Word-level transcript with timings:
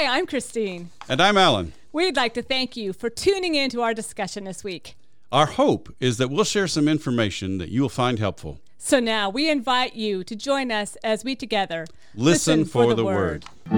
Hi, 0.00 0.16
I'm 0.16 0.26
Christine. 0.26 0.90
And 1.08 1.20
I'm 1.20 1.36
Alan. 1.36 1.72
We'd 1.90 2.14
like 2.14 2.32
to 2.34 2.42
thank 2.42 2.76
you 2.76 2.92
for 2.92 3.10
tuning 3.10 3.56
in 3.56 3.68
to 3.70 3.82
our 3.82 3.92
discussion 3.92 4.44
this 4.44 4.62
week. 4.62 4.94
Our 5.32 5.46
hope 5.46 5.92
is 5.98 6.18
that 6.18 6.30
we'll 6.30 6.44
share 6.44 6.68
some 6.68 6.86
information 6.86 7.58
that 7.58 7.70
you 7.70 7.82
will 7.82 7.88
find 7.88 8.20
helpful. 8.20 8.60
So 8.76 9.00
now 9.00 9.28
we 9.28 9.50
invite 9.50 9.96
you 9.96 10.22
to 10.22 10.36
join 10.36 10.70
us 10.70 10.94
as 11.02 11.24
we 11.24 11.34
together 11.34 11.84
listen, 12.14 12.60
listen 12.60 12.64
for, 12.64 12.84
for, 12.84 12.88
the, 12.90 12.94
the 12.94 13.04
word. 13.04 13.44
word. 13.68 13.74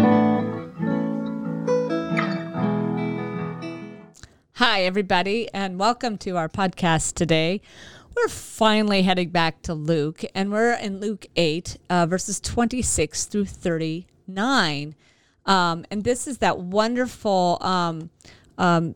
Hi, 4.57 4.83
everybody, 4.83 5.49
and 5.55 5.79
welcome 5.79 6.19
to 6.19 6.37
our 6.37 6.51
podcast 6.51 7.15
today. 7.15 7.63
We're 8.15 8.29
finally 8.29 9.05
heading 9.05 9.31
back 9.31 9.63
to 9.63 9.73
Luke, 9.73 10.23
and 10.35 10.53
we're 10.53 10.75
in 10.75 11.01
Luke 11.01 11.25
8, 11.37 11.79
uh, 11.89 12.05
verses 12.05 12.41
26 12.41 13.25
through 13.25 13.47
39. 13.47 14.95
Um, 15.51 15.85
and 15.91 16.05
this 16.05 16.29
is 16.29 16.39
that 16.39 16.61
wonderful 16.61 17.59
um, 17.61 18.09
um, 18.57 18.95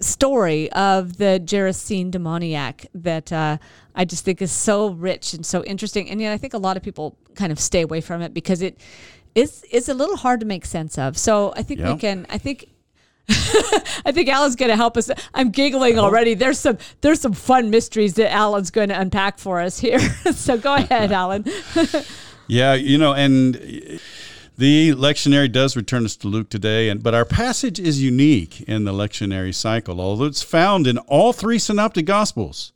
story 0.00 0.72
of 0.72 1.18
the 1.18 1.38
Gerasene 1.44 2.10
demoniac 2.10 2.86
that 2.94 3.30
uh, 3.30 3.58
I 3.94 4.06
just 4.06 4.24
think 4.24 4.40
is 4.40 4.50
so 4.50 4.88
rich 4.88 5.34
and 5.34 5.44
so 5.44 5.62
interesting. 5.64 6.08
And 6.08 6.18
yet 6.18 6.32
I 6.32 6.38
think 6.38 6.54
a 6.54 6.58
lot 6.58 6.78
of 6.78 6.82
people 6.82 7.18
kind 7.34 7.52
of 7.52 7.60
stay 7.60 7.82
away 7.82 8.00
from 8.00 8.22
it 8.22 8.32
because 8.32 8.62
it 8.62 8.80
is 9.34 9.64
is 9.70 9.90
a 9.90 9.94
little 9.94 10.16
hard 10.16 10.40
to 10.40 10.46
make 10.46 10.64
sense 10.64 10.96
of. 10.96 11.18
So 11.18 11.52
I 11.56 11.62
think 11.62 11.80
we 11.80 11.96
can. 11.96 12.26
I 12.30 12.38
think. 12.38 12.68
I 14.04 14.10
think 14.12 14.28
Alan's 14.28 14.56
going 14.56 14.70
to 14.70 14.76
help 14.76 14.96
us. 14.96 15.08
I'm 15.32 15.50
giggling 15.50 15.98
already. 15.98 16.34
There's 16.34 16.58
some 16.58 16.78
there's 17.02 17.20
some 17.20 17.34
fun 17.34 17.70
mysteries 17.70 18.14
that 18.14 18.32
Alan's 18.32 18.70
going 18.70 18.88
to 18.88 18.98
unpack 18.98 19.38
for 19.38 19.60
us 19.60 19.78
here. 19.78 20.00
so 20.32 20.56
go 20.56 20.74
ahead, 20.82 21.12
Alan. 21.12 21.44
yeah, 22.48 22.74
you 22.74 22.98
know, 22.98 23.12
and 23.14 24.00
the 24.62 24.92
lectionary 24.92 25.50
does 25.50 25.74
return 25.74 26.04
us 26.04 26.14
to 26.14 26.28
Luke 26.28 26.48
today, 26.48 26.88
and 26.88 27.02
but 27.02 27.14
our 27.14 27.24
passage 27.24 27.80
is 27.80 28.00
unique 28.00 28.60
in 28.60 28.84
the 28.84 28.92
lectionary 28.92 29.52
cycle, 29.52 30.00
although 30.00 30.26
it's 30.26 30.40
found 30.40 30.86
in 30.86 30.98
all 30.98 31.32
three 31.32 31.58
synoptic 31.58 32.06
gospels. 32.06 32.72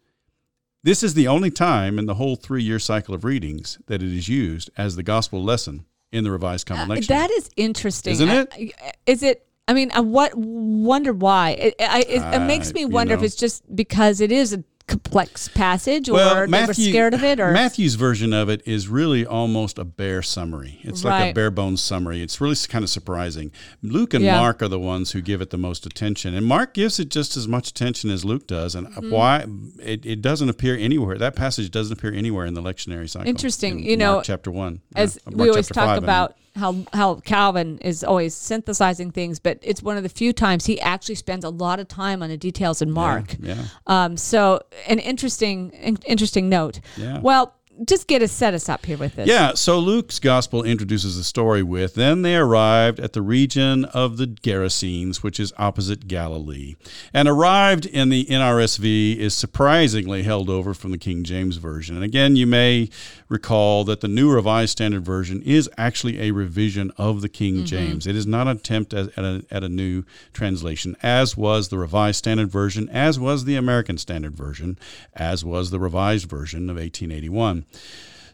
This 0.83 1.05
is 1.05 1.14
the 1.14 1.29
only 1.29 1.53
time 1.53 1.97
in 2.01 2.07
the 2.07 2.14
whole 2.14 2.34
three-year 2.34 2.81
cycle 2.81 3.14
of 3.14 3.23
readings 3.23 3.79
that 3.87 4.03
it 4.03 4.12
is 4.12 4.29
used 4.29 4.69
as 4.77 4.97
the 4.97 5.05
gospel 5.05 5.45
lesson 5.45 5.87
in 6.11 6.25
the 6.25 6.33
Revised 6.33 6.67
Common 6.67 6.89
Lectionary. 6.89 7.05
Uh, 7.05 7.19
that 7.20 7.31
is 7.31 7.51
interesting, 7.57 8.12
isn't 8.14 8.31
it? 8.31 8.75
Is 9.07 9.23
it? 9.23 9.47
I 9.69 9.73
mean, 9.73 9.92
I 9.95 10.01
what 10.01 10.33
wonder 10.34 11.12
why? 11.12 11.51
It, 11.51 11.75
I, 11.79 12.01
it, 12.01 12.34
it 12.34 12.47
makes 12.47 12.75
me 12.75 12.84
wonder 12.84 13.14
know, 13.14 13.20
if 13.20 13.25
it's 13.25 13.37
just 13.37 13.62
because 13.77 14.20
it 14.20 14.33
is 14.33 14.53
a 14.53 14.64
complex 14.87 15.48
passage, 15.48 16.09
or 16.09 16.15
well, 16.15 16.47
Matthew, 16.47 16.51
they 16.51 16.67
were 16.67 16.92
scared 16.92 17.15
of 17.15 17.25
it, 17.25 17.41
or 17.41 17.51
Matthew's 17.51 17.97
version 17.97 18.33
of 18.33 18.48
it 18.48 18.62
is 18.65 18.89
really 18.89 19.27
almost 19.27 19.79
a 19.79 19.84
bare 19.84 20.23
summary. 20.23 20.79
It's 20.83 21.05
right. 21.05 21.20
like 21.20 21.31
a 21.33 21.34
bare 21.34 21.51
bones 21.51 21.83
summary. 21.83 22.23
It's 22.23 22.41
really 22.41 22.56
kind 22.69 22.84
of 22.84 22.91
surprising. 22.91 23.51
Luke 23.83 24.14
and 24.14 24.25
yeah. 24.25 24.39
Mark 24.39 24.62
are 24.62 24.69
the 24.69 24.79
ones 24.79 25.12
who 25.12 25.20
give 25.20 25.41
it 25.41 25.51
the 25.51 25.59
most 25.59 25.87
attention, 25.87 26.34
and 26.34 26.47
Mark 26.47 26.75
gives 26.75 27.01
it 27.01 27.09
just 27.09 27.37
as 27.37 27.48
much 27.48 27.69
attention 27.70 28.11
as 28.11 28.25
Luke 28.25 28.47
does. 28.47 28.75
And 28.75 28.87
mm-hmm. 28.89 29.11
why 29.11 29.47
it, 29.81 30.07
it 30.07 30.23
doesn't 30.23 30.48
appear 30.48 30.77
anywhere. 30.77 31.19
That 31.19 31.34
passage 31.34 31.70
doesn't 31.70 31.98
appear 31.98 32.12
anywhere 32.12 32.47
in 32.47 32.55
the 32.55 32.62
lectionary 32.62 33.11
cycle. 33.11 33.29
Interesting, 33.29 33.81
in 33.81 33.87
you 33.87 33.97
know, 33.97 34.23
chapter 34.23 34.51
one, 34.51 34.83
as 34.95 35.19
yeah, 35.27 35.37
we 35.37 35.48
always 35.48 35.69
talk 35.69 35.98
about. 35.98 36.37
How 36.56 36.84
how 36.92 37.16
Calvin 37.16 37.78
is 37.78 38.02
always 38.02 38.34
synthesizing 38.34 39.10
things, 39.10 39.38
but 39.38 39.58
it's 39.62 39.82
one 39.82 39.96
of 39.96 40.02
the 40.02 40.08
few 40.08 40.32
times 40.32 40.66
he 40.66 40.80
actually 40.80 41.14
spends 41.14 41.44
a 41.44 41.50
lot 41.50 41.78
of 41.78 41.88
time 41.88 42.22
on 42.22 42.28
the 42.30 42.36
details 42.36 42.82
in 42.82 42.90
Mark. 42.90 43.36
Yeah. 43.40 43.54
yeah. 43.54 43.64
Um, 43.86 44.16
so 44.16 44.60
an 44.86 44.98
interesting 44.98 45.70
interesting 45.70 46.48
note. 46.48 46.80
Yeah. 46.96 47.20
Well, 47.20 47.54
just 47.84 48.06
get 48.06 48.22
us 48.22 48.32
set 48.32 48.55
us 48.55 48.69
up 48.69 48.86
here 48.86 48.96
with 48.96 49.16
this. 49.16 49.28
Yeah, 49.28 49.55
so 49.55 49.78
Luke's 49.78 50.18
gospel 50.18 50.62
introduces 50.62 51.17
the 51.17 51.24
story 51.24 51.62
with 51.62 51.95
then 51.95 52.23
they 52.23 52.36
arrived 52.36 53.01
at 53.01 53.12
the 53.12 53.23
region 53.23 53.84
of 53.86 54.17
the 54.17 54.27
Gerasenes, 54.27 55.23
which 55.23 55.39
is 55.39 55.52
opposite 55.58 56.08
Galilee. 56.08 56.77
And 57.12 57.28
arrived 57.28 57.86
in 57.86 58.08
the 58.08 58.24
NRSV 58.27 59.17
is 59.17 59.34
surprisingly 59.34 60.23
held 60.23 60.48
over 60.48 60.74
from 60.74 60.90
the 60.90 60.98
King 60.98 61.24
James 61.24 61.56
Version. 61.56 61.96
And 61.96 62.05
again, 62.05 62.36
you 62.36 62.46
may 62.46 62.89
recall 63.28 63.84
that 63.84 64.01
the 64.01 64.08
New 64.08 64.33
Revised 64.33 64.72
Standard 64.72 65.05
Version 65.05 65.42
is 65.42 65.68
actually 65.77 66.20
a 66.20 66.30
revision 66.30 66.92
of 66.96 67.20
the 67.20 67.28
King 67.28 67.56
mm-hmm. 67.56 67.64
James. 67.64 68.06
It 68.06 68.17
is 68.17 68.27
not 68.27 68.46
an 68.46 68.56
attempt 68.56 68.95
at, 68.95 69.08
at, 69.18 69.24
a, 69.24 69.45
at 69.51 69.64
a 69.64 69.68
new 69.68 70.05
translation, 70.33 70.96
as 71.02 71.36
was 71.36 71.68
the 71.68 71.78
Revised 71.78 72.18
Standard 72.18 72.51
Version, 72.51 72.89
as 72.89 73.18
was 73.18 73.45
the 73.45 73.56
American 73.56 73.98
Standard 73.98 74.34
Version, 74.34 74.78
as 75.14 75.45
was 75.45 75.70
the 75.70 75.80
Revised 75.80 76.28
Version 76.28 76.70
of 76.70 76.77
1881. 76.77 77.65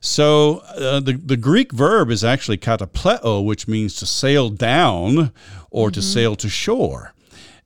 So 0.00 0.58
uh, 0.76 0.98
the, 0.98 1.12
the 1.12 1.36
Greek 1.36 1.72
verb 1.72 2.10
is 2.10 2.24
actually 2.24 2.58
katapleo, 2.58 3.44
which 3.44 3.68
means 3.68 3.94
to 3.96 4.06
sail 4.06 4.50
down 4.50 5.32
or 5.70 5.88
mm-hmm. 5.88 5.94
to 5.94 6.02
sail 6.02 6.34
to 6.36 6.48
shore. 6.48 7.14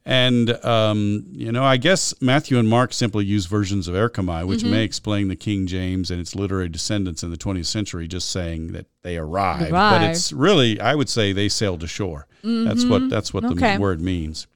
And, 0.05 0.51
um, 0.65 1.25
you 1.33 1.51
know, 1.51 1.65
I 1.65 1.79
guess 1.79 2.15
Matthew 2.21 2.59
and 2.59 2.69
Mark 2.69 2.93
simply 2.93 3.25
use 3.25 3.47
versions 3.47 3.89
of 3.89 3.97
erchomai, 3.97 4.47
which 4.47 4.61
mm-hmm. 4.61 4.71
may 4.71 4.85
explain 4.85 5.27
the 5.27 5.35
King 5.35 5.67
James 5.67 6.13
and 6.13 6.21
its 6.21 6.37
literary 6.37 6.69
descendants 6.69 7.25
in 7.25 7.31
the 7.31 7.37
20th 7.37 7.67
century, 7.67 8.07
just 8.07 8.31
saying 8.31 8.73
that 8.73 8.87
they 9.03 9.17
arrived. 9.17 9.73
But 9.73 10.03
it's 10.03 10.33
really, 10.33 10.79
I 10.79 10.95
would 10.95 11.09
say 11.09 11.33
they 11.33 11.49
sailed 11.49 11.83
ashore. 11.83 12.29
Mm-hmm. 12.45 12.65
That's 12.69 12.85
what, 12.85 13.11
that's 13.11 13.35
what 13.35 13.45
okay. 13.47 13.75
the 13.75 13.81
word 13.81 14.01
means. 14.01 14.47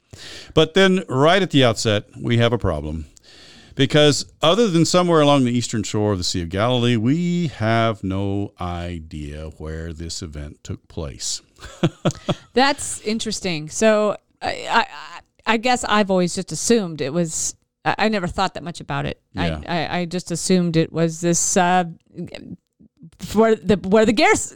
But 0.54 0.74
then, 0.74 1.02
right 1.08 1.42
at 1.42 1.50
the 1.50 1.64
outset, 1.64 2.04
we 2.20 2.38
have 2.38 2.52
a 2.52 2.58
problem. 2.58 3.06
Because 3.74 4.32
other 4.42 4.68
than 4.68 4.84
somewhere 4.84 5.20
along 5.20 5.44
the 5.44 5.52
eastern 5.52 5.82
shore 5.82 6.12
of 6.12 6.18
the 6.18 6.24
Sea 6.24 6.42
of 6.42 6.48
Galilee, 6.48 6.96
we 6.96 7.48
have 7.48 8.02
no 8.04 8.52
idea 8.60 9.50
where 9.58 9.92
this 9.92 10.22
event 10.22 10.62
took 10.62 10.86
place. 10.88 11.42
That's 12.52 13.00
interesting. 13.02 13.68
So 13.68 14.16
I, 14.42 14.66
I, 14.70 14.86
I, 15.46 15.56
guess 15.56 15.84
I've 15.84 16.10
always 16.10 16.34
just 16.34 16.52
assumed 16.52 17.00
it 17.00 17.12
was. 17.12 17.54
I, 17.82 18.10
never 18.10 18.26
thought 18.26 18.54
that 18.54 18.62
much 18.62 18.80
about 18.80 19.06
it. 19.06 19.22
Yeah. 19.32 19.60
I, 19.66 19.78
I, 19.78 19.98
I 20.00 20.04
just 20.04 20.30
assumed 20.30 20.76
it 20.76 20.92
was 20.92 21.20
this. 21.20 21.56
Uh, 21.56 21.84
where 23.34 23.56
the 23.56 23.76
where 23.88 24.04
the 24.04 24.12
Geras 24.12 24.54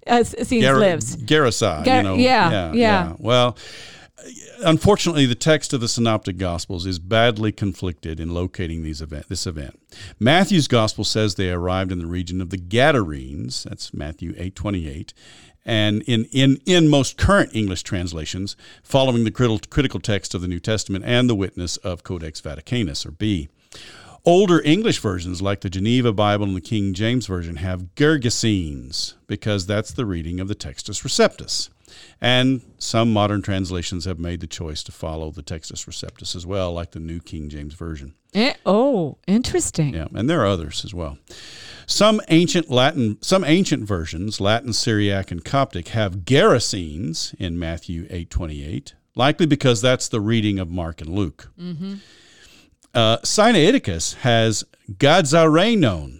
uh, 0.06 0.24
scenes 0.24 0.64
Gar- 0.64 0.78
lives. 0.78 1.16
Gerasa, 1.16 1.84
Gar- 1.84 1.96
you 1.98 2.02
know. 2.02 2.14
Yeah, 2.14 2.50
yeah, 2.50 2.72
yeah. 2.72 3.16
Well, 3.18 3.56
unfortunately, 4.64 5.26
the 5.26 5.34
text 5.34 5.72
of 5.72 5.80
the 5.80 5.88
Synoptic 5.88 6.38
Gospels 6.38 6.86
is 6.86 6.98
badly 6.98 7.52
conflicted 7.52 8.20
in 8.20 8.34
locating 8.34 8.82
these 8.82 9.00
event, 9.00 9.28
this 9.28 9.46
event. 9.46 9.80
Matthew's 10.18 10.68
Gospel 10.68 11.04
says 11.04 11.34
they 11.34 11.50
arrived 11.50 11.92
in 11.92 11.98
the 11.98 12.06
region 12.06 12.40
of 12.40 12.50
the 12.50 12.56
Gadarenes. 12.56 13.64
That's 13.64 13.92
Matthew 13.94 14.34
8:28. 14.34 15.12
And 15.64 16.02
in, 16.02 16.24
in, 16.32 16.58
in 16.64 16.88
most 16.88 17.18
current 17.18 17.54
English 17.54 17.82
translations, 17.82 18.56
following 18.82 19.24
the 19.24 19.30
critical, 19.30 19.60
critical 19.68 20.00
text 20.00 20.34
of 20.34 20.40
the 20.40 20.48
New 20.48 20.58
Testament 20.58 21.04
and 21.04 21.28
the 21.28 21.34
witness 21.34 21.76
of 21.78 22.02
Codex 22.02 22.40
Vaticanus, 22.40 23.04
or 23.04 23.10
B. 23.10 23.48
Older 24.24 24.60
English 24.62 24.98
versions, 25.00 25.40
like 25.40 25.60
the 25.60 25.70
Geneva 25.70 26.12
Bible 26.12 26.44
and 26.44 26.56
the 26.56 26.60
King 26.60 26.92
James 26.92 27.26
Version, 27.26 27.56
have 27.56 27.94
Gergesenes 27.94 29.14
because 29.26 29.66
that's 29.66 29.92
the 29.92 30.04
reading 30.04 30.40
of 30.40 30.48
the 30.48 30.54
Textus 30.54 31.02
Receptus. 31.02 31.70
And 32.20 32.62
some 32.78 33.12
modern 33.12 33.42
translations 33.42 34.04
have 34.04 34.18
made 34.18 34.40
the 34.40 34.46
choice 34.46 34.82
to 34.84 34.92
follow 34.92 35.30
the 35.30 35.42
Textus 35.42 35.86
Receptus 35.86 36.36
as 36.36 36.46
well, 36.46 36.72
like 36.72 36.92
the 36.92 37.00
New 37.00 37.20
King 37.20 37.48
James 37.48 37.74
Version. 37.74 38.14
Eh, 38.34 38.54
oh, 38.64 39.18
interesting. 39.26 39.94
Yeah, 39.94 40.08
and 40.14 40.28
there 40.28 40.40
are 40.42 40.46
others 40.46 40.84
as 40.84 40.94
well. 40.94 41.18
Some 41.86 42.20
ancient 42.28 42.70
Latin, 42.70 43.18
some 43.20 43.42
ancient 43.44 43.84
versions, 43.84 44.40
Latin, 44.40 44.72
Syriac, 44.72 45.32
and 45.32 45.44
Coptic, 45.44 45.88
have 45.88 46.18
Gerasenes 46.18 47.34
in 47.40 47.58
Matthew 47.58 48.06
eight 48.10 48.30
twenty 48.30 48.64
eight, 48.64 48.94
likely 49.16 49.46
because 49.46 49.82
that's 49.82 50.08
the 50.08 50.20
reading 50.20 50.60
of 50.60 50.70
Mark 50.70 51.00
and 51.00 51.10
Luke. 51.10 51.50
Mm-hmm. 51.58 51.94
Uh, 52.94 53.18
Sinaiticus 53.18 54.14
has 54.18 54.64
Gadzarenon 54.92 56.19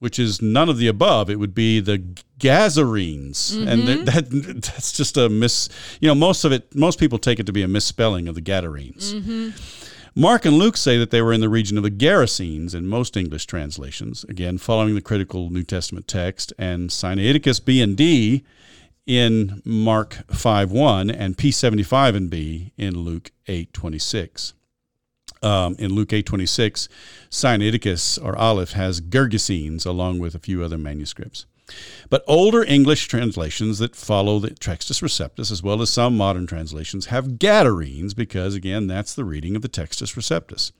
which 0.00 0.18
is 0.18 0.42
none 0.42 0.68
of 0.68 0.78
the 0.78 0.88
above. 0.88 1.30
It 1.30 1.38
would 1.38 1.54
be 1.54 1.78
the 1.78 1.98
Gazarenes, 2.38 3.52
mm-hmm. 3.52 3.68
and 3.68 4.06
that 4.06 4.30
that's 4.62 4.92
just 4.92 5.16
a 5.16 5.28
miss. 5.28 5.68
You 6.00 6.08
know, 6.08 6.14
most 6.14 6.44
of 6.44 6.52
it, 6.52 6.74
most 6.74 6.98
people 6.98 7.18
take 7.18 7.38
it 7.38 7.46
to 7.46 7.52
be 7.52 7.62
a 7.62 7.68
misspelling 7.68 8.26
of 8.26 8.34
the 8.34 8.40
Gadarenes. 8.40 9.14
Mm-hmm. 9.14 9.50
Mark 10.16 10.44
and 10.44 10.56
Luke 10.56 10.76
say 10.76 10.98
that 10.98 11.12
they 11.12 11.22
were 11.22 11.32
in 11.32 11.40
the 11.40 11.48
region 11.48 11.76
of 11.76 11.84
the 11.84 11.90
Gerasenes 11.90 12.74
in 12.74 12.88
most 12.88 13.16
English 13.16 13.46
translations. 13.46 14.24
Again, 14.24 14.58
following 14.58 14.96
the 14.96 15.00
critical 15.00 15.50
New 15.50 15.62
Testament 15.62 16.08
text, 16.08 16.52
and 16.58 16.90
Sinaiticus 16.90 17.64
B 17.64 17.80
and 17.80 17.96
D 17.96 18.42
in 19.06 19.62
Mark 19.64 20.18
5 20.30 20.72
1 20.72 21.10
and 21.10 21.36
P75 21.36 22.16
and 22.16 22.30
B 22.30 22.72
in 22.76 22.98
Luke 22.98 23.30
8 23.46 23.72
26 23.72 24.54
um, 25.42 25.76
in 25.78 25.94
Luke 25.94 26.10
8:26, 26.10 26.88
Sinaiticus 27.30 28.22
or 28.22 28.36
Aleph 28.36 28.72
has 28.72 29.00
Gergesenes 29.00 29.86
along 29.86 30.18
with 30.18 30.34
a 30.34 30.38
few 30.38 30.62
other 30.62 30.78
manuscripts. 30.78 31.46
But 32.08 32.24
older 32.26 32.64
English 32.64 33.06
translations 33.06 33.78
that 33.78 33.94
follow 33.94 34.40
the 34.40 34.50
Textus 34.50 35.00
Receptus, 35.00 35.52
as 35.52 35.62
well 35.62 35.80
as 35.80 35.90
some 35.90 36.16
modern 36.16 36.46
translations, 36.46 37.06
have 37.06 37.38
Gadarenes 37.38 38.14
because, 38.14 38.54
again, 38.56 38.88
that's 38.88 39.14
the 39.14 39.24
reading 39.24 39.54
of 39.54 39.62
the 39.62 39.68
Textus 39.68 40.16
Receptus. 40.16 40.72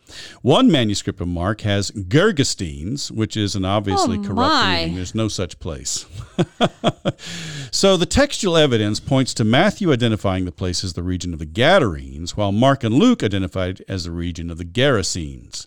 One 0.42 0.70
manuscript 0.72 1.20
of 1.20 1.28
Mark 1.28 1.60
has 1.60 1.92
Gergestenes, 1.92 3.10
which 3.12 3.36
is 3.36 3.54
an 3.54 3.64
obviously 3.64 4.18
Oh, 4.18 4.22
corrupt 4.22 4.36
my. 4.38 4.78
reading. 4.80 4.96
There's 4.96 5.14
no 5.14 5.28
such 5.28 5.60
place. 5.60 6.06
so 7.70 7.96
the 7.96 8.06
textual 8.06 8.56
evidence 8.56 9.00
points 9.00 9.34
to 9.34 9.44
Matthew 9.44 9.92
identifying 9.92 10.44
the 10.44 10.52
place 10.52 10.82
as 10.84 10.94
the 10.94 11.02
region 11.02 11.32
of 11.32 11.38
the 11.38 11.46
Gadarenes, 11.46 12.36
while 12.36 12.52
Mark 12.52 12.82
and 12.84 12.94
Luke 12.94 13.22
identified 13.22 13.80
it 13.80 13.84
as 13.88 14.04
the 14.04 14.10
region 14.10 14.50
of 14.50 14.58
the 14.58 14.64
Gerasenes. 14.64 15.66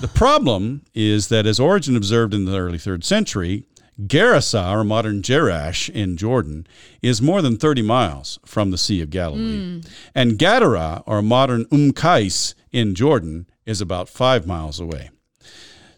The 0.00 0.08
problem 0.08 0.82
is 0.94 1.28
that, 1.28 1.46
as 1.46 1.58
Origen 1.58 1.96
observed 1.96 2.34
in 2.34 2.44
the 2.44 2.56
early 2.58 2.78
third 2.78 3.04
century, 3.04 3.64
Gerasa, 4.00 4.70
or 4.70 4.84
modern 4.84 5.22
Jerash 5.22 5.90
in 5.90 6.16
Jordan, 6.16 6.66
is 7.02 7.20
more 7.20 7.42
than 7.42 7.56
30 7.56 7.82
miles 7.82 8.38
from 8.44 8.70
the 8.70 8.78
Sea 8.78 9.00
of 9.00 9.10
Galilee. 9.10 9.80
Hmm. 9.80 9.80
And 10.14 10.38
Gadara, 10.38 11.02
or 11.06 11.20
modern 11.20 11.64
Umkais 11.66 12.54
in 12.70 12.94
Jordan, 12.94 13.48
is 13.66 13.80
about 13.80 14.08
five 14.08 14.46
miles 14.46 14.78
away. 14.78 15.10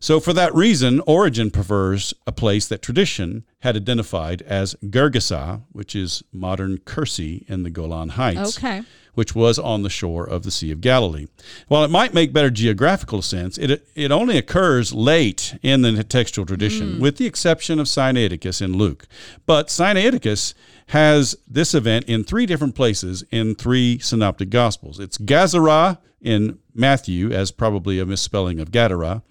So, 0.00 0.18
for 0.18 0.32
that 0.32 0.54
reason, 0.54 1.00
Origen 1.00 1.50
prefers 1.50 2.14
a 2.26 2.32
place 2.32 2.66
that 2.68 2.80
tradition 2.80 3.44
had 3.60 3.76
identified 3.76 4.42
as 4.42 4.74
Gergesa, 4.84 5.62
which 5.72 5.94
is 5.94 6.22
modern 6.32 6.78
Kursi 6.78 7.48
in 7.48 7.62
the 7.62 7.70
Golan 7.70 8.10
Heights 8.10 8.58
Okay. 8.58 8.82
which 9.14 9.34
was 9.34 9.58
on 9.58 9.82
the 9.82 9.90
shore 9.90 10.24
of 10.24 10.44
the 10.44 10.50
Sea 10.50 10.70
of 10.70 10.80
Galilee. 10.80 11.26
While 11.68 11.84
it 11.84 11.90
might 11.90 12.14
make 12.14 12.32
better 12.32 12.50
geographical 12.50 13.20
sense, 13.22 13.58
it, 13.58 13.86
it 13.94 14.10
only 14.10 14.38
occurs 14.38 14.92
late 14.94 15.58
in 15.62 15.82
the 15.82 16.02
textual 16.02 16.46
tradition, 16.46 16.94
hmm. 16.94 17.00
with 17.00 17.18
the 17.18 17.26
exception 17.26 17.78
of 17.78 17.86
Sinaiticus 17.86 18.62
in 18.62 18.72
Luke. 18.72 19.06
But 19.46 19.68
Sinaiticus 19.68 20.54
has 20.88 21.36
this 21.46 21.74
event 21.74 22.06
in 22.06 22.24
three 22.24 22.46
different 22.46 22.74
places 22.74 23.22
in 23.30 23.54
three 23.54 23.98
synoptic 23.98 24.50
gospels. 24.50 24.98
It's 24.98 25.18
Gazara 25.18 25.98
in 26.20 26.58
Matthew, 26.74 27.30
as 27.32 27.50
probably 27.50 27.98
a 27.98 28.06
misspelling 28.06 28.58
of 28.60 28.70
Gadara, 28.70 29.22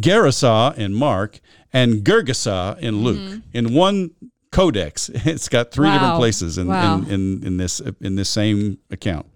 Gerasa 0.00 0.76
in 0.76 0.94
Mark, 0.94 1.40
and 1.72 2.04
Gergesa 2.04 2.78
in 2.78 2.94
mm-hmm. 2.94 3.04
Luke. 3.04 3.42
In 3.52 3.74
one 3.74 4.10
codex, 4.50 5.08
it's 5.14 5.48
got 5.48 5.70
three 5.70 5.90
different 5.90 6.16
places 6.16 6.58
in, 6.58 6.68
Wow. 6.68 6.98
in, 6.98 7.10
in, 7.10 7.46
in 7.46 7.56
this 7.56 7.80
in 8.00 8.16
this 8.16 8.28
same 8.28 8.78
account. 8.90 9.26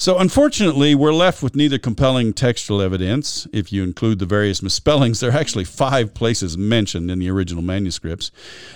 So 0.00 0.16
unfortunately, 0.18 0.94
we're 0.94 1.12
left 1.12 1.42
with 1.42 1.56
neither 1.56 1.76
compelling 1.76 2.32
textual 2.32 2.80
evidence. 2.80 3.48
If 3.52 3.72
you 3.72 3.82
include 3.82 4.20
the 4.20 4.26
various 4.26 4.62
misspellings, 4.62 5.18
there 5.20 5.32
are 5.32 5.36
actually 5.36 5.64
five 5.64 6.14
places 6.14 6.56
mentioned 6.56 7.10
in 7.10 7.18
the 7.18 7.28
original 7.28 7.64
manuscripts, 7.64 8.30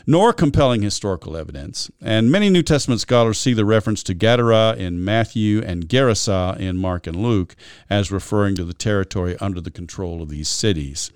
nor 0.05 0.33
compelling 0.33 0.83
historical 0.83 1.37
evidence. 1.37 1.93
And 2.01 2.33
many 2.33 2.51
New 2.51 2.65
Testament 2.65 3.01
scholars 3.01 3.39
see 3.39 3.53
the 3.53 3.65
reference 3.65 4.03
to 4.03 4.15
Gadara 4.15 4.75
in 4.77 5.05
Matthew 5.05 5.63
and 5.63 5.89
Gerasa 5.89 6.59
in 6.59 6.77
Mark 6.77 7.07
and 7.07 7.23
Luke 7.23 7.55
as 7.89 8.11
referring 8.11 8.57
to 8.57 8.65
the 8.65 8.75
territory 8.75 9.37
under 9.41 9.61
the 9.61 9.71
control 9.71 10.23
of 10.23 10.29
these 10.29 10.49
cities. 10.49 11.13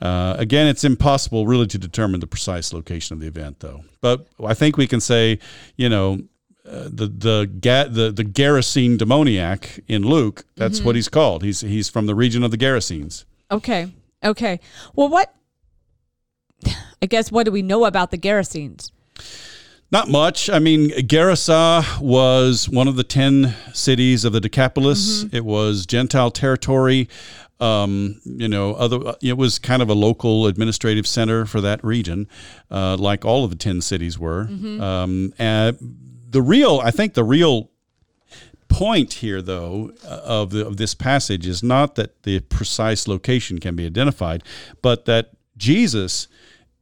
Uh, 0.00 0.34
again, 0.38 0.66
it's 0.66 0.84
impossible 0.84 1.46
really 1.46 1.66
to 1.66 1.78
determine 1.78 2.20
the 2.20 2.26
precise 2.26 2.72
location 2.72 3.14
of 3.14 3.20
the 3.20 3.26
event, 3.26 3.60
though. 3.60 3.84
But 4.00 4.26
I 4.44 4.54
think 4.54 4.76
we 4.76 4.86
can 4.86 5.00
say, 5.00 5.38
you 5.76 5.88
know, 5.88 6.20
uh, 6.66 6.84
the 6.84 7.06
the 7.06 7.50
ga- 7.60 7.88
the 7.88 8.10
the 8.10 8.24
Gerasene 8.24 8.96
demoniac 8.96 9.80
in 9.88 10.02
Luke. 10.02 10.44
That's 10.56 10.82
what 10.82 10.94
he's 10.94 11.08
called. 11.08 11.42
He's 11.42 11.60
he's 11.60 11.88
from 11.88 12.06
the 12.06 12.14
region 12.14 12.42
of 12.42 12.50
the 12.50 12.58
Gerasenes. 12.58 13.24
Okay. 13.50 13.92
Okay. 14.24 14.60
Well, 14.94 15.08
what? 15.08 15.34
I 17.02 17.06
guess 17.06 17.32
what 17.32 17.44
do 17.44 17.52
we 17.52 17.62
know 17.62 17.86
about 17.86 18.10
the 18.10 18.18
Gerasenes? 18.18 18.92
Not 19.90 20.08
much. 20.08 20.48
I 20.48 20.60
mean, 20.60 20.90
Gerasa 20.90 22.00
was 22.00 22.68
one 22.68 22.86
of 22.86 22.96
the 22.96 23.02
ten 23.04 23.56
cities 23.72 24.24
of 24.24 24.32
the 24.32 24.40
Decapolis. 24.40 25.24
It 25.32 25.44
was 25.44 25.84
Gentile 25.86 26.30
territory. 26.30 27.08
Um, 27.60 28.20
you 28.24 28.48
know, 28.48 28.74
other 28.74 29.14
it 29.20 29.36
was 29.36 29.58
kind 29.58 29.82
of 29.82 29.90
a 29.90 29.94
local 29.94 30.46
administrative 30.46 31.06
center 31.06 31.44
for 31.44 31.60
that 31.60 31.84
region, 31.84 32.26
uh, 32.70 32.96
like 32.96 33.24
all 33.24 33.44
of 33.44 33.50
the 33.50 33.56
ten 33.56 33.80
cities 33.80 34.18
were. 34.18 34.48
Um, 34.80 35.34
and 35.38 35.76
the 36.30 36.40
real, 36.40 36.80
I 36.82 36.90
think, 36.90 37.14
the 37.14 37.24
real 37.24 37.70
point 38.68 39.14
here, 39.14 39.42
though, 39.42 39.92
uh, 40.04 40.20
of, 40.24 40.50
the, 40.50 40.66
of 40.66 40.76
this 40.76 40.94
passage 40.94 41.46
is 41.46 41.62
not 41.62 41.96
that 41.96 42.22
the 42.22 42.40
precise 42.40 43.06
location 43.08 43.58
can 43.58 43.76
be 43.76 43.84
identified, 43.84 44.42
but 44.80 45.04
that 45.04 45.32
Jesus 45.56 46.28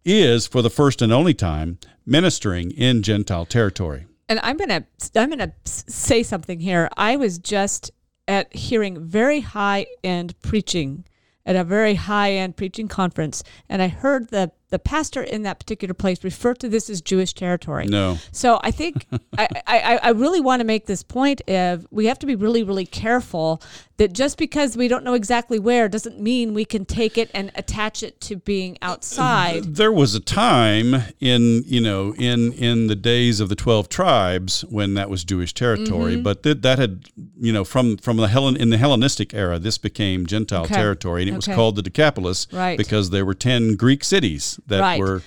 is, 0.04 0.46
for 0.46 0.62
the 0.62 0.70
first 0.70 1.02
and 1.02 1.12
only 1.12 1.34
time, 1.34 1.78
ministering 2.06 2.70
in 2.70 3.02
Gentile 3.02 3.46
territory. 3.46 4.06
And 4.28 4.38
I'm 4.42 4.58
gonna 4.58 4.84
I'm 5.16 5.30
gonna 5.30 5.54
say 5.64 6.22
something 6.22 6.60
here. 6.60 6.90
I 6.98 7.16
was 7.16 7.38
just 7.38 7.90
at 8.28 8.54
hearing 8.54 9.02
very 9.04 9.40
high 9.40 9.86
end 10.04 10.38
preaching 10.42 11.04
at 11.46 11.56
a 11.56 11.64
very 11.64 11.94
high 11.94 12.32
end 12.32 12.56
preaching 12.56 12.86
conference, 12.86 13.42
and 13.68 13.80
I 13.80 13.88
heard 13.88 14.28
the 14.28 14.52
the 14.70 14.78
pastor 14.78 15.22
in 15.22 15.42
that 15.42 15.58
particular 15.58 15.94
place 15.94 16.22
refer 16.22 16.54
to 16.54 16.68
this 16.68 16.90
as 16.90 17.00
Jewish 17.00 17.32
territory. 17.32 17.86
No. 17.86 18.18
So 18.32 18.60
I 18.62 18.70
think 18.70 19.06
I, 19.38 19.48
I, 19.66 20.00
I 20.02 20.10
really 20.10 20.40
want 20.40 20.60
to 20.60 20.64
make 20.64 20.86
this 20.86 21.02
point 21.02 21.40
of 21.48 21.86
we 21.90 22.06
have 22.06 22.18
to 22.20 22.26
be 22.26 22.34
really, 22.36 22.62
really 22.62 22.86
careful 22.86 23.62
that 23.96 24.12
just 24.12 24.38
because 24.38 24.76
we 24.76 24.86
don't 24.86 25.02
know 25.04 25.14
exactly 25.14 25.58
where 25.58 25.88
doesn't 25.88 26.20
mean 26.20 26.54
we 26.54 26.64
can 26.64 26.84
take 26.84 27.18
it 27.18 27.30
and 27.34 27.50
attach 27.56 28.02
it 28.02 28.20
to 28.20 28.36
being 28.36 28.78
outside. 28.80 29.74
There 29.74 29.90
was 29.90 30.14
a 30.14 30.20
time 30.20 30.94
in 31.20 31.62
you 31.66 31.80
know 31.80 32.14
in 32.16 32.52
in 32.52 32.86
the 32.86 32.94
days 32.94 33.40
of 33.40 33.48
the 33.48 33.56
twelve 33.56 33.88
tribes 33.88 34.64
when 34.68 34.94
that 34.94 35.10
was 35.10 35.24
Jewish 35.24 35.52
territory, 35.54 36.14
Mm-hmm. 36.14 36.22
but 36.22 36.42
that 36.44 36.62
that 36.62 36.78
had 36.78 37.06
you 37.40 37.52
know 37.52 37.64
from 37.64 37.96
from 37.96 38.16
the 38.18 38.28
Hellen 38.28 38.56
in 38.56 38.70
the 38.70 38.78
Hellenistic 38.78 39.34
era, 39.34 39.58
this 39.58 39.78
became 39.78 40.26
Gentile 40.26 40.62
Okay. 40.64 40.74
territory, 40.74 41.22
and 41.22 41.30
it 41.30 41.34
was 41.36 41.46
called 41.46 41.76
the 41.76 41.82
Decapolis 41.82 42.46
Right. 42.52 42.76
because 42.78 43.10
there 43.10 43.24
were 43.24 43.34
ten 43.34 43.74
Greek 43.76 44.04
cities 44.04 44.57
that 44.66 44.80
Right. 44.80 45.00
were 45.00 45.22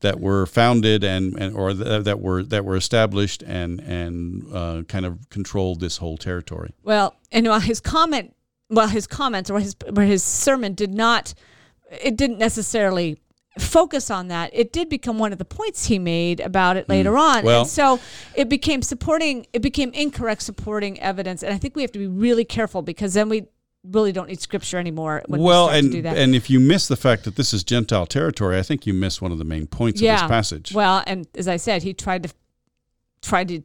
that 0.00 0.20
were 0.20 0.46
founded 0.46 1.02
and, 1.02 1.34
and 1.40 1.56
or 1.56 1.72
th- 1.74 2.04
that 2.04 2.20
were 2.20 2.42
that 2.44 2.64
were 2.64 2.76
established 2.76 3.42
and 3.42 3.80
and 3.80 4.44
uh, 4.54 4.82
kind 4.86 5.04
of 5.04 5.28
controlled 5.30 5.80
this 5.80 5.96
whole 5.96 6.16
territory. 6.16 6.72
Well, 6.84 7.16
and 7.32 7.46
while 7.48 7.58
his 7.60 7.80
comment, 7.80 8.34
well, 8.70 8.86
his 8.88 9.06
comments 9.06 9.50
or 9.50 9.58
his 9.60 9.74
or 9.96 10.02
his 10.02 10.22
sermon 10.22 10.74
did 10.74 10.94
not, 10.94 11.34
it 11.90 12.16
didn't 12.16 12.38
necessarily 12.38 13.18
focus 13.58 14.08
on 14.08 14.28
that. 14.28 14.50
It 14.52 14.72
did 14.72 14.88
become 14.88 15.18
one 15.18 15.32
of 15.32 15.38
the 15.38 15.44
points 15.44 15.86
he 15.86 15.98
made 15.98 16.38
about 16.38 16.76
it 16.76 16.88
later 16.88 17.16
on, 17.18 17.40
Hmm. 17.40 17.46
Well- 17.46 17.60
and 17.62 17.68
so 17.70 17.98
it 18.36 18.48
became 18.48 18.82
supporting. 18.82 19.46
It 19.52 19.62
became 19.62 19.90
incorrect 19.94 20.42
supporting 20.42 21.00
evidence, 21.00 21.42
and 21.42 21.52
I 21.52 21.58
think 21.58 21.74
we 21.74 21.82
have 21.82 21.90
to 21.92 21.98
be 21.98 22.06
really 22.06 22.44
careful 22.44 22.82
because 22.82 23.14
then 23.14 23.28
we 23.28 23.46
really 23.90 24.12
don't 24.12 24.28
need 24.28 24.40
scripture 24.40 24.78
anymore. 24.78 25.22
When 25.26 25.40
well, 25.40 25.68
we 25.68 25.78
and 25.78 25.90
to 25.90 25.96
do 25.98 26.02
that. 26.02 26.16
and 26.16 26.34
if 26.34 26.50
you 26.50 26.60
miss 26.60 26.88
the 26.88 26.96
fact 26.96 27.24
that 27.24 27.36
this 27.36 27.52
is 27.52 27.64
Gentile 27.64 28.06
territory, 28.06 28.58
I 28.58 28.62
think 28.62 28.86
you 28.86 28.94
miss 28.94 29.20
one 29.20 29.32
of 29.32 29.38
the 29.38 29.44
main 29.44 29.66
points 29.66 30.00
of 30.00 30.06
this 30.06 30.22
passage. 30.22 30.72
Well, 30.72 31.02
and 31.06 31.26
as 31.34 31.48
I 31.48 31.56
said, 31.56 31.82
he 31.82 31.94
tried 31.94 32.22
to 32.24 32.30
tried 33.22 33.48
to 33.48 33.62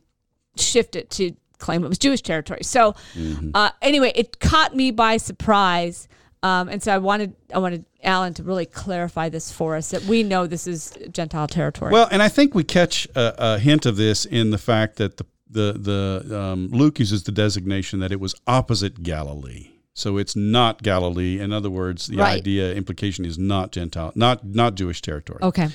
shift 0.56 0.96
it 0.96 1.10
to 1.12 1.34
claim 1.58 1.84
it 1.84 1.88
was 1.89 1.98
Jewish 1.98 2.22
territory. 2.22 2.63
So 2.63 2.94
Mm-hmm. 3.15 3.51
uh, 3.53 3.70
anyway, 3.82 4.12
it 4.15 4.39
caught 4.39 4.75
me 4.75 4.92
by 4.92 5.18
surprise. 5.18 6.08
Um, 6.42 6.68
and 6.68 6.84
so 6.84 6.94
I 6.94 6.98
wanted 6.98 7.36
I 7.53 7.60
wanted 7.60 7.86
Alan 8.03 8.34
to 8.34 8.44
really 8.44 8.65
clarify 8.65 9.30
this 9.30 9.50
for 9.51 9.77
us 9.77 9.92
that 9.92 10.03
we 10.03 10.24
know 10.24 10.46
this 10.46 10.68
is 10.68 10.94
Gentile 11.12 11.48
territory. 11.48 11.94
Well, 11.94 12.10
and 12.12 12.22
I 12.22 12.27
think 12.27 12.53
we 12.53 12.65
catch 12.65 13.08
a, 13.15 13.53
a 13.56 13.60
hint 13.60 13.86
of 13.86 13.96
this 13.96 14.25
in 14.25 14.50
the 14.51 14.58
fact 14.58 14.98
that 14.98 15.18
the 15.18 15.25
the 15.50 16.22
the 16.27 16.38
um, 16.38 16.68
Luke 16.70 17.00
uses 17.00 17.24
the 17.24 17.32
designation 17.32 18.00
that 18.01 18.12
it 18.12 18.20
was 18.20 18.36
opposite 18.46 19.03
Galilee. 19.03 19.70
So 19.96 20.18
it's 20.18 20.36
not 20.36 20.82
Galilee. 20.82 21.40
In 21.40 21.54
other 21.54 21.70
words, 21.70 22.08
the 22.08 22.18
Right. 22.18 22.38
idea 22.40 22.74
implication 22.74 23.26
is 23.26 23.38
not 23.38 23.72
Gentile, 23.72 24.12
not 24.16 24.44
not 24.46 24.76
Jewish 24.76 25.02
territory. 25.02 25.40
okay. 25.44 25.70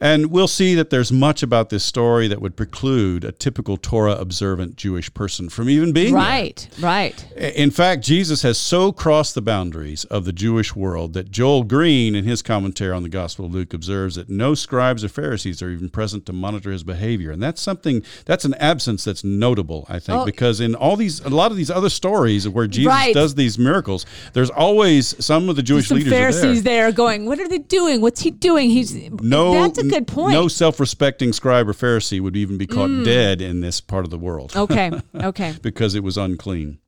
And 0.00 0.30
we'll 0.30 0.48
see 0.48 0.74
that 0.74 0.90
there's 0.90 1.10
much 1.10 1.42
about 1.42 1.70
this 1.70 1.82
story 1.84 2.28
that 2.28 2.40
would 2.42 2.56
preclude 2.56 3.24
a 3.24 3.32
typical 3.32 3.76
Torah 3.76 4.12
observant 4.16 4.76
Jewish 4.76 5.12
person 5.14 5.48
from 5.48 5.70
even 5.70 5.92
being 5.92 6.12
there. 6.12 6.22
Right, 6.22 6.68
right. 6.80 7.24
In 7.36 7.70
fact, 7.70 8.04
Jesus 8.04 8.42
has 8.42 8.58
so 8.58 8.92
crossed 8.92 9.34
the 9.34 9.40
boundaries 9.42 10.04
of 10.04 10.24
the 10.24 10.32
Jewish 10.32 10.76
world 10.76 11.14
that 11.14 11.30
Joel 11.30 11.64
Green, 11.64 12.14
in 12.14 12.24
his 12.24 12.42
commentary 12.42 12.92
on 12.92 13.02
the 13.04 13.08
Gospel 13.08 13.46
of 13.46 13.52
Luke, 13.54 13.72
observes 13.72 14.16
that 14.16 14.28
no 14.28 14.54
scribes 14.54 15.02
or 15.02 15.08
Pharisees 15.08 15.62
are 15.62 15.70
even 15.70 15.88
present 15.88 16.26
to 16.26 16.32
monitor 16.32 16.70
his 16.70 16.82
behavior, 16.82 17.30
and 17.30 17.42
that's 17.42 17.62
something 17.62 18.02
that's 18.26 18.44
an 18.44 18.54
absence 18.54 19.04
that's 19.04 19.24
notable, 19.24 19.86
I 19.88 19.98
think, 19.98 20.18
Oh. 20.20 20.24
because 20.26 20.60
in 20.60 20.74
all 20.74 20.96
these, 20.96 21.20
a 21.20 21.30
lot 21.30 21.50
of 21.50 21.56
these 21.56 21.70
other 21.70 21.88
stories 21.90 22.46
where 22.48 22.66
Jesus 22.66 22.90
Right. 22.92 23.14
does 23.14 23.34
these 23.34 23.58
miracles, 23.58 24.04
there's 24.34 24.50
always 24.50 25.14
some 25.24 25.48
of 25.48 25.56
the 25.56 25.62
Jewish 25.62 25.90
leaders 25.90 26.12
Pharisees 26.12 26.62
there. 26.62 26.84
there. 26.86 26.92
going, 26.92 27.26
what 27.26 27.38
are 27.40 27.48
they 27.48 27.58
doing? 27.58 28.00
What's 28.02 28.20
he 28.20 28.30
doing? 28.30 28.70
He's 28.70 28.94
No, 29.22 29.52
a 29.86 29.90
good 29.90 30.06
point. 30.06 30.32
No 30.32 30.48
self-respecting 30.48 31.32
scribe 31.32 31.68
or 31.68 31.72
Pharisee 31.72 32.20
would 32.20 32.36
even 32.36 32.56
be 32.58 32.66
caught 32.66 32.90
Mm. 32.90 33.04
dead 33.04 33.40
in 33.40 33.60
this 33.60 33.80
part 33.80 34.04
of 34.04 34.10
the 34.10 34.18
world. 34.18 34.52
okay, 34.56 34.90
okay. 35.14 35.54
because 35.62 35.94
it 35.94 36.02
was 36.04 36.16
unclean. 36.16 36.78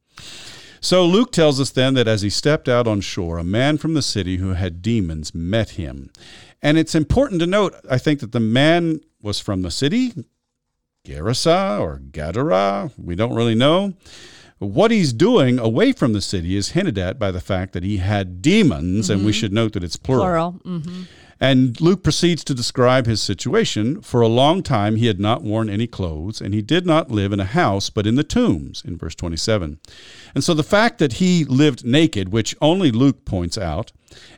So 0.81 1.05
Luke 1.05 1.33
tells 1.33 1.61
us 1.61 1.71
then 1.71 1.95
that 1.95 2.07
as 2.07 2.23
he 2.23 2.31
stepped 2.31 2.69
out 2.69 2.87
on 2.87 3.01
shore, 3.01 3.39
a 3.39 3.45
man 3.45 3.79
from 3.79 3.95
the 3.95 4.03
city 4.03 4.37
who 4.37 4.51
had 4.55 4.81
demons 4.83 5.35
met 5.35 5.71
him. 5.71 6.11
And 6.63 6.79
it's 6.79 6.95
important 6.95 7.41
to 7.41 7.47
note, 7.47 7.75
I 7.91 7.99
think, 7.99 8.21
that 8.21 8.33
the 8.33 8.41
man 8.41 9.01
was 9.21 9.41
from 9.41 9.63
the 9.63 9.71
city, 9.73 10.13
Gerasa 11.05 11.81
or 11.81 12.01
Gadara, 12.11 12.93
we 12.99 13.15
don't 13.15 13.35
really 13.35 13.55
know. 13.55 13.95
What 14.59 14.91
he's 14.91 15.13
doing 15.13 15.59
away 15.59 15.93
from 15.93 16.13
the 16.13 16.21
city 16.21 16.57
is 16.57 16.71
hinted 16.71 16.99
at 16.99 17.19
by 17.19 17.31
the 17.31 17.41
fact 17.41 17.73
that 17.75 17.85
he 17.85 17.99
had 17.99 18.43
demons, 18.43 19.09
and 19.09 19.25
we 19.25 19.33
should 19.33 19.53
note 19.53 19.73
that 19.75 19.85
it's 19.85 19.97
plural. 19.97 20.25
Plural. 20.25 20.51
hmm 20.81 21.03
And 21.41 21.81
Luke 21.81 22.03
proceeds 22.03 22.43
to 22.45 22.55
describe 22.55 23.07
his 23.07 23.23
situation. 23.23 24.01
For 24.03 24.21
a 24.21 24.29
long 24.29 24.63
time 24.63 24.97
he 24.97 25.07
had 25.07 25.21
not 25.21 25.43
worn 25.43 25.71
any 25.71 25.87
clothes, 25.87 26.41
and 26.41 26.53
he 26.53 26.63
did 26.63 26.85
not 26.85 27.11
live 27.11 27.33
in 27.33 27.41
a 27.41 27.45
house, 27.45 27.91
but 27.91 28.07
in 28.07 28.17
the 28.17 28.25
tombs, 28.25 28.83
in 28.85 28.97
verse 28.97 29.15
27. 29.15 29.79
And 30.35 30.43
so 30.43 30.53
the 30.53 30.63
fact 30.63 30.99
that 30.99 31.15
he 31.15 31.45
lived 31.45 31.85
naked, 31.85 32.31
which 32.31 32.57
only 32.61 32.91
Luke 32.91 33.25
points 33.25 33.57
out, 33.57 33.93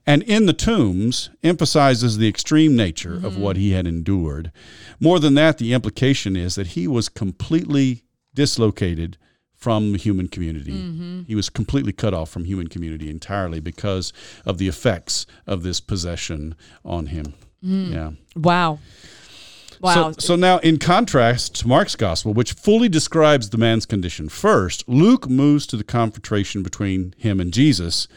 and 0.06 0.22
in 0.24 0.46
the 0.46 0.52
tombs 0.52 1.30
emphasizes 1.42 2.18
the 2.18 2.28
extreme 2.28 2.76
nature 2.76 3.14
of 3.14 3.38
what 3.38 3.56
he 3.56 3.72
had 3.72 3.86
endured. 3.86 4.52
More 4.98 5.18
than 5.18 5.34
that, 5.34 5.58
the 5.58 5.72
implication 5.72 6.36
is 6.36 6.54
that 6.56 6.68
he 6.68 6.86
was 6.86 7.08
completely 7.08 8.02
dislocated 8.34 9.16
from 9.60 9.92
the 9.92 9.98
human 9.98 10.26
community. 10.26 10.72
Mm-hmm. 10.72 11.22
He 11.26 11.34
was 11.34 11.50
completely 11.50 11.92
cut 11.92 12.14
off 12.14 12.30
from 12.30 12.44
human 12.44 12.68
community 12.68 13.10
entirely 13.10 13.60
because 13.60 14.12
of 14.46 14.58
the 14.58 14.68
effects 14.68 15.26
of 15.46 15.62
this 15.62 15.80
possession 15.80 16.54
on 16.84 17.06
him. 17.06 17.34
Mm. 17.62 17.92
Yeah. 17.92 18.10
Wow. 18.34 18.78
Wow. 19.80 20.12
So, 20.12 20.18
so 20.18 20.36
now, 20.36 20.58
in 20.58 20.78
contrast 20.78 21.54
to 21.60 21.68
Mark's 21.68 21.96
gospel, 21.96 22.34
which 22.34 22.52
fully 22.52 22.88
describes 22.88 23.50
the 23.50 23.58
man's 23.58 23.86
condition 23.86 24.28
first, 24.28 24.86
Luke 24.88 25.28
moves 25.28 25.66
to 25.68 25.76
the 25.76 25.84
confrontation 25.84 26.62
between 26.62 27.14
him 27.16 27.40
and 27.40 27.52
Jesus. 27.52 28.08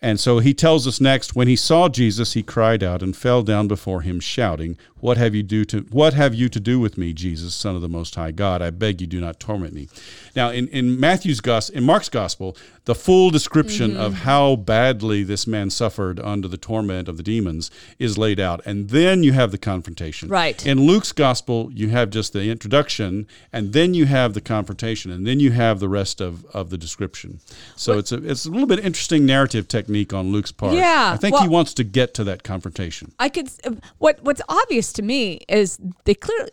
And 0.00 0.20
so 0.20 0.40
he 0.40 0.54
tells 0.54 0.86
us 0.86 1.00
next, 1.00 1.34
when 1.34 1.48
he 1.48 1.56
saw 1.56 1.88
Jesus, 1.88 2.34
he 2.34 2.42
cried 2.42 2.82
out 2.82 3.02
and 3.02 3.16
fell 3.16 3.42
down 3.42 3.68
before 3.68 4.02
him, 4.02 4.20
shouting, 4.20 4.76
"What 5.04 5.18
have 5.18 5.34
you 5.34 5.42
do 5.42 5.66
to 5.66 5.80
What 5.90 6.14
have 6.14 6.34
you 6.34 6.48
to 6.48 6.58
do 6.58 6.80
with 6.80 6.96
me, 6.96 7.12
Jesus, 7.12 7.54
Son 7.54 7.76
of 7.76 7.82
the 7.82 7.90
Most 7.98 8.14
High 8.14 8.30
God? 8.30 8.62
I 8.62 8.70
beg 8.70 9.02
you, 9.02 9.06
do 9.06 9.20
not 9.20 9.38
torment 9.38 9.74
me." 9.74 9.88
Now, 10.34 10.48
in, 10.58 10.66
in 10.68 10.98
Matthew's 10.98 11.40
gospel, 11.40 11.76
in 11.76 11.84
Mark's 11.84 12.08
gospel, 12.08 12.56
the 12.86 12.94
full 12.94 13.30
description 13.30 13.74
Mm-hmm. 13.92 14.00
of 14.06 14.14
how 14.30 14.56
badly 14.56 15.22
this 15.24 15.46
man 15.46 15.68
suffered 15.70 16.18
under 16.20 16.48
the 16.48 16.56
torment 16.56 17.08
of 17.08 17.16
the 17.18 17.22
demons 17.22 17.70
is 17.98 18.16
laid 18.16 18.40
out, 18.40 18.60
and 18.64 18.88
then 18.90 19.22
you 19.22 19.32
have 19.32 19.50
the 19.50 19.58
confrontation. 19.58 20.28
Right. 20.28 20.64
In 20.66 20.86
Luke's 20.86 21.12
gospel, 21.12 21.70
you 21.72 21.88
have 21.90 22.08
just 22.10 22.32
the 22.32 22.50
introduction, 22.50 23.26
and 23.52 23.72
then 23.72 23.92
you 23.94 24.06
have 24.06 24.32
the 24.32 24.40
confrontation, 24.40 25.10
and 25.10 25.26
then 25.26 25.38
you 25.38 25.50
have 25.52 25.80
the 25.80 25.88
rest 25.88 26.20
of, 26.20 26.44
of 26.46 26.70
the 26.70 26.78
description. 26.78 27.40
So 27.76 27.98
it's 27.98 28.12
a 28.12 28.18
it's 28.30 28.46
a 28.46 28.50
little 28.50 28.66
bit 28.66 28.78
interesting 28.78 29.26
narrative 29.26 29.68
technique 29.68 30.12
on 30.14 30.32
Luke's 30.32 30.52
part. 30.52 30.74
Yeah, 30.74 31.12
I 31.14 31.18
think 31.18 31.36
he 31.38 31.48
wants 31.48 31.74
to 31.74 31.84
get 31.84 32.14
to 32.14 32.24
that 32.24 32.42
confrontation. 32.42 33.12
I 33.18 33.28
could. 33.28 33.50
What 33.98 34.14
What's 34.22 34.42
obvious 34.48 34.93
to 34.94 35.02
me 35.02 35.40
is 35.48 35.78
they 36.04 36.14
clearly 36.14 36.50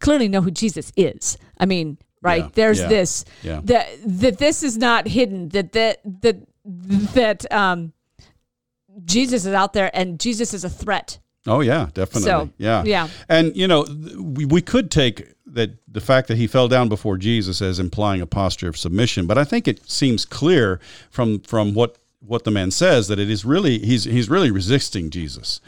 clearly 0.00 0.28
know 0.28 0.40
who 0.40 0.50
Jesus 0.50 0.92
is. 0.96 1.38
I 1.58 1.66
mean, 1.66 1.98
right? 2.22 2.44
Yeah, 2.44 2.50
There's 2.54 2.80
yeah, 2.80 2.88
this 2.88 3.24
yeah. 3.42 3.60
that 3.64 3.88
that 4.04 4.38
this 4.38 4.62
is 4.62 4.76
not 4.76 5.06
hidden. 5.06 5.48
That 5.50 5.72
that 5.72 6.00
that 6.22 6.36
that 6.64 7.52
um, 7.52 7.92
Jesus 9.04 9.46
is 9.46 9.54
out 9.54 9.72
there, 9.72 9.90
and 9.94 10.18
Jesus 10.18 10.54
is 10.54 10.64
a 10.64 10.70
threat. 10.70 11.18
Oh 11.46 11.60
yeah, 11.60 11.88
definitely. 11.94 12.22
So, 12.22 12.50
yeah, 12.58 12.82
yeah. 12.84 13.08
And 13.28 13.56
you 13.56 13.66
know, 13.66 13.86
we 14.18 14.44
we 14.44 14.60
could 14.60 14.90
take 14.90 15.32
that 15.46 15.70
the 15.88 16.00
fact 16.00 16.28
that 16.28 16.36
he 16.36 16.46
fell 16.46 16.68
down 16.68 16.88
before 16.88 17.16
Jesus 17.16 17.62
as 17.62 17.78
implying 17.78 18.20
a 18.20 18.26
posture 18.26 18.68
of 18.68 18.76
submission, 18.76 19.26
but 19.26 19.38
I 19.38 19.44
think 19.44 19.66
it 19.66 19.88
seems 19.90 20.24
clear 20.24 20.80
from 21.10 21.40
from 21.40 21.74
what 21.74 21.96
what 22.20 22.44
the 22.44 22.50
man 22.50 22.70
says 22.70 23.08
that 23.08 23.18
it 23.18 23.30
is 23.30 23.44
really 23.44 23.78
he's 23.78 24.04
he's 24.04 24.28
really 24.28 24.50
resisting 24.50 25.10
Jesus. 25.10 25.60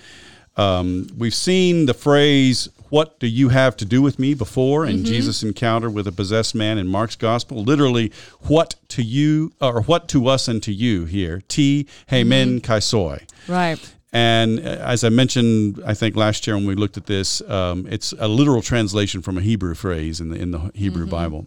Um, 0.56 1.08
we've 1.16 1.34
seen 1.34 1.86
the 1.86 1.94
phrase 1.94 2.68
"What 2.90 3.18
do 3.18 3.26
you 3.26 3.48
have 3.48 3.76
to 3.78 3.84
do 3.84 4.02
with 4.02 4.18
me?" 4.18 4.34
before 4.34 4.84
in 4.84 5.04
Jesus' 5.04 5.42
encounter 5.42 5.88
with 5.88 6.06
a 6.06 6.12
possessed 6.12 6.54
man 6.54 6.76
in 6.78 6.86
Mark's 6.86 7.16
gospel. 7.16 7.62
Literally, 7.64 8.12
"What 8.42 8.74
to 8.88 9.02
you?" 9.02 9.52
or 9.60 9.82
"What 9.82 10.08
to 10.08 10.28
us 10.28 10.48
and 10.48 10.62
to 10.62 10.72
you?" 10.72 11.06
Here, 11.06 11.42
"Ti 11.48 11.86
hemin 12.10 12.62
kai 12.62 12.80
soi." 12.80 13.24
Right. 13.48 13.80
And 14.12 14.58
uh, 14.58 14.62
as 14.62 15.04
I 15.04 15.08
mentioned, 15.08 15.80
I 15.86 15.94
think 15.94 16.16
last 16.16 16.46
year 16.46 16.54
when 16.56 16.66
we 16.66 16.74
looked 16.74 16.96
at 16.98 17.06
this, 17.06 17.40
um, 17.48 17.86
it's 17.88 18.12
a 18.18 18.28
literal 18.28 18.60
translation 18.62 19.22
from 19.22 19.38
a 19.38 19.40
Hebrew 19.40 19.74
phrase 19.74 20.20
in 20.20 20.28
the 20.28 20.36
in 20.36 20.50
the 20.50 20.70
Hebrew 20.74 21.06
Bible, 21.06 21.46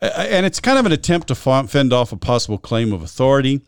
Uh, 0.00 0.06
and 0.30 0.46
it's 0.46 0.60
kind 0.60 0.78
of 0.78 0.86
an 0.86 0.92
attempt 0.92 1.26
to 1.26 1.34
fend 1.34 1.92
off 1.92 2.12
a 2.12 2.16
possible 2.16 2.56
claim 2.58 2.92
of 2.92 3.02
authority. 3.02 3.62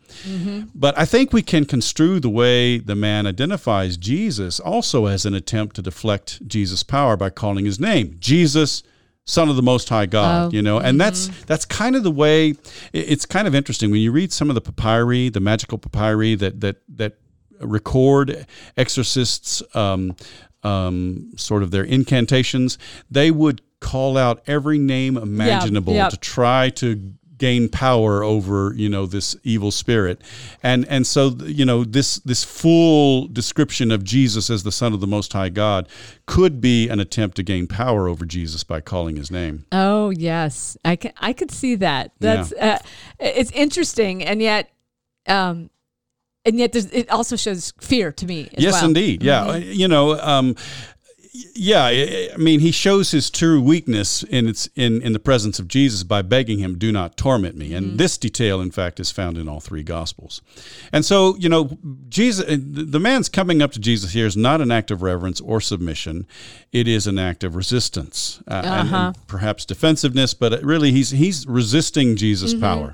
But 0.73 0.97
I 0.97 1.05
think 1.05 1.33
we 1.33 1.41
can 1.41 1.65
construe 1.65 2.21
the 2.21 2.29
way 2.29 2.79
the 2.79 2.95
man 2.95 3.27
identifies 3.27 3.97
Jesus 3.97 4.59
also 4.61 5.07
as 5.07 5.25
an 5.25 5.33
attempt 5.33 5.75
to 5.75 5.81
deflect 5.81 6.47
Jesus' 6.47 6.83
power 6.83 7.17
by 7.17 7.29
calling 7.31 7.65
his 7.65 7.79
name, 7.79 8.15
Jesus. 8.19 8.83
Son 9.23 9.49
of 9.49 9.55
the 9.55 9.61
Most 9.61 9.87
High 9.89 10.07
God, 10.07 10.47
Oh. 10.47 10.55
you 10.55 10.61
know, 10.63 10.79
and 10.79 10.99
that's 10.99 11.29
that's 11.45 11.63
kind 11.65 11.95
of 11.95 12.01
the 12.03 12.11
way. 12.11 12.55
It's 12.91 13.25
kind 13.25 13.47
of 13.47 13.53
interesting 13.53 13.91
when 13.91 14.01
you 14.01 14.11
read 14.11 14.31
some 14.33 14.49
of 14.49 14.55
the 14.55 14.61
papyri, 14.61 15.29
the 15.29 15.39
magical 15.39 15.77
papyri 15.77 16.33
that 16.35 16.59
that 16.61 16.77
that 16.97 17.13
record 17.63 18.45
exorcists 18.77 19.63
um, 19.75 20.15
um, 20.63 21.31
sort 21.35 21.63
of 21.63 21.71
their 21.71 21.83
incantations, 21.83 22.77
they 23.09 23.31
would 23.31 23.61
call 23.79 24.17
out 24.17 24.43
every 24.45 24.77
name 24.77 25.17
imaginable 25.17 25.93
yeah. 25.93 26.09
to 26.09 26.17
try 26.17 26.69
to 26.69 27.13
gain 27.39 27.67
power 27.67 28.23
over 28.23 28.71
you 28.75 28.87
know 28.87 29.07
this 29.07 29.35
evil 29.43 29.71
spirit 29.71 30.21
and 30.61 30.87
and 30.87 31.07
so 31.07 31.29
you 31.45 31.65
know 31.65 31.83
this 31.83 32.17
this 32.17 32.43
full 32.43 33.27
description 33.29 33.89
of 33.89 34.03
Jesus 34.03 34.51
as 34.51 34.61
the 34.61 34.71
son 34.71 34.93
of 34.93 34.99
the 34.99 35.07
most 35.07 35.33
high 35.33 35.49
god 35.49 35.89
could 36.27 36.61
be 36.61 36.87
an 36.87 36.99
attempt 36.99 37.35
to 37.37 37.41
gain 37.41 37.65
power 37.65 38.07
over 38.07 38.25
Jesus 38.25 38.63
by 38.63 38.79
calling 38.79 39.15
his 39.15 39.31
name 39.31 39.65
Oh 39.71 40.09
yes, 40.09 40.77
I 40.83 40.95
can. 40.95 41.13
I 41.17 41.33
could 41.33 41.51
see 41.51 41.75
that. 41.75 42.11
That's 42.19 42.51
uh, 42.53 42.79
it's 43.19 43.51
interesting, 43.51 44.23
and 44.23 44.41
yet, 44.41 44.71
um, 45.27 45.69
and 46.45 46.57
yet, 46.57 46.71
there's, 46.71 46.85
it 46.91 47.09
also 47.09 47.35
shows 47.35 47.73
fear 47.79 48.11
to 48.11 48.25
me. 48.25 48.49
As 48.57 48.63
yes 48.63 48.73
well. 48.73 48.85
indeed 48.85 49.23
yeah 49.23 49.41
mm-hmm. 49.41 49.49
uh, 49.51 49.55
you 49.57 49.87
know 49.87 50.19
um 50.19 50.55
yeah, 51.55 51.85
I 51.85 52.35
mean, 52.37 52.59
he 52.59 52.71
shows 52.71 53.11
his 53.11 53.29
true 53.29 53.61
weakness 53.61 54.21
in 54.23 54.47
its 54.49 54.67
in, 54.75 55.01
in 55.01 55.13
the 55.13 55.19
presence 55.19 55.59
of 55.59 55.67
Jesus 55.69 56.03
by 56.03 56.21
begging 56.21 56.59
him, 56.59 56.77
"Do 56.77 56.91
not 56.91 57.15
torment 57.15 57.55
me." 57.55 57.73
And 57.73 57.87
mm-hmm. 57.87 57.97
this 57.97 58.17
detail, 58.17 58.59
in 58.59 58.69
fact, 58.69 58.99
is 58.99 59.11
found 59.11 59.37
in 59.37 59.47
all 59.47 59.61
three 59.61 59.83
Gospels. 59.83 60.41
And 60.91 61.05
so, 61.05 61.37
you 61.37 61.47
know, 61.47 61.77
Jesus, 62.09 62.45
uh, 62.45 62.57
the 62.59 62.99
man's 62.99 63.29
coming 63.29 63.61
up 63.61 63.71
to 63.71 63.79
Jesus 63.79 64.11
here 64.11 64.25
is 64.25 64.35
not 64.35 64.59
an 64.59 64.71
act 64.71 64.91
of 64.91 65.01
reverence 65.01 65.39
or 65.39 65.61
submission; 65.61 66.27
it 66.73 66.87
is 66.87 67.07
an 67.07 67.17
act 67.17 67.45
of 67.45 67.55
resistance 67.55 68.41
uh, 68.49 68.55
and- 68.55 68.65
and, 68.65 68.89
Uh-huh. 68.89 69.13
perhaps 69.27 69.63
defensiveness. 69.65 70.33
But 70.33 70.51
uh, 70.53 70.59
really, 70.63 70.91
he's 70.91 71.11
he's 71.11 71.47
resisting 71.47 72.17
Jesus' 72.17 72.51
mm-hmm. 72.53 72.61
power. 72.61 72.93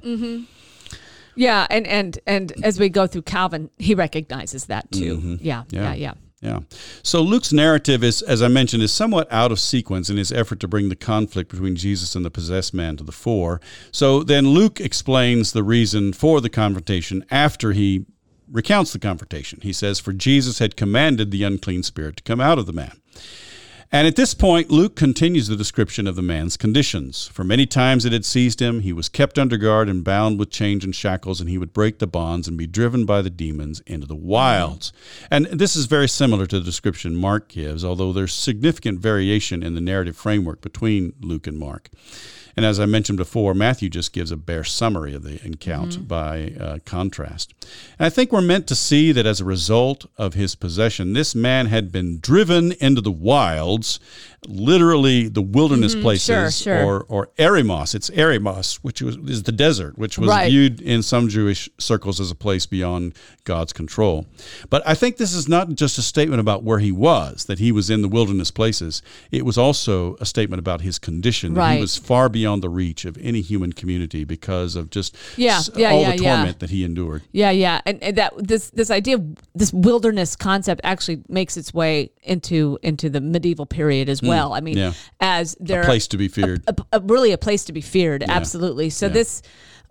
Yeah, 1.37 1.67
and 1.69 1.87
and 1.87 2.19
and 2.27 2.51
as 2.63 2.79
we 2.79 2.89
go 2.89 3.07
through 3.07 3.21
Calvin, 3.21 3.69
he 3.77 3.95
recognizes 3.95 4.65
that 4.65 4.91
too. 4.91 5.17
Mm-hmm. 5.17 5.35
Yeah, 5.39 5.63
yeah, 5.69 5.81
Yeah. 5.81 5.93
yeah. 5.93 6.13
Yeah. 6.39 6.59
So 7.01 7.21
Luke's 7.21 7.51
narrative 7.51 8.03
is, 8.03 8.21
as 8.21 8.43
I 8.43 8.47
mentioned, 8.47 8.83
is 8.83 8.91
somewhat 8.93 9.27
out 9.31 9.51
of 9.51 9.59
sequence 9.59 10.07
in 10.07 10.17
his 10.17 10.31
effort 10.31 10.59
to 10.59 10.67
bring 10.67 10.89
the 10.89 10.95
conflict 10.95 11.49
between 11.49 11.75
Jesus 11.75 12.15
and 12.15 12.23
the 12.23 12.29
possessed 12.29 12.75
man 12.75 12.95
to 12.97 13.03
the 13.03 13.11
fore. 13.11 13.59
So 13.91 14.21
then 14.21 14.49
Luke 14.49 14.79
explains 14.79 15.51
the 15.51 15.63
reason 15.63 16.13
for 16.13 16.39
the 16.39 16.49
confrontation 16.49 17.25
after 17.31 17.71
he 17.71 18.05
recounts 18.51 18.93
the 18.93 18.99
confrontation. 18.99 19.61
He 19.63 19.73
says, 19.73 19.99
For 19.99 20.13
Jesus 20.13 20.59
had 20.59 20.77
commanded 20.77 21.31
the 21.31 21.41
unclean 21.43 21.81
spirit 21.81 22.17
to 22.17 22.23
come 22.23 22.39
out 22.39 22.59
of 22.59 22.67
the 22.67 22.73
man. 22.73 23.01
And 23.89 24.05
at 24.05 24.17
this 24.17 24.33
point, 24.33 24.69
Luke 24.69 24.97
continues 24.97 25.47
the 25.47 25.55
description 25.55 26.07
of 26.07 26.17
the 26.17 26.21
man's 26.21 26.57
conditions. 26.57 27.27
For 27.27 27.45
many 27.45 27.65
times 27.65 28.03
it 28.03 28.11
had 28.11 28.25
seized 28.25 28.61
him. 28.61 28.81
He 28.81 28.91
was 28.91 29.07
kept 29.07 29.39
under 29.39 29.55
guard 29.55 29.87
and 29.87 30.03
bound 30.03 30.39
with 30.39 30.49
chains 30.49 30.83
and 30.83 30.93
shackles, 30.93 31.39
and 31.39 31.49
he 31.49 31.57
would 31.57 31.71
break 31.71 31.99
the 31.99 32.07
bonds 32.07 32.49
and 32.49 32.57
be 32.57 32.67
driven 32.67 33.05
by 33.05 33.21
the 33.21 33.29
demons 33.29 33.81
into 33.87 34.05
the 34.05 34.15
wilds. 34.15 34.91
And 35.31 35.45
this 35.45 35.77
is 35.77 35.85
very 35.85 36.09
similar 36.09 36.45
to 36.47 36.59
the 36.59 36.65
description 36.65 37.15
Mark 37.15 37.47
gives, 37.47 37.85
although 37.85 38.11
there's 38.11 38.33
significant 38.33 38.99
variation 38.99 39.63
in 39.63 39.73
the 39.73 39.81
narrative 39.81 40.17
framework 40.17 40.59
between 40.59 41.13
Luke 41.21 41.47
and 41.47 41.57
Mark. 41.57 41.89
And 42.57 42.65
as 42.65 42.79
I 42.79 42.85
mentioned 42.87 43.17
before, 43.17 43.53
Matthew 43.53 43.87
just 43.87 44.11
gives 44.11 44.31
a 44.31 44.35
bare 44.35 44.63
summary 44.63 45.13
of 45.13 45.23
the 45.23 45.39
encounter 45.45 45.99
by 45.99 46.53
uh, 46.59 46.79
contrast. 46.85 47.53
And 47.99 48.05
I 48.07 48.09
think 48.09 48.31
we're 48.31 48.41
meant 48.41 48.65
to 48.67 48.75
see 48.75 49.11
that 49.11 49.25
as 49.27 49.39
a 49.39 49.45
result 49.45 50.07
of 50.17 50.33
his 50.33 50.55
possession, 50.55 51.13
this 51.13 51.35
man 51.35 51.67
had 51.67 51.91
been 51.91 52.19
driven 52.19 52.71
into 52.73 52.99
the 53.01 53.11
wilds 53.11 53.99
literally 54.47 55.27
the 55.27 55.41
wilderness 55.41 55.93
places, 55.95 56.27
Mm-hmm. 56.27 56.63
sure. 56.63 56.83
or 56.85 57.05
or 57.09 57.27
Eremos. 57.37 57.93
It's 57.95 58.09
Eremos, 58.11 58.75
which 58.77 59.01
was, 59.01 59.17
is 59.17 59.43
the 59.43 59.51
desert, 59.51 59.97
which 59.97 60.17
was 60.17 60.29
Right. 60.29 60.49
viewed 60.49 60.79
in 60.79 61.01
some 61.03 61.27
Jewish 61.27 61.69
circles 61.79 62.19
as 62.19 62.31
a 62.31 62.35
place 62.35 62.65
beyond 62.65 63.13
God's 63.43 63.73
control. 63.73 64.25
But 64.69 64.83
I 64.85 64.93
think 64.95 65.17
this 65.17 65.33
is 65.33 65.47
not 65.47 65.69
just 65.75 65.97
a 65.97 66.01
statement 66.01 66.39
about 66.39 66.63
where 66.63 66.79
he 66.79 66.91
was, 66.91 67.45
that 67.45 67.59
he 67.59 67.71
was 67.71 67.89
in 67.89 68.01
the 68.01 68.07
wilderness 68.07 68.51
places. 68.51 69.01
It 69.31 69.43
was 69.45 69.57
also 69.57 70.15
a 70.21 70.25
statement 70.25 70.59
about 70.59 70.81
his 70.81 70.97
condition, 70.99 71.53
that 71.55 71.59
Right. 71.59 71.75
he 71.75 71.81
was 71.81 71.97
far 71.97 72.29
beyond 72.29 72.46
the 72.55 72.69
reach 72.69 73.05
of 73.05 73.17
any 73.21 73.41
human 73.41 73.73
community 73.73 74.23
because 74.23 74.75
of 74.75 74.89
just 74.89 75.15
Yeah, 75.35 75.57
s- 75.57 75.69
yeah, 75.75 75.89
all 75.91 76.01
yeah, 76.01 76.15
the 76.15 76.23
yeah. 76.23 76.35
torment 76.35 76.59
that 76.59 76.69
he 76.69 76.83
endured. 76.83 77.21
Yeah, 77.31 77.51
yeah, 77.51 77.81
and, 77.85 78.01
and 78.01 78.15
that 78.17 78.33
this 78.37 78.69
this 78.71 78.89
idea 78.89 79.15
of 79.15 79.23
this 79.53 79.73
wilderness 79.73 80.35
concept 80.35 80.81
actually 80.83 81.23
makes 81.27 81.57
its 81.57 81.73
way 81.73 82.11
into 82.23 82.79
into 82.81 83.09
the 83.09 83.19
medieval 83.21 83.65
period 83.65 84.07
as 84.09 84.21
well. 84.21 84.53
I 84.53 84.61
mean, 84.61 84.75
Mm, 84.75 84.79
yeah. 84.79 84.93
as 85.19 85.55
there 85.59 85.83
Place 85.83 86.07
to 86.07 86.17
be 86.17 86.27
feared. 86.29 86.63
a, 86.67 86.75
a- 86.93 86.99
really 87.01 87.31
a 87.33 87.37
place 87.37 87.65
to 87.65 87.73
be 87.73 87.81
feared. 87.81 88.23
Absolutely. 88.23 88.89
So 88.89 89.07
Yeah. 89.07 89.13
this 89.13 89.41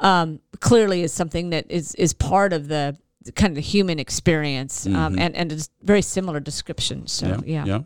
um, 0.00 0.40
clearly 0.60 1.02
is 1.02 1.12
something 1.12 1.50
that 1.50 1.64
is 1.70 1.94
is 1.96 2.12
part 2.14 2.52
of 2.52 2.68
the 2.68 2.96
kind 3.34 3.50
of 3.50 3.54
the 3.56 3.60
human 3.60 3.98
experience, 3.98 4.86
um, 4.86 5.18
and 5.18 5.34
and 5.34 5.50
it's 5.52 5.68
very 5.82 6.02
similar 6.02 6.38
description. 6.40 7.06
So 7.06 7.26
yeah, 7.44 7.60
Mm-hmm. 7.64 7.66
yeah. 7.68 7.78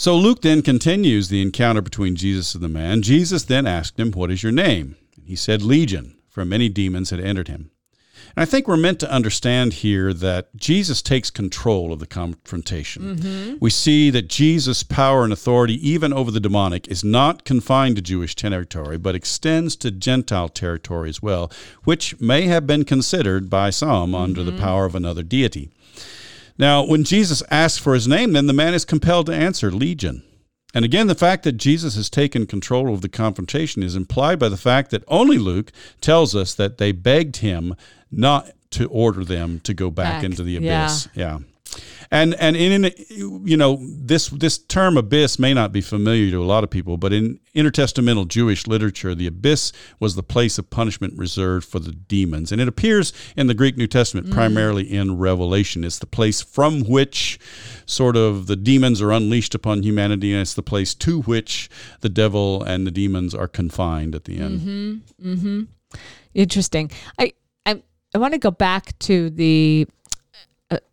So 0.00 0.16
Luke 0.16 0.42
then 0.42 0.62
continues 0.62 1.28
the 1.28 1.42
encounter 1.42 1.82
between 1.82 2.14
Jesus 2.14 2.54
and 2.54 2.62
the 2.62 2.68
man. 2.68 3.02
Jesus 3.02 3.42
then 3.42 3.66
asked 3.66 3.98
him, 3.98 4.12
What 4.12 4.30
is 4.30 4.44
your 4.44 4.52
name? 4.52 4.94
He 5.24 5.34
said, 5.34 5.60
Legion, 5.60 6.16
for 6.28 6.44
many 6.44 6.68
demons 6.68 7.10
had 7.10 7.18
entered 7.18 7.48
him. 7.48 7.72
And 8.36 8.42
I 8.42 8.44
think 8.44 8.68
we're 8.68 8.76
meant 8.76 9.00
to 9.00 9.10
understand 9.10 9.72
here 9.72 10.14
that 10.14 10.54
Jesus 10.54 11.02
takes 11.02 11.30
control 11.30 11.92
of 11.92 11.98
the 11.98 12.06
confrontation. 12.06 13.16
Mm-hmm. 13.16 13.56
We 13.58 13.70
see 13.70 14.10
that 14.10 14.28
Jesus' 14.28 14.84
power 14.84 15.24
and 15.24 15.32
authority, 15.32 15.74
even 15.90 16.12
over 16.12 16.30
the 16.30 16.38
demonic, 16.38 16.86
is 16.86 17.02
not 17.02 17.44
confined 17.44 17.96
to 17.96 18.02
Jewish 18.02 18.36
territory, 18.36 18.98
but 18.98 19.16
extends 19.16 19.74
to 19.76 19.90
Gentile 19.90 20.48
territory 20.48 21.08
as 21.08 21.20
well, 21.20 21.50
which 21.82 22.20
may 22.20 22.42
have 22.42 22.68
been 22.68 22.84
considered 22.84 23.50
by 23.50 23.70
some 23.70 24.14
under 24.14 24.44
the 24.44 24.52
mm-hmm. 24.52 24.60
power 24.60 24.84
of 24.84 24.94
another 24.94 25.24
deity. 25.24 25.72
Now, 26.58 26.84
when 26.84 27.04
Jesus 27.04 27.42
asks 27.50 27.78
for 27.78 27.94
his 27.94 28.08
name, 28.08 28.32
then 28.32 28.46
the 28.46 28.52
man 28.52 28.74
is 28.74 28.84
compelled 28.84 29.26
to 29.26 29.34
answer 29.34 29.70
Legion. 29.70 30.24
And 30.74 30.84
again, 30.84 31.06
the 31.06 31.14
fact 31.14 31.44
that 31.44 31.52
Jesus 31.52 31.96
has 31.96 32.10
taken 32.10 32.46
control 32.46 32.92
of 32.92 33.00
the 33.00 33.08
confrontation 33.08 33.82
is 33.82 33.96
implied 33.96 34.38
by 34.38 34.48
the 34.48 34.56
fact 34.56 34.90
that 34.90 35.04
only 35.08 35.38
Luke 35.38 35.72
tells 36.00 36.36
us 36.36 36.54
that 36.54 36.78
they 36.78 36.92
begged 36.92 37.38
him 37.38 37.74
not 38.10 38.50
to 38.70 38.86
order 38.88 39.24
them 39.24 39.60
to 39.60 39.72
go 39.72 39.90
back, 39.90 40.16
Back, 40.16 40.24
into 40.24 40.42
the 40.42 40.52
yeah. 40.52 40.84
abyss. 40.84 41.08
Yeah. 41.14 41.38
And 42.10 42.34
and 42.36 42.56
in 42.56 42.90
you 43.44 43.56
know 43.56 43.78
this 43.82 44.28
this 44.28 44.56
term 44.56 44.96
abyss 44.96 45.38
may 45.38 45.52
not 45.52 45.72
be 45.72 45.82
familiar 45.82 46.30
to 46.30 46.42
a 46.42 46.44
lot 46.44 46.64
of 46.64 46.70
people, 46.70 46.96
but 46.96 47.12
in 47.12 47.38
intertestamental 47.54 48.26
Jewish 48.28 48.66
literature, 48.66 49.14
the 49.14 49.26
abyss 49.26 49.72
was 50.00 50.14
the 50.14 50.22
place 50.22 50.56
of 50.56 50.70
punishment 50.70 51.18
reserved 51.18 51.68
for 51.68 51.78
the 51.78 51.92
demons, 51.92 52.50
and 52.50 52.62
it 52.62 52.68
appears 52.68 53.12
in 53.36 53.46
the 53.46 53.54
Greek 53.54 53.76
New 53.76 53.86
Testament 53.86 54.28
mm. 54.28 54.32
primarily 54.32 54.90
in 54.90 55.18
Revelation. 55.18 55.84
It's 55.84 55.98
the 55.98 56.06
place 56.06 56.40
from 56.40 56.84
which 56.84 57.38
sort 57.84 58.16
of 58.16 58.46
the 58.46 58.56
demons 58.56 59.02
are 59.02 59.12
unleashed 59.12 59.54
upon 59.54 59.82
humanity, 59.82 60.32
and 60.32 60.40
it's 60.40 60.54
the 60.54 60.62
place 60.62 60.94
to 60.94 61.22
which 61.22 61.68
the 62.00 62.08
devil 62.08 62.62
and 62.62 62.86
the 62.86 62.90
demons 62.90 63.34
are 63.34 63.48
confined 63.48 64.14
at 64.14 64.24
the 64.24 64.38
end. 64.38 64.60
Mm-hmm, 64.60 65.32
mm-hmm. 65.32 65.62
interesting. 66.32 66.90
I 67.18 67.34
I 67.66 67.82
I 68.14 68.18
want 68.18 68.32
to 68.32 68.38
go 68.38 68.50
back 68.50 68.98
to 69.00 69.28
the. 69.28 69.86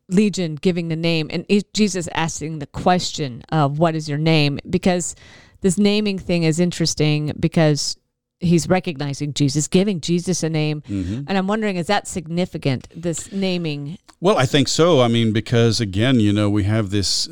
Legion 0.09 0.55
giving 0.55 0.87
the 0.89 0.95
name 0.95 1.27
and 1.31 1.45
Jesus 1.73 2.07
asking 2.13 2.59
the 2.59 2.67
question 2.67 3.41
of 3.49 3.79
what 3.79 3.95
is 3.95 4.07
your 4.07 4.19
name 4.19 4.59
because 4.69 5.15
this 5.61 5.77
naming 5.77 6.19
thing 6.19 6.43
is 6.43 6.59
interesting 6.59 7.33
because 7.39 7.97
he's 8.39 8.69
recognizing 8.69 9.33
Jesus, 9.33 9.67
giving 9.67 10.01
Jesus 10.01 10.43
a 10.43 10.49
name, 10.49 10.81
mm-hmm. 10.81 11.21
and 11.27 11.37
I'm 11.37 11.47
wondering 11.47 11.77
is 11.77 11.87
that 11.87 12.07
significant? 12.07 12.87
This 12.95 13.31
naming, 13.31 13.97
Well, 14.19 14.37
I 14.37 14.45
think 14.45 14.67
so. 14.67 15.01
I 15.01 15.07
mean, 15.07 15.33
because 15.33 15.81
again, 15.81 16.19
you 16.19 16.33
know, 16.33 16.49
we 16.49 16.63
have 16.63 16.89
this 16.89 17.27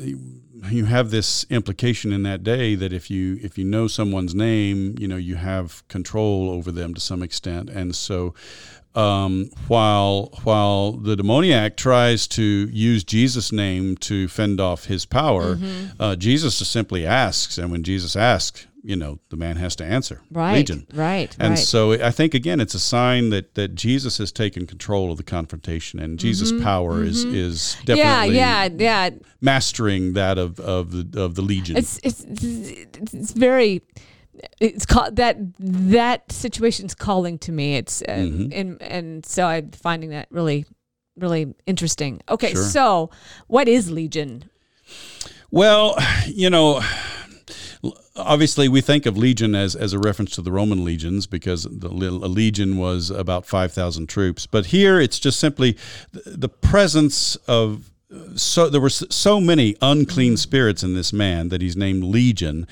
you 0.70 0.86
have 0.86 1.10
this 1.10 1.44
implication 1.50 2.12
in 2.12 2.22
that 2.22 2.42
day 2.42 2.74
that 2.74 2.92
if 2.92 3.10
you 3.10 3.38
if 3.42 3.58
you 3.58 3.64
know 3.64 3.86
someone's 3.86 4.34
name, 4.34 4.96
you 4.98 5.06
know, 5.06 5.16
you 5.16 5.36
have 5.36 5.86
control 5.88 6.50
over 6.50 6.72
them 6.72 6.94
to 6.94 7.00
some 7.00 7.22
extent. 7.22 7.70
And 7.70 7.94
so 7.94 8.34
um, 8.94 9.50
while 9.68 10.30
while 10.44 10.92
the 10.92 11.16
demoniac 11.16 11.76
tries 11.76 12.26
to 12.28 12.42
use 12.42 13.04
Jesus' 13.04 13.50
name 13.52 13.96
to 13.98 14.28
fend 14.28 14.60
off 14.60 14.84
his 14.84 15.04
power, 15.06 15.58
uh, 15.98 16.16
Jesus 16.16 16.58
just 16.58 16.70
simply 16.72 17.04
asks, 17.06 17.58
and 17.58 17.70
when 17.72 17.82
Jesus 17.82 18.14
asks, 18.16 18.66
you 18.86 18.96
know, 18.96 19.18
the 19.30 19.36
man 19.36 19.56
has 19.56 19.74
to 19.76 19.84
answer. 19.84 20.20
right? 20.30 20.56
Legion. 20.56 20.86
Right, 20.92 21.34
And 21.40 21.50
right. 21.52 21.58
so 21.58 21.92
I 21.92 22.10
think 22.10 22.34
again, 22.34 22.60
it's 22.60 22.74
a 22.74 22.78
sign 22.78 23.30
that 23.30 23.54
that 23.54 23.74
Jesus 23.74 24.18
has 24.18 24.30
taken 24.30 24.66
control 24.66 25.10
of 25.10 25.16
the 25.16 25.22
confrontation, 25.22 25.98
and 25.98 26.18
Jesus' 26.18 26.52
power 26.62 27.02
is 27.02 27.24
is 27.24 27.76
Mm-hmm. 27.78 27.90
yeah, 27.90 27.96
definitely 27.96 28.36
yeah, 28.36 28.68
yeah. 28.78 29.10
mastering 29.40 30.12
that 30.14 30.36
of 30.38 30.60
of 30.60 30.92
the 30.92 31.20
of 31.20 31.34
the 31.34 31.42
legion. 31.42 31.76
It's 31.78 31.98
it's 32.02 32.24
it's 32.28 33.32
very 33.32 33.80
it's 34.60 34.86
called 34.86 35.16
that 35.16 35.36
that 35.58 36.30
situation's 36.32 36.94
calling 36.94 37.38
to 37.38 37.52
me. 37.52 37.76
It's 37.76 38.02
uh, 38.02 38.06
Mm-hmm. 38.14 38.52
and 38.52 38.82
and 38.82 39.26
so 39.26 39.46
I'm 39.46 39.70
finding 39.70 40.10
that 40.10 40.28
really 40.30 40.66
really 41.16 41.54
interesting. 41.66 42.20
Okay, 42.28 42.52
Sure. 42.54 42.62
so 42.62 43.10
what 43.46 43.68
is 43.68 43.90
Legion? 43.90 44.44
Well, 45.50 45.96
you 46.26 46.50
know, 46.50 46.82
obviously 48.16 48.68
we 48.68 48.80
think 48.80 49.06
of 49.06 49.16
legion 49.16 49.54
as, 49.54 49.76
as 49.76 49.92
a 49.92 49.98
reference 49.98 50.32
to 50.32 50.42
the 50.42 50.50
Roman 50.52 50.84
legions 50.84 51.26
because 51.26 51.64
the 51.64 51.88
a 51.88 52.28
legion 52.28 52.76
was 52.76 53.10
about 53.10 53.46
5,000 53.46 54.08
troops. 54.08 54.46
But 54.46 54.66
here 54.66 55.00
it's 55.00 55.18
just 55.18 55.38
simply 55.38 55.76
the, 56.12 56.22
the 56.30 56.48
presence 56.48 57.36
of 57.46 57.90
so 58.36 58.68
there 58.70 58.80
were 58.80 58.90
so 58.90 59.40
many 59.40 59.74
unclean 59.82 60.36
spirits 60.36 60.82
in 60.84 60.94
this 60.94 61.12
man 61.12 61.48
that 61.48 61.60
he's 61.60 61.76
named 61.76 62.04
legion. 62.04 62.66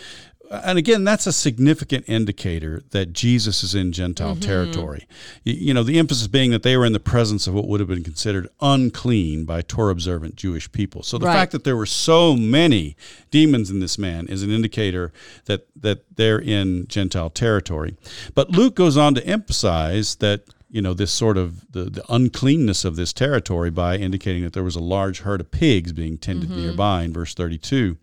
And 0.53 0.79
again, 0.79 1.03
that's 1.05 1.27
a 1.27 1.33
significant 1.33 2.07
indicator 2.09 2.83
that 2.91 3.15
Jesus 3.15 3.65
is 3.65 3.75
in 3.75 3.91
Gentile 3.91 4.33
mm-hmm. 4.33 4.41
territory. 4.41 5.07
You, 5.45 5.73
know, 5.73 5.83
the 5.83 5.99
emphasis 5.99 6.27
being 6.27 6.51
that 6.51 6.63
they 6.63 6.77
were 6.77 6.85
in 6.85 6.93
the 6.93 7.01
presence 7.01 7.47
of 7.47 7.55
what 7.55 7.67
would 7.69 7.81
have 7.81 7.89
been 7.89 8.05
considered 8.05 8.49
unclean 8.61 9.47
by 9.47 9.63
Torah 9.63 9.93
observant 9.93 10.37
Jewish 10.37 10.71
people. 10.71 11.03
So 11.03 11.17
the 11.17 11.27
Right. 11.27 11.35
fact 11.35 11.53
that 11.53 11.65
there 11.65 11.77
were 11.77 11.87
so 11.87 12.37
many 12.37 12.97
demons 13.31 13.71
in 13.71 13.81
this 13.81 13.97
man 13.97 14.27
is 14.27 14.43
an 14.43 14.51
indicator 14.51 15.13
that 15.47 15.67
that 15.81 16.05
they're 16.17 16.41
in 16.41 16.87
Gentile 16.89 17.31
territory. 17.31 17.97
But 18.35 18.51
Luke 18.51 18.75
goes 18.75 18.97
on 18.97 19.15
to 19.15 19.27
emphasize 19.27 20.17
that 20.17 20.43
you 20.69 20.83
know 20.83 20.95
this 20.95 21.13
sort 21.13 21.39
of 21.39 21.73
the, 21.73 21.85
the 21.85 22.05
uncleanness 22.09 22.85
of 22.85 22.97
this 22.97 23.13
territory 23.13 23.71
by 23.71 23.97
indicating 23.97 24.43
that 24.43 24.53
there 24.53 24.65
was 24.65 24.77
a 24.77 24.81
large 24.81 25.21
herd 25.21 25.41
of 25.41 25.51
pigs 25.51 25.93
being 25.93 26.19
tended 26.19 26.51
mm-hmm. 26.51 26.61
nearby 26.61 27.05
in 27.05 27.13
verse 27.13 27.35
32. 27.35 27.97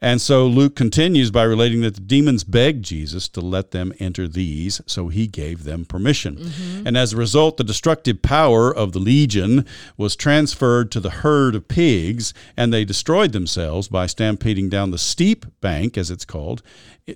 And 0.00 0.20
so 0.20 0.46
Luke 0.46 0.76
continues 0.76 1.30
by 1.32 1.42
relating 1.42 1.80
that 1.80 1.94
the 1.94 2.00
demons 2.00 2.44
begged 2.44 2.84
Jesus 2.84 3.28
to 3.30 3.40
let 3.40 3.72
them 3.72 3.92
enter 3.98 4.28
these, 4.28 4.80
so 4.86 5.08
he 5.08 5.26
gave 5.26 5.64
them 5.64 5.84
permission. 5.84 6.36
Mm-hmm. 6.36 6.86
And 6.86 6.96
as 6.96 7.12
a 7.12 7.16
result, 7.16 7.56
the 7.56 7.64
destructive 7.64 8.22
power 8.22 8.72
of 8.72 8.92
the 8.92 9.00
legion 9.00 9.66
was 9.96 10.14
transferred 10.14 10.92
to 10.92 11.00
the 11.00 11.10
herd 11.10 11.56
of 11.56 11.66
pigs, 11.66 12.32
and 12.56 12.72
they 12.72 12.84
destroyed 12.84 13.32
themselves 13.32 13.88
by 13.88 14.06
stampeding 14.06 14.68
down 14.68 14.92
the 14.92 14.98
steep 14.98 15.46
bank, 15.60 15.98
as 15.98 16.10
it's 16.12 16.24
called, 16.24 16.62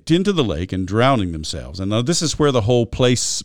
into 0.07 0.33
the 0.33 0.43
lake 0.43 0.73
and 0.73 0.87
drowning 0.87 1.31
themselves. 1.31 1.79
And 1.79 1.89
now 1.89 2.01
this 2.01 2.21
is 2.21 2.37
where 2.37 2.51
the 2.51 2.61
whole 2.61 2.85
place 2.85 3.43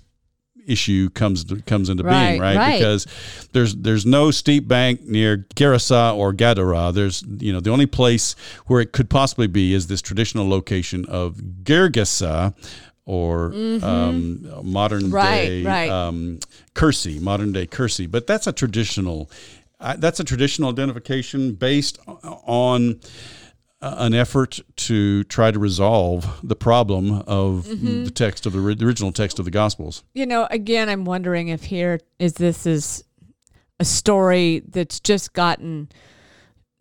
issue 0.68 1.10
comes 1.10 1.44
comes 1.66 1.88
into 1.88 2.02
Right, 2.04 2.30
being, 2.30 2.40
right? 2.40 2.56
right. 2.56 2.78
Because 2.78 3.06
there's 3.52 3.74
there's 3.76 4.06
no 4.06 4.30
steep 4.30 4.68
bank 4.68 5.02
near 5.04 5.38
Gerasa 5.56 6.14
or 6.16 6.32
Gadara. 6.32 6.92
There's 6.92 7.24
you 7.38 7.52
know 7.52 7.60
the 7.60 7.70
only 7.70 7.86
place 7.86 8.34
where 8.66 8.80
it 8.80 8.92
could 8.92 9.08
possibly 9.10 9.46
be 9.46 9.74
is 9.74 9.86
this 9.86 10.02
traditional 10.02 10.48
location 10.48 11.04
of 11.06 11.36
Gergesa 11.62 12.54
or 13.04 13.52
um, 13.82 14.46
modern 14.62 15.04
Mm-hmm. 15.04 15.14
Right, 15.14 15.46
day 15.46 15.62
right. 15.64 15.88
um, 15.88 16.38
Kursi, 16.74 17.20
modern 17.20 17.52
day 17.52 17.66
Kursi. 17.66 18.10
But 18.10 18.26
that's 18.26 18.46
a 18.46 18.52
traditional 18.52 19.30
uh, 19.80 19.96
that's 19.96 20.20
a 20.20 20.24
traditional 20.24 20.68
identification 20.70 21.54
based 21.54 21.98
on 22.06 23.00
an 23.80 24.12
effort 24.14 24.58
to 24.76 25.22
try 25.24 25.50
to 25.50 25.58
resolve 25.58 26.40
the 26.42 26.56
problem 26.56 27.22
of 27.26 27.66
Mm-hmm. 27.68 28.04
the 28.04 28.10
text 28.10 28.44
of 28.46 28.52
the, 28.52 28.60
the 28.74 28.84
original 28.84 29.12
text 29.12 29.38
of 29.38 29.44
the 29.44 29.50
Gospels. 29.52 30.02
You 30.14 30.26
know, 30.26 30.48
again, 30.50 30.88
I'm 30.88 31.04
wondering 31.04 31.48
if 31.48 31.64
here 31.64 32.00
is 32.18 32.34
this 32.34 32.66
is 32.66 33.04
a 33.78 33.84
story 33.84 34.62
that's 34.68 34.98
just 34.98 35.32
gotten 35.32 35.88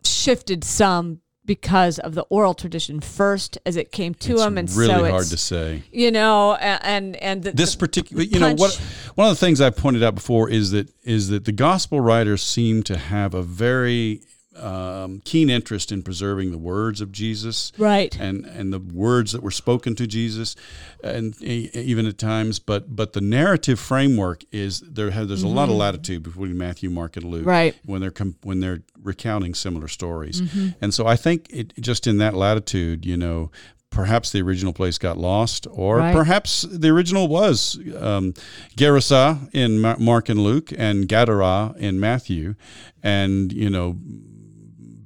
shifted 0.04 0.64
some 0.64 1.20
because 1.44 1.98
of 2.00 2.14
the 2.14 2.22
oral 2.28 2.52
tradition 2.52 3.00
first 3.00 3.56
as 3.64 3.76
it 3.76 3.90
came 3.90 4.12
to 4.14 4.34
them. 4.34 4.58
it's 4.58 4.74
him, 4.74 4.82
and 4.82 4.88
really 4.90 5.08
so 5.08 5.10
hard 5.10 5.26
to 5.26 5.36
say. 5.36 5.82
you 5.92 6.10
know, 6.10 6.54
and 6.56 7.16
and 7.16 7.42
the, 7.44 7.52
This 7.52 7.74
particular, 7.74 8.22
you 8.22 8.38
know, 8.38 8.54
what 8.54 8.74
one 9.14 9.28
of 9.30 9.38
the 9.38 9.40
things 9.46 9.60
I've 9.60 9.76
pointed 9.76 10.02
out 10.02 10.14
before 10.14 10.50
is 10.50 10.72
that 10.72 10.90
is 11.04 11.28
that 11.28 11.44
the 11.46 11.52
gospel 11.52 12.00
writers 12.00 12.42
seem 12.42 12.82
to 12.84 12.98
have 12.98 13.32
a 13.34 13.42
very 13.42 14.20
um, 14.58 15.20
keen 15.24 15.48
interest 15.50 15.90
in 15.92 16.02
preserving 16.02 16.50
the 16.50 16.58
words 16.58 17.00
of 17.00 17.12
Jesus, 17.12 17.72
Right. 17.78 18.16
and 18.20 18.44
and 18.46 18.72
the 18.72 18.78
words 18.80 19.32
that 19.32 19.42
were 19.42 19.50
spoken 19.50 19.94
to 19.96 20.06
Jesus, 20.06 20.56
and 21.02 21.40
even 21.42 22.06
at 22.06 22.18
times. 22.18 22.58
But 22.58 22.94
but 22.96 23.12
the 23.12 23.20
narrative 23.20 23.78
framework 23.80 24.44
is 24.52 24.80
there. 24.80 25.10
There's 25.10 25.42
a 25.42 25.48
lot 25.48 25.68
of 25.68 25.74
latitude 25.76 26.22
between 26.22 26.56
Matthew, 26.58 26.90
Mark, 26.90 27.16
and 27.16 27.24
Luke, 27.26 27.40
Mm-hmm. 27.42 27.48
Right. 27.48 27.74
When 27.84 28.00
they're 28.00 28.10
com- 28.10 28.36
when 28.42 28.60
they're 28.60 28.82
recounting 29.02 29.54
similar 29.54 29.88
stories, 29.88 30.40
Mm-hmm. 30.40 30.68
and 30.80 30.92
so 30.94 31.06
I 31.06 31.16
think 31.16 31.46
it 31.50 31.72
just 31.80 32.06
in 32.06 32.18
that 32.18 32.34
latitude, 32.34 33.04
you 33.06 33.16
know. 33.16 33.50
Perhaps 33.90 34.32
the 34.32 34.42
original 34.42 34.74
place 34.74 34.98
got 34.98 35.16
lost, 35.16 35.66
or 35.70 35.96
Right. 35.96 36.14
perhaps 36.14 36.60
the 36.70 36.88
original 36.90 37.26
was 37.26 37.78
um, 37.98 38.34
Gerasa 38.76 39.48
in 39.54 39.80
Mark 39.80 40.28
and 40.28 40.40
Luke, 40.40 40.70
and 40.76 41.08
Gadara 41.08 41.74
in 41.78 41.98
Matthew, 41.98 42.54
and 43.02 43.50
you 43.50 43.70
know 43.70 43.96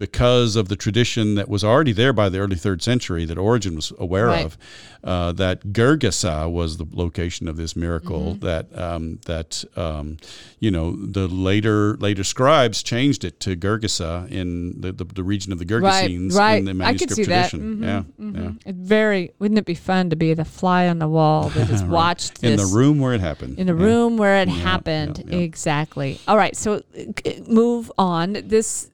because 0.03 0.57
of 0.57 0.67
the 0.69 0.75
tradition 0.75 1.37
that 1.37 1.49
was 1.49 1.63
already 1.63 1.93
there 1.93 2.13
by 2.13 2.29
the 2.29 2.39
early 2.41 2.57
third 2.57 2.83
century 2.83 3.25
that 3.25 3.39
Origen 3.39 3.77
was 3.77 3.93
aware 4.01 4.27
Right. 4.27 4.45
of, 4.47 4.59
uh, 5.05 5.31
that 5.33 5.73
Gergesa 5.73 6.51
was 6.51 6.77
the 6.77 6.87
location 6.93 7.47
of 7.47 7.57
this 7.57 7.77
miracle. 7.77 8.35
Mm-hmm. 8.35 8.47
That 8.47 8.65
um, 8.87 9.19
that 9.27 9.65
um, 9.77 10.17
you 10.59 10.71
know 10.73 10.97
the 10.97 11.29
later 11.29 11.97
later 11.99 12.25
scribes 12.25 12.83
changed 12.83 13.25
it 13.25 13.39
to 13.41 13.55
Gergesa 13.57 14.29
in 14.31 14.81
the, 14.81 14.91
the, 14.93 15.05
the 15.05 15.23
region 15.23 15.53
of 15.53 15.59
the 15.61 15.65
Gergesenes 15.65 16.35
right. 16.37 16.55
in 16.59 16.65
the 16.65 16.71
I 16.85 16.95
could 16.95 17.11
manuscript 17.11 17.15
see 17.15 17.25
that. 17.25 17.51
tradition. 17.51 17.77
Mhm, 17.79 17.83
Yeah, 17.85 18.03
mhm. 18.21 18.57
yeah. 18.67 18.73
Very. 18.75 19.31
Wouldn't 19.39 19.59
it 19.59 19.67
be 19.67 19.75
fun 19.75 20.11
to 20.11 20.17
be 20.17 20.35
the 20.35 20.45
fly 20.45 20.89
on 20.89 20.99
the 20.99 21.09
wall 21.09 21.49
that 21.51 21.67
has 21.75 21.85
watched 21.85 22.41
this 22.41 22.51
In 22.51 22.57
the 22.57 22.67
room 22.77 22.99
where 22.99 23.15
it 23.15 23.21
happened. 23.21 23.59
in 23.61 23.67
the 23.69 23.75
Yeah. 23.77 23.85
room 23.87 24.17
where 24.17 24.37
it 24.43 24.49
happened? 24.49 25.25
Exactly. 25.31 26.19
All 26.27 26.37
right. 26.37 26.57
So 26.57 26.83
uh, 26.99 27.31
move 27.47 27.91
on. 27.99 28.33
This. 28.47 28.89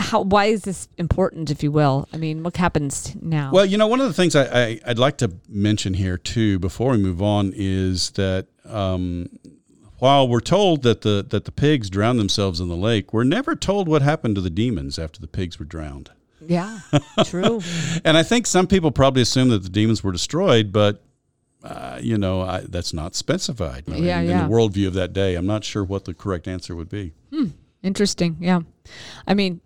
How? 0.00 0.22
Why 0.22 0.46
is 0.46 0.62
this 0.62 0.88
important, 0.98 1.50
if 1.50 1.62
you 1.62 1.70
will? 1.70 2.08
I 2.12 2.16
mean, 2.16 2.42
what 2.42 2.56
happens 2.56 3.14
now? 3.20 3.50
Well, 3.52 3.66
you 3.66 3.76
know, 3.78 3.86
one 3.86 4.00
of 4.00 4.08
the 4.08 4.14
things 4.14 4.34
I, 4.34 4.44
I, 4.44 4.80
I'd 4.86 4.98
like 4.98 5.18
to 5.18 5.30
mention 5.48 5.94
here 5.94 6.16
too, 6.18 6.58
before 6.58 6.92
we 6.92 6.98
move 6.98 7.22
on, 7.22 7.52
is 7.54 8.10
that 8.12 8.46
um, 8.64 9.28
while 9.98 10.26
we're 10.26 10.40
told 10.40 10.82
that 10.82 11.02
the 11.02 11.24
that 11.28 11.44
the 11.44 11.52
pigs 11.52 11.90
drowned 11.90 12.18
themselves 12.18 12.60
in 12.60 12.68
the 12.68 12.76
lake, 12.76 13.12
we're 13.12 13.24
never 13.24 13.54
told 13.54 13.88
what 13.88 14.02
happened 14.02 14.34
to 14.36 14.40
the 14.40 14.50
demons 14.50 14.98
after 14.98 15.20
the 15.20 15.26
pigs 15.28 15.58
were 15.58 15.66
drowned. 15.66 16.10
yeah. 16.46 16.80
True. 17.24 17.60
And 18.04 18.16
I 18.16 18.22
think 18.22 18.46
some 18.46 18.66
people 18.66 18.90
probably 18.90 19.20
assume 19.22 19.50
that 19.50 19.62
the 19.62 19.68
demons 19.68 20.02
were 20.02 20.12
destroyed, 20.12 20.72
but 20.72 21.02
uh, 21.62 21.98
you 22.00 22.16
know 22.16 22.40
I, 22.40 22.60
that's 22.66 22.94
not 22.94 23.14
specified. 23.14 23.84
I 23.88 23.90
mean, 23.92 24.04
Yeah, 24.04 24.20
in 24.20 24.26
the 24.28 24.54
worldview 24.54 24.86
of 24.86 24.94
that 24.94 25.12
day, 25.12 25.34
I'm 25.34 25.46
not 25.46 25.62
sure 25.64 25.84
what 25.84 26.06
the 26.06 26.14
correct 26.14 26.48
answer 26.48 26.74
would 26.74 26.88
be. 26.88 27.12
Interesting. 27.82 28.36
Yeah. 28.40 28.60
I 29.26 29.34
mean, 29.34 29.60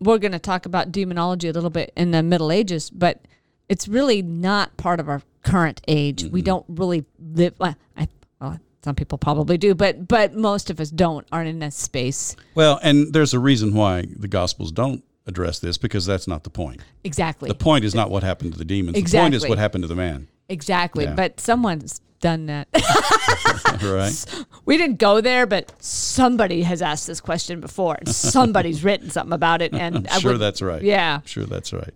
we're 0.00 0.18
going 0.18 0.32
to 0.32 0.38
talk 0.38 0.66
about 0.66 0.92
demonology 0.92 1.48
a 1.48 1.52
little 1.52 1.70
bit 1.70 1.92
in 1.96 2.10
the 2.10 2.22
Middle 2.22 2.52
Ages, 2.52 2.90
but 2.90 3.20
it's 3.68 3.88
really 3.88 4.22
not 4.22 4.76
part 4.76 5.00
of 5.00 5.08
our 5.08 5.22
current 5.42 5.80
age. 5.88 6.24
We 6.24 6.40
mm-hmm. 6.40 6.46
don't 6.46 6.64
really 6.68 7.04
live. 7.18 7.54
Well, 7.58 7.76
I, 7.96 8.08
well, 8.40 8.60
some 8.82 8.94
people 8.94 9.18
probably 9.18 9.58
do, 9.58 9.74
but 9.74 10.06
but 10.08 10.34
most 10.34 10.70
of 10.70 10.80
us 10.80 10.90
don't. 10.90 11.26
Aren't 11.32 11.48
in 11.48 11.58
this 11.58 11.76
space. 11.76 12.36
Well, 12.54 12.78
and 12.82 13.12
there's 13.12 13.34
a 13.34 13.40
reason 13.40 13.74
why 13.74 14.04
the 14.16 14.28
Gospels 14.28 14.72
don't 14.72 15.02
address 15.26 15.58
this 15.58 15.76
because 15.76 16.06
that's 16.06 16.28
not 16.28 16.44
the 16.44 16.50
point. 16.50 16.80
Exactly. 17.04 17.48
The 17.48 17.54
point 17.54 17.84
is 17.84 17.94
not 17.94 18.10
what 18.10 18.22
happened 18.22 18.52
to 18.52 18.58
the 18.58 18.64
demons. 18.64 18.94
The 19.10 19.18
point 19.18 19.34
is 19.34 19.48
what 19.48 19.58
happened 19.58 19.82
to 19.82 19.88
the 19.88 19.96
man. 19.96 20.28
exactly. 20.48 21.04
Yeah. 21.04 21.14
But 21.14 21.40
someone's 21.40 22.00
done 22.26 22.46
that. 22.46 22.66
right? 23.84 24.46
we 24.64 24.76
didn't 24.76 24.98
go 24.98 25.20
there, 25.20 25.46
but 25.46 25.72
somebody 25.80 26.62
has 26.62 26.82
asked 26.82 27.06
this 27.06 27.20
question 27.20 27.60
before. 27.60 27.98
Somebody's 28.06 28.82
written 28.82 29.10
something 29.10 29.32
about 29.32 29.62
it, 29.62 29.72
and 29.72 30.08
I 30.08 30.18
sure 30.18 30.32
would- 30.32 30.40
that's 30.40 30.60
right. 30.60 30.82
Yeah. 30.82 31.20
Sure 31.24 31.44
that's 31.44 31.72
right. 31.72 31.94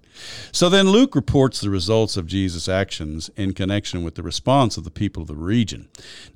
So 0.53 0.69
then 0.69 0.89
Luke 0.89 1.17
reports 1.17 1.61
the 1.61 1.69
results 1.69 2.17
of 2.17 2.29
Jesus' 2.29 2.69
actions 2.69 3.29
in 3.37 3.55
connection 3.55 4.05
with 4.05 4.15
the 4.15 4.23
response 4.23 4.77
of 4.77 4.85
the 4.85 4.91
people 4.93 5.23
of 5.23 5.29
the 5.29 5.35
region. 5.35 5.89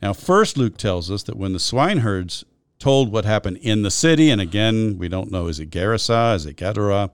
Now, 0.03 0.13
first 0.13 0.57
Luke 0.57 0.77
tells 0.77 1.09
us 1.09 1.23
that 1.23 1.37
when 1.37 1.53
the 1.53 1.61
swineherds 1.61 2.45
told 2.79 3.13
what 3.13 3.25
happened 3.25 3.59
in 3.59 3.83
the 3.83 3.91
city, 3.91 4.31
and 4.31 4.41
again, 4.41 4.99
we 4.99 5.09
don't 5.09 5.31
know 5.31 5.49
is 5.49 5.61
it 5.61 5.71
Gerasa, 5.71 6.35
is 6.35 6.47
it 6.47 6.57
Gadara, 6.57 7.11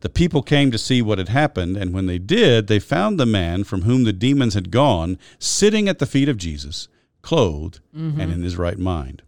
the 0.00 0.08
people 0.08 0.42
came 0.42 0.70
to 0.70 0.78
see 0.78 1.02
what 1.02 1.18
had 1.18 1.28
happened, 1.28 1.76
and 1.76 1.92
when 1.92 2.06
they 2.06 2.18
did, 2.18 2.66
they 2.66 2.78
found 2.78 3.18
the 3.18 3.26
man 3.26 3.64
from 3.64 3.82
whom 3.82 4.04
the 4.04 4.12
demons 4.12 4.54
had 4.54 4.70
gone 4.70 5.18
sitting 5.38 5.88
at 5.88 5.98
the 5.98 6.06
feet 6.06 6.28
of 6.28 6.36
Jesus, 6.38 6.88
clothed 7.22 7.80
and 7.92 8.12
mm-hmm. 8.12 8.20
in 8.20 8.42
his 8.42 8.56
right 8.56 8.78
mind. 8.78 9.22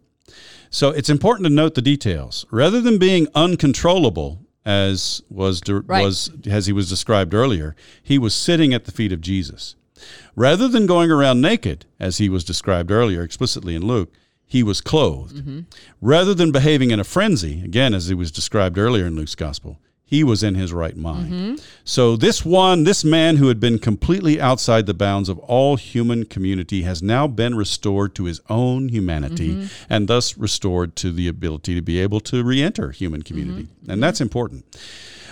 So 0.69 0.89
it's 0.89 1.09
important 1.09 1.45
to 1.45 1.53
note 1.53 1.75
the 1.75 1.81
details. 1.83 2.45
Rather 2.49 2.81
than 2.81 2.97
being 2.97 3.27
uncontrollable, 3.35 4.39
as 4.65 5.21
was 5.29 5.61
de- 5.61 5.81
Right. 5.81 6.03
was 6.03 6.31
as 6.49 6.65
he 6.65 6.73
was 6.73 6.89
described 6.89 7.33
earlier, 7.33 7.75
he 8.01 8.17
was 8.17 8.33
sitting 8.33 8.73
at 8.73 8.85
the 8.85 8.91
feet 8.91 9.11
of 9.11 9.21
Jesus. 9.21 9.75
Rather 10.35 10.67
than 10.67 10.85
going 10.85 11.11
around 11.11 11.41
naked, 11.41 11.85
as 11.99 12.17
he 12.17 12.27
was 12.27 12.43
described 12.43 12.89
earlier 12.89 13.21
explicitly 13.21 13.75
in 13.75 13.85
Luke, 13.85 14.11
he 14.45 14.63
was 14.63 14.81
clothed. 14.81 15.37
Mm-hmm. 15.37 15.61
Rather 16.01 16.33
than 16.33 16.51
behaving 16.51 16.91
in 16.91 16.99
a 16.99 17.03
frenzy, 17.03 17.63
again 17.63 17.93
as 17.93 18.07
he 18.07 18.13
was 18.13 18.31
described 18.31 18.77
earlier 18.77 19.05
in 19.05 19.15
Luke's 19.15 19.35
gospel, 19.35 19.79
he 20.13 20.23
was 20.23 20.43
in 20.43 20.53
his 20.53 20.71
right 20.71 20.95
mind. 20.95 21.31
Mm-hmm. 21.31 21.55
So 21.83 22.15
this 22.15 22.45
one, 22.45 22.83
this 22.83 23.03
man 23.03 23.37
who 23.37 23.47
had 23.47 23.59
been 23.59 23.79
completely 23.79 24.39
outside 24.39 24.85
the 24.85 24.93
bounds 24.93 25.27
of 25.27 25.39
all 25.39 25.75
human 25.75 26.25
community 26.25 26.83
has 26.83 27.01
now 27.01 27.25
been 27.25 27.55
restored 27.55 28.13
to 28.15 28.25
his 28.25 28.39
own 28.47 28.89
humanity 28.89 29.55
mm-hmm. 29.55 29.93
and 29.93 30.07
thus 30.07 30.37
restored 30.37 30.95
to 30.97 31.11
the 31.11 31.27
ability 31.27 31.73
to 31.73 31.81
be 31.81 31.99
able 31.99 32.19
to 32.19 32.43
re-enter 32.43 32.91
human 32.91 33.23
community. 33.23 33.69
And 33.87 34.03
that's 34.03 34.21
important. 34.21 34.65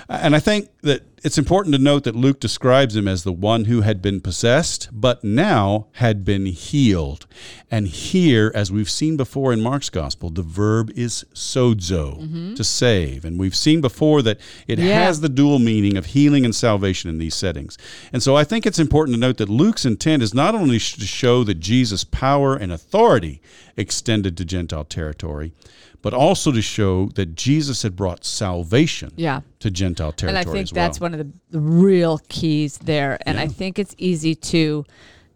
And 0.09 0.35
I 0.35 0.39
think 0.39 0.69
that 0.81 1.03
it's 1.23 1.37
important 1.37 1.75
to 1.75 1.81
note 1.81 2.03
that 2.05 2.15
Luke 2.15 2.39
describes 2.39 2.95
him 2.95 3.07
as 3.07 3.23
the 3.23 3.31
one 3.31 3.65
who 3.65 3.81
had 3.81 4.01
been 4.01 4.21
possessed, 4.21 4.89
but 4.91 5.23
now 5.23 5.87
had 5.93 6.25
been 6.25 6.47
healed. 6.47 7.27
And 7.69 7.87
here, 7.87 8.51
as 8.55 8.71
we've 8.71 8.89
seen 8.89 9.17
before 9.17 9.53
in 9.53 9.61
Mark's 9.61 9.89
gospel, 9.91 10.29
the 10.31 10.41
verb 10.41 10.91
is 10.95 11.23
sozo, 11.33 12.19
mm-hmm. 12.19 12.53
to 12.55 12.63
save. 12.63 13.23
And 13.23 13.39
we've 13.39 13.55
seen 13.55 13.81
before 13.81 14.21
that 14.23 14.39
it 14.67 14.79
Yeah. 14.79 15.03
has 15.05 15.21
the 15.21 15.29
dual 15.29 15.59
meaning 15.59 15.95
of 15.95 16.07
healing 16.07 16.43
and 16.43 16.55
salvation 16.55 17.09
in 17.09 17.19
these 17.19 17.35
settings. 17.35 17.77
And 18.11 18.23
so 18.23 18.35
I 18.35 18.43
think 18.43 18.65
it's 18.65 18.79
important 18.79 19.15
to 19.15 19.19
note 19.19 19.37
that 19.37 19.49
Luke's 19.49 19.85
intent 19.85 20.23
is 20.23 20.33
not 20.33 20.55
only 20.55 20.79
to 20.79 21.05
show 21.05 21.43
that 21.43 21.59
Jesus' 21.59 22.03
power 22.03 22.55
and 22.55 22.71
authority 22.71 23.41
extended 23.77 24.35
to 24.37 24.45
Gentile 24.45 24.85
territory, 24.85 25.53
but 26.01 26.13
also 26.15 26.51
to 26.51 26.63
show 26.63 27.09
that 27.13 27.35
Jesus 27.35 27.83
had 27.83 27.95
brought 27.95 28.25
salvation 28.25 29.11
Yeah. 29.15 29.41
to 29.59 29.69
Gentile 29.69 29.90
And 29.99 30.17
territory 30.17 30.37
I 30.37 30.43
think 30.43 30.75
well. 30.75 30.85
that's 30.85 30.99
one 30.99 31.13
of 31.13 31.19
the, 31.19 31.31
the 31.49 31.59
real 31.59 32.19
keys 32.29 32.77
there. 32.79 33.17
And 33.25 33.39
I 33.39 33.47
think 33.47 33.79
it's 33.79 33.95
easy 33.97 34.35
to 34.35 34.85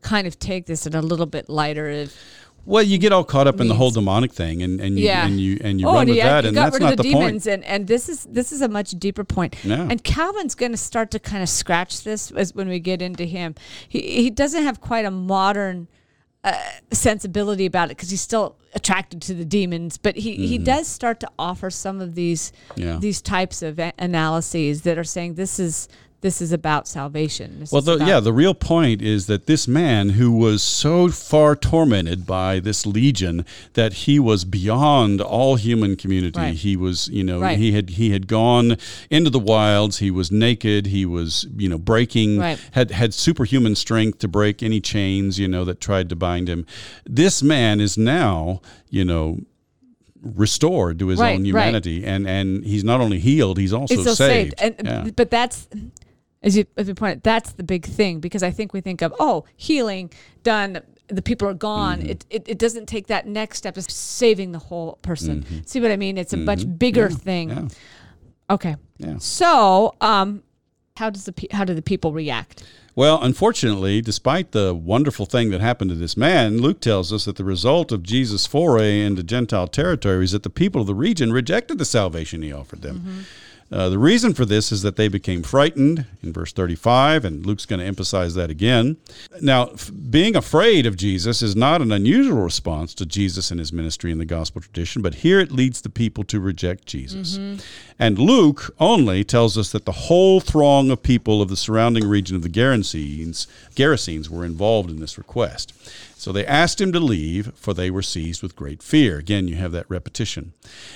kind 0.02 0.28
of 0.28 0.38
take 0.40 0.66
this 0.66 0.86
in 0.86 0.96
a 0.96 1.02
little 1.02 1.26
bit 1.26 1.50
lighter. 1.50 1.88
If, 1.88 2.16
well, 2.66 2.82
you 2.84 2.98
get 2.98 3.12
all 3.12 3.24
caught 3.24 3.48
up 3.48 3.60
in 3.60 3.68
the 3.68 3.76
whole 3.76 3.92
demonic 3.92 4.34
thing, 4.34 4.64
and, 4.64 4.82
and 4.82 4.98
you 4.98 5.06
Yeah. 5.06 5.26
and 5.26 5.40
you 5.40 5.60
and 5.64 5.80
you 5.80 5.88
oh, 5.88 5.94
run 5.94 6.08
with 6.08 6.18
yeah, 6.18 6.30
that, 6.42 6.46
and 6.46 6.58
that's 6.58 6.74
rid 6.74 6.82
not 6.82 6.92
of 6.94 6.98
the, 6.98 7.04
the 7.04 7.10
demons, 7.10 7.46
point. 7.46 7.48
and 7.48 7.64
and 7.66 7.88
this 7.88 8.10
is 8.10 8.26
this 8.26 8.52
is 8.52 8.62
a 8.62 8.68
much 8.68 8.92
deeper 8.92 9.24
point. 9.24 9.56
Yeah. 9.64 9.88
And 9.88 10.04
Calvin's 10.04 10.56
going 10.56 10.72
to 10.72 10.78
start 10.78 11.12
to 11.12 11.20
kind 11.20 11.44
of 11.44 11.50
scratch 11.50 12.04
this 12.04 12.32
as 12.32 12.56
when 12.56 12.68
we 12.68 12.80
get 12.80 13.02
into 13.02 13.26
him. 13.26 13.54
He 13.88 14.00
he 14.24 14.30
doesn't 14.32 14.64
have 14.64 14.82
quite 14.82 15.06
a 15.06 15.12
modern 15.12 15.88
uh, 16.46 16.54
sensibility 16.92 17.66
about 17.66 17.86
it 17.92 17.98
because 17.98 18.10
he's 18.10 18.22
still 18.22 18.56
attracted 18.74 19.22
to 19.24 19.34
the 19.34 19.44
demons, 19.46 19.98
but 19.98 20.16
he, 20.16 20.48
he 20.48 20.58
does 20.58 20.88
start 20.88 21.20
to 21.22 21.30
offer 21.40 21.70
some 21.70 22.00
of 22.02 22.16
these 22.16 22.52
Mm-hmm. 22.70 22.82
Yeah. 22.82 22.98
these 23.00 23.22
types 23.22 23.62
of 23.62 23.80
a- 23.80 23.94
analyses 23.98 24.82
that 24.84 24.98
are 24.98 25.04
saying 25.04 25.36
this 25.36 25.60
is 25.60 25.88
this 26.22 26.42
is 26.42 26.52
about 26.52 26.88
salvation. 26.88 27.60
This 27.60 27.72
Well, 27.72 27.82
the, 27.84 27.94
about- 27.96 28.08
yeah, 28.08 28.20
the 28.20 28.34
real 28.34 28.54
point 28.56 29.02
is 29.02 29.28
that 29.28 29.46
this 29.46 29.68
man 29.68 30.10
who 30.10 30.32
was 30.32 30.64
so 30.64 31.10
far 31.10 31.56
tormented 31.56 32.26
by 32.26 32.60
this 32.60 32.86
legion 32.86 33.46
that 33.74 33.94
he 33.94 34.20
was 34.20 34.44
beyond 34.44 35.22
all 35.22 35.56
human 35.56 35.96
community. 35.96 36.40
Right. 36.40 36.56
He 36.56 36.76
was, 36.76 37.08
you 37.10 37.24
know, 37.24 37.40
Right. 37.42 37.60
he 37.60 37.74
had 37.74 37.92
he 37.92 38.10
had 38.12 38.28
gone 38.28 38.78
into 39.12 39.30
the 39.30 39.40
wilds. 39.40 40.00
He 40.00 40.10
was 40.10 40.32
naked. 40.32 40.88
He 40.88 41.06
was, 41.06 41.46
you 41.56 41.70
know, 41.70 41.78
breaking 41.78 42.40
Right. 42.40 42.60
had 42.72 42.90
had 42.92 43.14
superhuman 43.14 43.76
strength 43.76 44.20
to 44.20 44.28
break 44.28 44.64
any 44.64 44.82
chains, 44.82 45.38
you 45.38 45.48
know, 45.48 45.64
that 45.66 45.80
tried 45.80 46.10
to 46.10 46.16
bind 46.16 46.48
him. 46.50 46.66
This 47.06 47.44
man 47.44 47.80
is 47.80 47.98
now, 48.00 48.62
you 48.90 49.06
know, 49.06 49.40
restored 50.24 50.98
to 51.00 51.08
his 51.10 51.20
Right, 51.20 51.34
own 51.36 51.38
right. 51.42 51.46
humanity 51.46 52.04
and 52.04 52.28
and 52.28 52.64
he's 52.66 52.84
not 52.84 53.00
only 53.00 53.20
healed, 53.20 53.60
he's 53.60 53.74
also 53.74 54.02
saved. 54.04 54.18
saved. 54.18 54.54
And 54.58 54.76
Yeah. 54.84 55.08
but 55.16 55.30
that's 55.30 55.68
as 56.46 56.56
you 56.56 56.66
as 56.78 56.88
you 56.88 56.94
pointed, 56.94 57.24
that's 57.24 57.52
the 57.54 57.64
big 57.64 57.86
thing 57.86 58.20
because 58.20 58.44
I 58.44 58.52
think 58.52 58.72
we 58.72 58.80
think 58.80 59.02
of 59.02 59.14
oh 59.20 59.46
healing 59.58 60.12
done. 60.44 60.82
The 61.08 61.22
people 61.22 61.48
are 61.48 61.54
gone. 61.54 62.00
Mm-hmm. 62.00 62.10
It, 62.10 62.26
it 62.30 62.44
it 62.48 62.58
doesn't 62.58 62.86
take 62.86 63.08
that 63.08 63.28
next 63.28 63.58
step 63.58 63.78
of 63.78 63.90
saving 63.90 64.52
the 64.54 64.60
whole 64.60 65.00
person. 65.02 65.44
Mm-hmm. 65.44 65.60
See 65.66 65.82
what 65.82 65.92
I 65.92 65.98
mean? 65.98 66.18
It's 66.18 66.34
a 66.34 66.38
much 66.38 66.64
bigger 66.78 67.10
thing. 67.10 67.50
yeah. 67.50 67.68
Okay. 68.50 68.76
Yeah. 68.98 69.18
So, 69.18 69.96
um, 70.02 70.44
how 70.98 71.10
does 71.10 71.26
the 71.26 71.34
how 71.52 71.66
do 71.66 71.74
the 71.74 71.82
people 71.82 72.14
react? 72.14 72.64
Well, 72.96 73.22
unfortunately, 73.22 74.00
despite 74.00 74.54
the 74.54 74.74
wonderful 74.74 75.26
thing 75.26 75.50
that 75.50 75.60
happened 75.60 75.90
to 75.90 75.96
this 75.96 76.16
man, 76.16 76.60
Luke 76.60 76.80
tells 76.80 77.12
us 77.12 77.26
that 77.26 77.36
the 77.36 77.44
result 77.44 77.92
of 77.92 78.04
Jesus' 78.04 78.46
foray 78.46 79.02
into 79.02 79.22
Gentile 79.22 79.68
territory 79.68 80.24
is 80.24 80.32
that 80.32 80.44
the 80.44 80.50
people 80.50 80.80
of 80.80 80.88
the 80.88 80.96
region 80.96 81.34
rejected 81.34 81.78
the 81.78 81.84
salvation 81.84 82.42
he 82.42 82.54
offered 82.54 82.82
them. 82.84 83.26
Uh, 83.76 83.90
the 83.90 84.00
reason 84.00 84.34
for 84.34 84.46
this 84.46 84.72
is 84.72 84.84
that 84.84 84.96
they 84.96 85.10
became 85.10 85.44
frightened 85.44 86.06
in 86.24 86.32
verse 86.32 86.54
35, 86.54 87.26
and 87.26 87.46
Luke's 87.46 87.66
going 87.66 87.82
to 87.82 87.86
emphasize 87.86 88.34
that 88.36 88.50
again. 88.50 88.96
Now, 89.42 89.66
f- 89.68 89.92
being 90.10 90.34
afraid 90.38 90.86
of 90.86 90.96
Jesus 90.96 91.42
is 91.42 91.58
not 91.58 91.82
an 91.82 91.92
unusual 91.92 92.42
response 92.42 92.94
to 92.96 93.06
Jesus 93.06 93.52
and 93.52 93.60
his 93.60 93.74
ministry 93.74 94.14
in 94.14 94.18
the 94.18 94.26
gospel 94.26 94.62
tradition, 94.62 95.02
but 95.02 95.16
here 95.16 95.42
it 95.42 95.52
leads 95.52 95.82
the 95.82 95.90
people 95.90 96.24
to 96.24 96.40
reject 96.40 96.86
Jesus. 96.86 97.38
And 97.98 98.20
Luke 98.20 98.76
only 98.80 99.24
tells 99.24 99.58
us 99.58 99.72
that 99.72 99.86
the 99.86 99.92
whole 99.94 100.42
throng 100.42 100.92
of 100.92 101.02
people 101.02 101.42
of 101.42 101.48
the 101.48 101.56
surrounding 101.56 102.06
region 102.08 102.36
of 102.36 102.42
the 102.42 102.50
Gerasenes, 102.50 103.48
Gerasenes 103.74 104.28
were 104.30 104.44
involved 104.44 104.90
in 104.90 105.00
this 105.00 105.18
request. 105.18 105.72
So 106.18 106.32
they 106.32 106.46
asked 106.46 106.82
him 106.82 106.92
to 106.92 107.00
leave, 107.00 107.54
for 107.56 107.74
they 107.74 107.90
were 107.90 108.02
seized 108.02 108.44
with 108.44 108.56
great 108.56 108.84
fear. 108.84 109.18
Again, 109.18 109.48
you 109.48 109.56
have 109.56 109.72
that 109.72 109.90
repetition. 109.90 110.52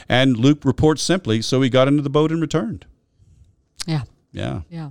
And 0.09 0.35
Luke 0.35 0.65
reports 0.65 1.01
simply, 1.01 1.41
so 1.41 1.61
he 1.61 1.69
got 1.69 1.87
into 1.87 2.01
the 2.01 2.09
boat 2.09 2.31
and 2.31 2.41
returned. 2.41 2.85
Yeah, 3.85 4.03
Yeah. 4.33 4.61
yeah. 4.69 4.89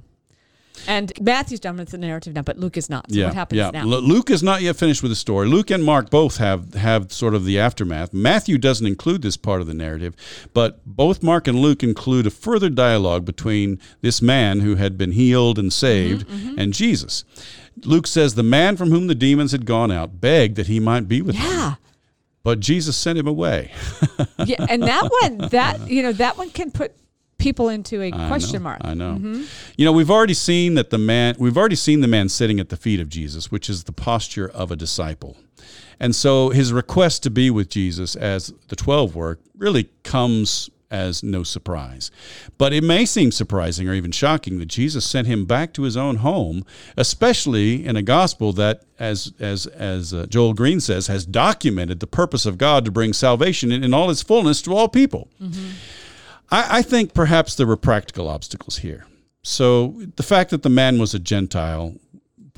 And 0.86 1.12
Matthew's 1.20 1.60
done 1.60 1.76
with 1.76 1.90
the 1.90 1.98
narrative 1.98 2.34
now, 2.34 2.42
but 2.42 2.58
Luke 2.58 2.76
is 2.76 2.88
not. 2.88 3.10
So 3.10 3.16
yeah, 3.16 3.26
what 3.26 3.34
happens 3.34 3.58
yeah. 3.58 3.70
now? 3.70 3.84
Lu- 3.84 4.00
Luke 4.00 4.30
is 4.30 4.42
not 4.42 4.62
yet 4.62 4.76
finished 4.76 5.02
with 5.02 5.10
the 5.10 5.16
story. 5.16 5.48
Luke 5.48 5.70
and 5.70 5.84
Mark 5.84 6.10
both 6.10 6.36
have 6.36 6.74
have 6.74 7.12
sort 7.12 7.34
of 7.34 7.44
the 7.44 7.58
aftermath. 7.58 8.12
Matthew 8.12 8.58
doesn't 8.58 8.86
include 8.86 9.22
this 9.22 9.36
part 9.36 9.60
of 9.60 9.66
the 9.66 9.74
narrative, 9.74 10.14
but 10.54 10.80
both 10.86 11.22
Mark 11.22 11.48
and 11.48 11.58
Luke 11.58 11.82
include 11.82 12.26
a 12.26 12.30
further 12.30 12.68
dialogue 12.68 13.24
between 13.24 13.78
this 14.00 14.22
man 14.22 14.60
who 14.60 14.76
had 14.76 14.96
been 14.96 15.12
healed 15.12 15.58
and 15.58 15.72
saved 15.72 16.28
Mm-hmm, 16.28 16.58
and 16.58 16.72
Jesus. 16.72 17.24
Luke 17.84 18.06
says 18.06 18.34
the 18.34 18.42
man 18.42 18.76
from 18.76 18.90
whom 18.90 19.06
the 19.06 19.14
demons 19.14 19.52
had 19.52 19.64
gone 19.64 19.90
out 19.90 20.20
begged 20.20 20.56
that 20.56 20.66
he 20.66 20.80
might 20.80 21.08
be 21.08 21.22
with 21.22 21.36
them, 21.36 21.50
yeah. 21.50 21.74
but 22.42 22.60
Jesus 22.60 22.96
sent 22.96 23.18
him 23.18 23.26
away. 23.26 23.72
yeah, 24.44 24.64
and 24.68 24.82
that 24.82 25.08
one, 25.22 25.48
that 25.50 25.88
you 25.88 26.02
know, 26.02 26.12
that 26.12 26.36
one 26.36 26.50
can 26.50 26.70
put 26.70 26.94
people 27.38 27.68
into 27.68 28.02
a 28.02 28.12
I 28.12 28.28
question 28.28 28.60
know, 28.60 28.64
mark. 28.64 28.80
I 28.82 28.94
know. 28.94 29.14
Mm-hmm. 29.14 29.44
You 29.76 29.84
know, 29.84 29.92
we've 29.92 30.10
already 30.10 30.34
seen 30.34 30.74
that 30.74 30.90
the 30.90 30.98
man 30.98 31.36
we've 31.38 31.56
already 31.56 31.76
seen 31.76 32.00
the 32.00 32.08
man 32.08 32.28
sitting 32.28 32.60
at 32.60 32.68
the 32.68 32.76
feet 32.76 33.00
of 33.00 33.08
Jesus, 33.08 33.50
which 33.50 33.70
is 33.70 33.84
the 33.84 33.92
posture 33.92 34.48
of 34.48 34.70
a 34.70 34.76
disciple. 34.76 35.36
And 36.00 36.14
so 36.14 36.50
his 36.50 36.72
request 36.72 37.22
to 37.24 37.30
be 37.30 37.50
with 37.50 37.68
Jesus 37.68 38.14
as 38.14 38.52
the 38.68 38.76
12 38.76 39.16
work 39.16 39.40
really 39.56 39.88
comes 40.04 40.70
as 40.90 41.22
no 41.22 41.42
surprise. 41.42 42.10
But 42.56 42.72
it 42.72 42.82
may 42.82 43.04
seem 43.04 43.30
surprising 43.30 43.88
or 43.88 43.94
even 43.94 44.10
shocking 44.10 44.58
that 44.58 44.66
Jesus 44.66 45.04
sent 45.04 45.26
him 45.26 45.44
back 45.44 45.72
to 45.74 45.82
his 45.82 45.96
own 45.96 46.16
home, 46.16 46.64
especially 46.96 47.84
in 47.84 47.96
a 47.96 48.02
gospel 48.02 48.52
that 48.54 48.82
as 48.98 49.32
as 49.38 49.66
as 49.66 50.14
uh, 50.14 50.26
Joel 50.28 50.54
Green 50.54 50.80
says 50.80 51.06
has 51.06 51.26
documented 51.26 52.00
the 52.00 52.06
purpose 52.06 52.46
of 52.46 52.58
God 52.58 52.84
to 52.84 52.90
bring 52.90 53.12
salvation 53.12 53.70
in, 53.70 53.84
in 53.84 53.92
all 53.92 54.10
its 54.10 54.22
fullness 54.22 54.62
to 54.62 54.74
all 54.74 54.88
people. 54.88 55.28
I, 56.50 56.78
I 56.78 56.82
think 56.82 57.14
perhaps 57.14 57.54
there 57.54 57.66
were 57.66 57.76
practical 57.76 58.28
obstacles 58.28 58.78
here. 58.78 59.06
So 59.42 60.02
the 60.16 60.22
fact 60.22 60.50
that 60.50 60.62
the 60.62 60.70
man 60.70 60.98
was 60.98 61.14
a 61.14 61.18
Gentile 61.18 61.94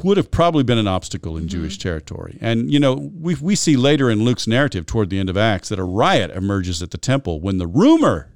would 0.03 0.17
have 0.17 0.31
probably 0.31 0.63
been 0.63 0.79
an 0.79 0.89
obstacle 0.89 1.37
in 1.37 1.43
mm-hmm. 1.43 1.49
Jewish 1.49 1.79
territory. 1.79 2.39
And, 2.41 2.73
you 2.73 2.81
know, 2.81 2.95
we, 2.95 3.35
we 3.35 3.55
see 3.55 3.77
later 3.77 4.11
in 4.11 4.25
Luke's 4.25 4.47
narrative 4.47 4.87
toward 4.87 5.11
the 5.11 5.19
end 5.19 5.29
of 5.29 5.37
Acts 5.37 5.69
that 5.69 5.79
a 5.79 5.85
riot 5.85 6.31
emerges 6.31 6.83
at 6.83 6.91
the 6.91 6.99
temple 6.99 7.41
when 7.41 7.59
the 7.59 7.67
rumor, 7.67 8.33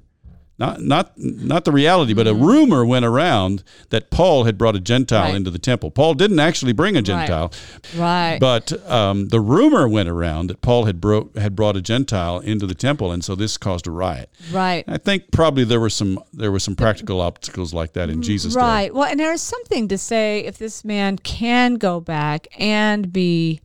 not, 0.57 0.81
not, 0.81 1.11
not 1.17 1.65
the 1.65 1.71
reality, 1.71 2.13
but 2.13 2.27
a 2.27 2.33
rumor 2.33 2.85
went 2.85 3.03
around 3.03 3.61
that 3.89 4.09
Paul 4.09 4.45
had 4.45 4.57
brought 4.57 4.75
a 4.75 4.79
Gentile 4.79 5.23
Right. 5.25 5.35
into 5.35 5.51
the 5.51 5.59
temple. 5.59 5.91
Paul 5.91 6.13
didn't 6.13 6.39
actually 6.39 6.71
bring 6.71 6.95
a 6.95 7.01
Gentile, 7.01 7.51
Right. 7.95 8.37
but 8.39 8.71
um, 8.89 9.27
the 9.29 9.41
rumor 9.41 9.87
went 9.87 10.07
around 10.07 10.47
that 10.47 10.61
Paul 10.61 10.85
had, 10.85 11.01
bro- 11.01 11.29
had 11.35 11.55
brought 11.55 11.75
a 11.75 11.81
Gentile 11.81 12.39
into 12.39 12.65
the 12.65 12.75
temple, 12.75 13.11
and 13.11 13.23
so 13.23 13.35
this 13.35 13.57
caused 13.57 13.85
a 13.85 13.91
riot. 13.91 14.29
right. 14.51 14.85
I 14.87 14.97
think 14.97 15.31
probably 15.31 15.65
there 15.65 15.79
were 15.81 15.89
some 15.89 16.19
there 16.33 16.51
were 16.51 16.59
some 16.59 16.75
practical 16.75 17.19
obstacles 17.19 17.73
like 17.73 17.93
that 17.93 18.09
in 18.09 18.21
Jesus' 18.21 18.53
day. 18.53 18.59
Right. 18.61 18.93
Well, 18.93 19.05
and 19.09 19.19
there 19.19 19.33
is 19.33 19.41
something 19.41 19.87
to 19.89 19.97
say 19.97 20.39
if 20.39 20.57
this 20.57 20.85
man 20.85 21.17
can 21.17 21.75
go 21.75 21.99
back 21.99 22.47
and 22.57 23.11
be 23.11 23.59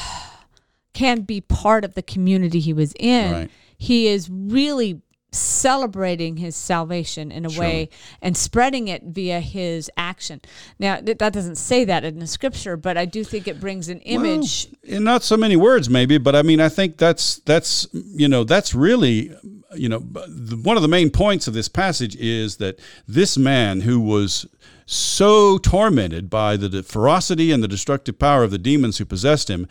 can 0.94 1.22
be 1.22 1.40
part 1.40 1.84
of 1.84 1.94
the 1.94 2.02
community 2.02 2.60
he 2.60 2.72
was 2.72 2.92
in. 2.98 3.32
Right. 3.32 3.50
He 3.78 4.06
is 4.08 4.28
really 4.30 5.00
celebrating 5.32 6.36
his 6.36 6.54
salvation 6.54 7.32
in 7.32 7.46
a 7.46 7.50
way 7.58 7.88
and 8.20 8.36
spreading 8.36 8.88
it 8.88 9.02
via 9.04 9.40
his 9.40 9.90
action. 9.96 10.40
Now, 10.78 11.00
th- 11.00 11.18
that 11.18 11.32
doesn't 11.32 11.56
say 11.56 11.84
that 11.86 12.04
in 12.04 12.18
the 12.18 12.26
scripture, 12.26 12.76
but 12.76 12.98
I 12.98 13.06
do 13.06 13.24
think 13.24 13.48
it 13.48 13.58
brings 13.58 13.88
an 13.88 14.00
image. 14.00 14.68
Well, 14.82 14.96
in 14.98 15.04
not 15.04 15.22
so 15.22 15.36
many 15.36 15.56
words, 15.56 15.88
maybe, 15.88 16.18
but 16.18 16.36
I 16.36 16.42
mean, 16.42 16.60
I 16.60 16.68
think 16.68 16.98
that's 16.98 17.36
that's 17.40 17.88
you 17.92 18.28
know 18.28 18.44
that's 18.44 18.74
really 18.74 19.34
you 19.74 19.88
know 19.88 20.00
one 20.00 20.76
of 20.76 20.82
the 20.82 20.88
main 20.88 21.10
points 21.10 21.48
of 21.48 21.54
this 21.54 21.68
passage 21.68 22.14
is 22.16 22.58
that 22.58 22.78
this 23.08 23.38
man 23.38 23.80
who 23.80 24.00
was 24.00 24.46
so 24.84 25.58
tormented 25.58 26.28
by 26.28 26.56
the 26.56 26.82
ferocity 26.82 27.50
and 27.50 27.62
the 27.62 27.68
destructive 27.68 28.18
power 28.18 28.42
of 28.42 28.50
the 28.50 28.58
demons 28.58 28.98
who 28.98 29.04
possessed 29.04 29.48
him 29.48 29.66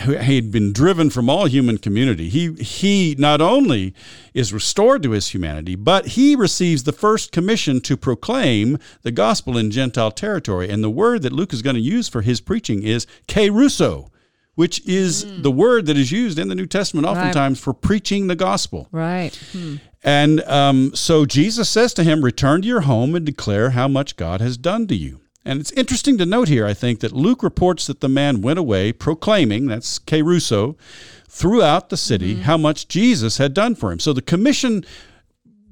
who 0.00 0.12
had 0.12 0.50
been 0.50 0.72
driven 0.72 1.10
from 1.10 1.28
all 1.28 1.46
human 1.46 1.78
community. 1.78 2.28
He 2.28 2.52
he 2.54 3.14
not 3.18 3.40
only 3.40 3.94
is 4.34 4.52
restored 4.52 5.02
to 5.02 5.10
his 5.12 5.28
humanity 5.28 5.74
but 5.74 6.08
he 6.08 6.36
receives 6.36 6.84
the 6.84 6.92
first 6.92 7.32
commission 7.32 7.80
to 7.82 7.96
proclaim 7.96 8.78
the 9.02 9.10
gospel 9.10 9.56
in 9.56 9.70
gentile 9.70 10.10
territory. 10.10 10.68
And 10.68 10.82
the 10.82 10.90
word 10.90 11.22
that 11.22 11.32
luke 11.32 11.52
is 11.52 11.62
going 11.62 11.76
to 11.76 11.82
use 11.82 12.08
for 12.08 12.22
his 12.22 12.40
preaching 12.40 12.82
is 12.82 13.06
keruso 13.26 14.10
which 14.58 14.84
is 14.88 15.24
the 15.42 15.52
word 15.52 15.86
that 15.86 15.96
is 15.96 16.10
used 16.10 16.36
in 16.36 16.48
the 16.48 16.54
new 16.56 16.66
testament 16.66 17.06
oftentimes 17.06 17.60
for 17.60 17.72
preaching 17.72 18.26
the 18.26 18.34
gospel. 18.34 18.88
Right. 18.90 19.30
and 20.02 20.40
um, 20.40 20.96
so 20.96 21.24
Jesus 21.26 21.68
says 21.68 21.94
to 21.94 22.02
him, 22.02 22.24
Return 22.24 22.62
to 22.62 22.66
your 22.66 22.80
home 22.80 23.14
and 23.14 23.24
declare 23.24 23.70
how 23.70 23.86
much 23.86 24.16
God 24.16 24.40
has 24.40 24.56
done 24.56 24.88
to 24.88 24.96
you. 24.96 25.20
And 25.48 25.60
it's 25.60 25.72
interesting 25.72 26.18
to 26.18 26.26
note 26.26 26.48
here, 26.48 26.66
I 26.66 26.74
think, 26.74 27.00
that 27.00 27.12
Luke 27.12 27.42
reports 27.42 27.86
that 27.86 28.00
the 28.00 28.08
man 28.08 28.42
went 28.42 28.58
away 28.58 28.92
proclaiming, 28.92 29.66
that's 29.66 29.98
Keruso, 29.98 30.76
throughout 31.26 31.88
the 31.88 31.96
city 31.96 32.34
mm-hmm. 32.34 32.42
how 32.42 32.58
much 32.58 32.86
Jesus 32.86 33.38
had 33.38 33.54
done 33.54 33.74
for 33.74 33.90
him. 33.90 33.98
So 33.98 34.12
the 34.12 34.20
commission 34.20 34.84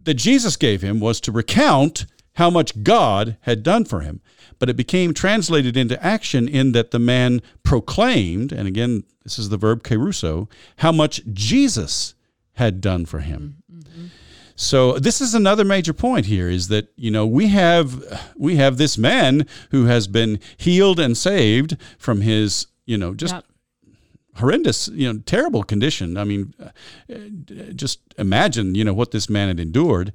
that 0.04 0.14
Jesus 0.14 0.56
gave 0.56 0.80
him 0.80 0.98
was 0.98 1.20
to 1.20 1.30
recount 1.30 2.06
how 2.36 2.48
much 2.48 2.82
God 2.84 3.36
had 3.42 3.62
done 3.62 3.84
for 3.84 4.00
him. 4.00 4.22
But 4.58 4.70
it 4.70 4.78
became 4.78 5.12
translated 5.12 5.76
into 5.76 6.02
action 6.02 6.48
in 6.48 6.72
that 6.72 6.90
the 6.90 6.98
man 6.98 7.42
proclaimed, 7.62 8.52
and 8.52 8.66
again, 8.66 9.04
this 9.24 9.38
is 9.38 9.50
the 9.50 9.58
verb 9.58 9.82
keruso, 9.82 10.48
how 10.78 10.92
much 10.92 11.20
Jesus 11.34 12.14
had 12.54 12.80
done 12.80 13.04
for 13.04 13.18
him. 13.18 13.40
Mm-hmm. 13.40 13.55
So 14.56 14.98
this 14.98 15.20
is 15.20 15.34
another 15.34 15.64
major 15.64 15.92
point 15.92 16.26
here 16.26 16.48
is 16.48 16.68
that 16.68 16.88
you 16.96 17.10
know 17.10 17.26
we 17.26 17.48
have 17.48 18.02
we 18.36 18.56
have 18.56 18.78
this 18.78 18.96
man 18.98 19.46
who 19.70 19.84
has 19.84 20.08
been 20.08 20.40
healed 20.56 20.98
and 20.98 21.16
saved 21.16 21.76
from 21.98 22.22
his 22.22 22.66
you 22.86 22.96
know 22.98 23.14
just 23.14 23.34
Yep. 23.34 23.44
horrendous, 24.36 24.88
you 24.88 25.12
know, 25.12 25.20
terrible 25.24 25.62
condition. 25.62 26.16
I 26.16 26.24
mean, 26.24 26.54
uh, 26.62 26.68
just 27.74 28.00
imagine, 28.18 28.74
you 28.74 28.84
know, 28.84 28.92
what 28.94 29.10
this 29.10 29.30
man 29.30 29.48
had 29.48 29.60
endured. 29.60 30.12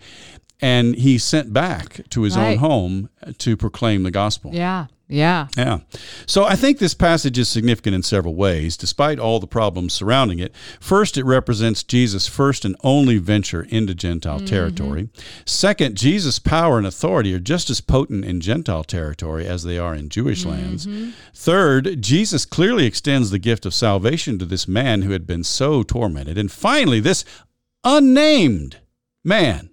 And 0.61 0.95
he 0.95 1.17
sent 1.17 1.51
back 1.51 2.01
to 2.09 2.21
his 2.21 2.37
Right. 2.37 2.53
own 2.53 2.57
home 2.57 3.09
to 3.39 3.57
proclaim 3.57 4.03
the 4.03 4.11
gospel. 4.11 4.51
Yeah. 4.53 4.87
Yeah. 5.11 5.47
Yeah. 5.57 5.79
So 6.25 6.45
I 6.45 6.55
think 6.55 6.79
this 6.79 6.93
passage 6.93 7.37
is 7.37 7.49
significant 7.49 7.95
in 7.95 8.01
several 8.01 8.33
ways, 8.33 8.77
despite 8.77 9.19
all 9.19 9.41
the 9.41 9.47
problems 9.47 9.91
surrounding 9.91 10.39
it. 10.39 10.53
First, 10.79 11.17
it 11.17 11.25
represents 11.25 11.83
Jesus' 11.83 12.27
first 12.27 12.63
and 12.63 12.77
only 12.81 13.17
venture 13.17 13.63
into 13.63 13.93
Gentile 13.93 14.37
mm-hmm. 14.37 14.45
territory. 14.45 15.09
Second, 15.45 15.97
Jesus' 15.97 16.39
power 16.39 16.77
and 16.77 16.87
authority 16.87 17.33
are 17.33 17.39
just 17.39 17.69
as 17.69 17.81
potent 17.81 18.23
in 18.23 18.39
Gentile 18.39 18.85
territory 18.85 19.45
as 19.45 19.63
they 19.63 19.77
are 19.77 19.93
in 19.93 20.07
Jewish 20.07 20.45
lands. 20.45 20.87
Mm-hmm. 20.87 21.09
Third, 21.33 22.01
Jesus 22.01 22.45
clearly 22.45 22.85
extends 22.85 23.31
the 23.31 23.39
gift 23.39 23.65
of 23.65 23.73
salvation 23.73 24.39
to 24.39 24.45
this 24.45 24.65
man 24.65 25.01
who 25.01 25.11
had 25.11 25.27
been 25.27 25.43
so 25.43 25.83
tormented. 25.83 26.37
And 26.37 26.49
finally, 26.49 27.01
this 27.01 27.25
unnamed 27.83 28.77
man. 29.25 29.70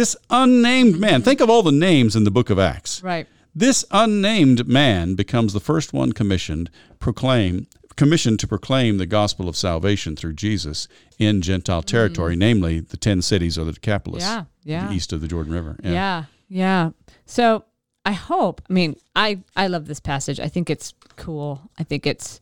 This 0.00 0.16
unnamed 0.30 0.98
man. 0.98 1.20
Think 1.20 1.42
of 1.42 1.50
all 1.50 1.62
the 1.62 1.70
names 1.70 2.16
in 2.16 2.24
the 2.24 2.30
book 2.30 2.48
of 2.48 2.58
Acts. 2.58 3.02
Right. 3.02 3.26
This 3.54 3.84
unnamed 3.90 4.66
man 4.66 5.14
becomes 5.14 5.52
the 5.52 5.60
first 5.60 5.92
one 5.92 6.12
commissioned 6.12 6.70
proclaim 6.98 7.66
commissioned 7.96 8.40
to 8.40 8.46
proclaim 8.48 8.96
the 8.96 9.04
gospel 9.04 9.46
of 9.46 9.56
salvation 9.56 10.16
through 10.16 10.32
Jesus 10.32 10.88
in 11.18 11.42
Gentile 11.42 11.82
territory, 11.82 12.34
mm. 12.34 12.38
namely 12.38 12.80
the 12.80 12.96
ten 12.96 13.20
cities 13.20 13.58
or 13.58 13.66
the 13.66 13.72
Decapolis, 13.72 14.22
Yeah. 14.22 14.44
Yeah. 14.64 14.90
east 14.90 15.12
of 15.12 15.20
the 15.20 15.28
Jordan 15.28 15.52
River. 15.52 15.76
Yeah. 15.82 16.24
yeah. 16.48 16.92
So 17.26 17.64
I 18.06 18.12
hope. 18.12 18.62
I 18.70 18.72
mean, 18.72 18.96
I 19.14 19.40
I 19.54 19.66
love 19.66 19.84
this 19.84 20.00
passage. 20.00 20.40
I 20.40 20.48
think 20.48 20.70
it's 20.70 20.94
cool. 21.16 21.70
I 21.78 21.82
think 21.82 22.06
it's 22.06 22.40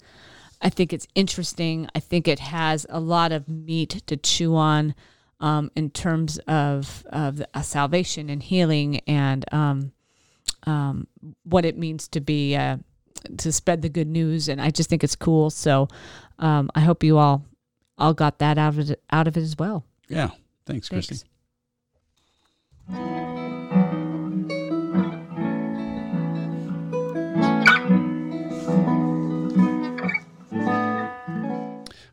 I 0.62 0.68
think 0.68 0.92
it's 0.92 1.08
interesting. 1.16 1.88
I 1.92 1.98
think 1.98 2.28
it 2.28 2.38
has 2.38 2.86
a 2.88 3.00
lot 3.00 3.32
of 3.32 3.48
meat 3.48 4.00
to 4.06 4.16
chew 4.16 4.54
on. 4.54 4.94
Um, 5.40 5.70
in 5.76 5.90
terms 5.90 6.38
of 6.46 7.04
of 7.10 7.42
uh, 7.54 7.62
salvation 7.62 8.30
and 8.30 8.42
healing 8.42 9.00
and 9.06 9.44
um, 9.52 9.92
um, 10.64 11.06
what 11.44 11.64
it 11.64 11.76
means 11.78 12.08
to 12.08 12.20
be 12.20 12.56
uh, 12.56 12.78
to 13.38 13.52
spread 13.52 13.82
the 13.82 13.88
good 13.88 14.08
news. 14.08 14.48
And 14.48 14.60
I 14.60 14.70
just 14.70 14.90
think 14.90 15.04
it's 15.04 15.16
cool. 15.16 15.50
So 15.50 15.88
um, 16.38 16.70
I 16.74 16.80
hope 16.80 17.02
you 17.02 17.18
all 17.18 17.44
all 17.96 18.14
got 18.14 18.38
that 18.38 18.58
out 18.58 18.78
of 18.78 18.90
it, 18.90 19.02
out 19.10 19.26
of 19.26 19.36
it 19.36 19.42
as 19.42 19.56
well. 19.58 19.84
Yeah. 20.08 20.30
Thanks, 20.66 20.88
Thanks. 20.88 21.08
Christy. 21.08 21.28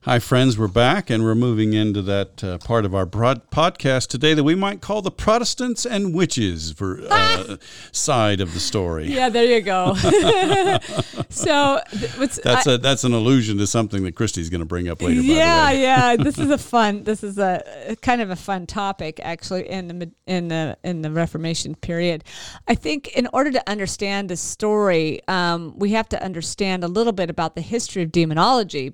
Hi, 0.06 0.20
friends. 0.20 0.56
We're 0.56 0.68
back, 0.68 1.10
and 1.10 1.24
we're 1.24 1.34
moving 1.34 1.74
into 1.74 2.04
that 2.04 2.44
uh, 2.44 2.60
part 2.60 2.86
of 2.86 2.94
our 2.94 3.08
broad 3.08 3.50
podcast 3.50 4.06
today 4.10 4.36
that 4.36 4.44
we 4.44 4.54
might 4.54 4.80
call 4.80 5.02
the 5.02 5.10
Protestants 5.10 5.84
and 5.84 6.14
witches 6.14 6.72
for 6.74 7.00
uh, 7.10 7.58
side 7.92 8.40
of 8.40 8.54
the 8.54 8.60
story. 8.60 9.08
Yeah, 9.08 9.30
there 9.30 9.46
you 9.46 9.62
go. 9.62 9.96
so 11.30 11.80
That's 11.90 12.68
I- 12.68 12.74
a 12.74 12.78
that's 12.78 13.04
an 13.04 13.14
allusion 13.14 13.58
to 13.58 13.66
something 13.66 14.04
that 14.04 14.14
Christy's 14.14 14.52
going 14.52 14.60
to 14.60 14.66
bring 14.68 14.90
up 14.90 15.02
later. 15.02 15.22
yeah, 15.22 15.66
by 15.66 15.72
the 15.74 15.78
way. 15.78 15.82
yeah. 15.82 16.16
This 16.24 16.38
is 16.38 16.52
a 16.52 16.58
fun. 16.60 17.04
This 17.04 17.24
is 17.24 17.40
a, 17.40 17.64
a 17.88 17.96
kind 17.96 18.22
of 18.22 18.30
a 18.30 18.36
fun 18.36 18.68
topic, 18.68 19.20
actually, 19.24 19.68
in 19.68 19.88
the 19.88 20.12
in 20.28 20.50
the 20.50 20.78
in 20.84 21.02
the 21.02 21.10
Reformation 21.10 21.74
period. 21.74 22.24
I 22.68 22.76
think 22.76 23.08
in 23.18 23.28
order 23.34 23.50
to 23.50 23.68
understand 23.68 24.30
the 24.30 24.38
story, 24.38 25.22
um, 25.28 25.74
we 25.80 25.94
have 25.94 26.08
to 26.10 26.24
understand 26.24 26.84
a 26.84 26.88
little 26.88 27.12
bit 27.14 27.32
about 27.32 27.56
the 27.56 27.62
history 27.62 28.04
of 28.04 28.12
demonology. 28.12 28.94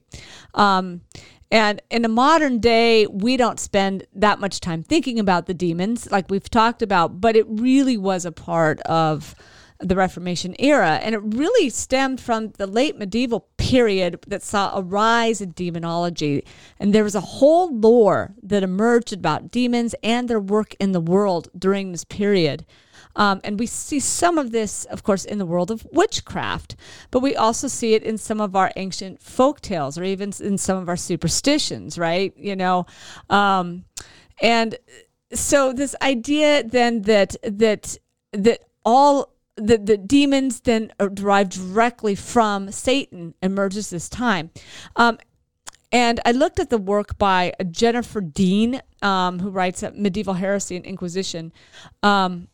Um, 0.54 1.01
and 1.52 1.82
in 1.90 2.02
the 2.02 2.08
modern 2.08 2.60
day, 2.60 3.08
we 3.08 3.36
don't 3.36 3.60
spend 3.60 4.06
that 4.16 4.40
much 4.40 4.62
time 4.62 4.84
thinking 4.84 5.20
about 5.20 5.48
the 5.48 5.54
demons, 5.54 6.10
like 6.10 6.30
we've 6.30 6.50
talked 6.50 6.82
about, 6.82 7.20
but 7.20 7.36
it 7.36 7.46
really 7.50 7.98
was 7.98 8.24
a 8.26 8.32
part 8.32 8.80
of 8.82 9.36
the 9.82 9.96
Reformation 9.96 10.56
era. 10.60 11.00
And 11.02 11.16
it 11.16 11.22
really 11.24 11.70
stemmed 11.70 12.22
from 12.22 12.50
the 12.58 12.68
late 12.68 12.98
medieval 12.98 13.48
period 13.58 14.20
that 14.28 14.44
saw 14.44 14.78
a 14.78 14.82
rise 14.82 15.42
in 15.42 15.52
demonology. 15.52 16.46
And 16.80 16.94
there 16.94 17.04
was 17.04 17.16
a 17.16 17.22
whole 17.22 17.76
lore 17.76 18.34
that 18.44 18.64
emerged 18.64 19.14
about 19.14 19.52
demons 19.52 19.96
and 20.04 20.28
their 20.28 20.40
work 20.40 20.76
in 20.80 20.92
the 20.92 21.00
world 21.00 21.50
during 21.58 21.92
this 21.92 22.04
period. 22.04 22.66
Um, 23.16 23.42
and 23.44 23.60
we 23.60 23.66
see 23.66 24.00
some 24.00 24.38
of 24.38 24.52
this, 24.52 24.86
of 24.86 25.04
course, 25.04 25.26
in 25.26 25.38
the 25.38 25.46
world 25.46 25.70
of 25.70 25.86
witchcraft, 25.92 26.76
but 27.10 27.20
we 27.20 27.36
also 27.36 27.68
see 27.68 27.94
it 27.94 28.04
in 28.04 28.18
some 28.18 28.40
of 28.40 28.56
our 28.56 28.72
ancient 28.78 29.22
folk 29.22 29.60
tales 29.60 29.98
or 29.98 30.04
even 30.04 30.32
in 30.40 30.58
some 30.58 30.78
of 30.78 30.88
our 30.88 30.96
superstitions, 30.96 31.98
right? 31.98 32.34
You 32.38 32.56
know, 32.56 32.86
um, 33.30 33.84
and 34.42 34.78
so 35.34 35.74
this 35.74 35.96
idea 36.02 36.64
then 36.64 37.04
that 37.04 37.36
that 37.44 37.98
that 38.32 38.62
all 38.86 39.34
the, 39.68 39.78
the 39.78 39.98
demons 39.98 40.62
then 40.62 40.92
derived 41.14 41.54
directly 41.54 42.16
from 42.16 42.72
Satan 42.72 43.34
emerges 43.42 43.90
this 43.90 44.10
time. 44.10 44.52
Um, 44.96 45.18
and 45.92 46.20
I 46.26 46.32
looked 46.32 46.60
at 46.60 46.70
the 46.70 46.78
work 46.78 47.18
by 47.18 47.54
Jennifer 47.70 48.22
Deane, 48.22 48.82
um, 49.02 49.40
who 49.40 49.50
writes 49.50 49.84
Medieval 49.94 50.36
Heresy 50.36 50.78
and 50.78 50.86
Inquisition. 50.86 51.52
Um, 52.02 52.48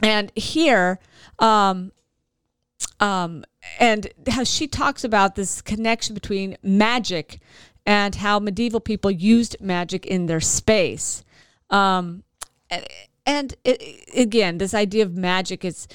and 0.00 0.30
here, 0.36 1.00
um, 1.38 1.92
um, 3.00 3.44
and 3.80 4.08
how 4.28 4.44
she 4.44 4.66
talks 4.66 5.04
about 5.04 5.34
this 5.34 5.62
connection 5.62 6.14
between 6.14 6.56
magic 6.62 7.40
and 7.86 8.14
how 8.14 8.38
medieval 8.38 8.80
people 8.80 9.10
used 9.10 9.56
magic 9.60 10.06
in 10.06 10.26
their 10.26 10.40
space. 10.40 11.24
Um, 11.70 12.22
and 12.70 12.86
and 13.26 13.54
it, 13.64 14.08
again, 14.14 14.58
this 14.58 14.74
idea 14.74 15.04
of 15.04 15.16
magic 15.16 15.64
is 15.64 15.88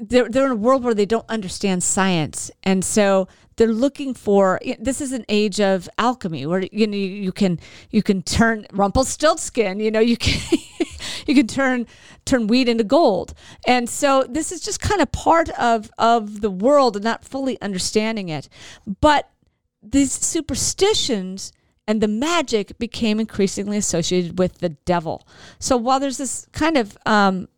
they're, 0.00 0.28
they're 0.28 0.46
in 0.46 0.52
a 0.52 0.56
world 0.56 0.84
where 0.84 0.94
they 0.94 1.06
don't 1.06 1.28
understand 1.28 1.82
science. 1.82 2.50
And 2.62 2.84
so 2.84 3.28
they're 3.56 3.68
looking 3.68 4.14
for 4.14 4.60
this 4.78 5.00
is 5.00 5.12
an 5.12 5.24
age 5.28 5.60
of 5.60 5.88
alchemy 5.98 6.46
where 6.46 6.64
you 6.72 6.86
know 6.86 6.96
you 6.96 7.32
can 7.32 7.60
you 7.90 8.02
can 8.02 8.22
turn 8.22 8.66
Rumpelstiltskin, 8.72 9.78
you 9.78 9.90
know, 9.90 10.00
you 10.00 10.16
can 10.16 10.40
you 11.26 11.34
can 11.34 11.46
turn 11.46 11.86
turn 12.24 12.46
wheat 12.46 12.68
into 12.68 12.84
gold. 12.84 13.34
And 13.66 13.88
so 13.88 14.24
this 14.28 14.52
is 14.52 14.60
just 14.60 14.80
kind 14.80 15.00
of 15.00 15.12
part 15.12 15.48
of 15.50 15.90
of 15.98 16.40
the 16.40 16.50
world 16.50 16.96
and 16.96 17.04
not 17.04 17.24
fully 17.24 17.60
understanding 17.60 18.28
it. 18.28 18.48
But 19.00 19.30
these 19.82 20.12
superstitions 20.12 21.52
and 21.86 22.00
the 22.00 22.08
magic 22.08 22.78
became 22.78 23.18
increasingly 23.18 23.76
associated 23.76 24.38
with 24.38 24.58
the 24.58 24.70
devil. 24.70 25.26
So 25.58 25.76
while 25.76 26.00
there's 26.00 26.18
this 26.18 26.46
kind 26.52 26.76
of 26.76 26.96
um, 27.06 27.48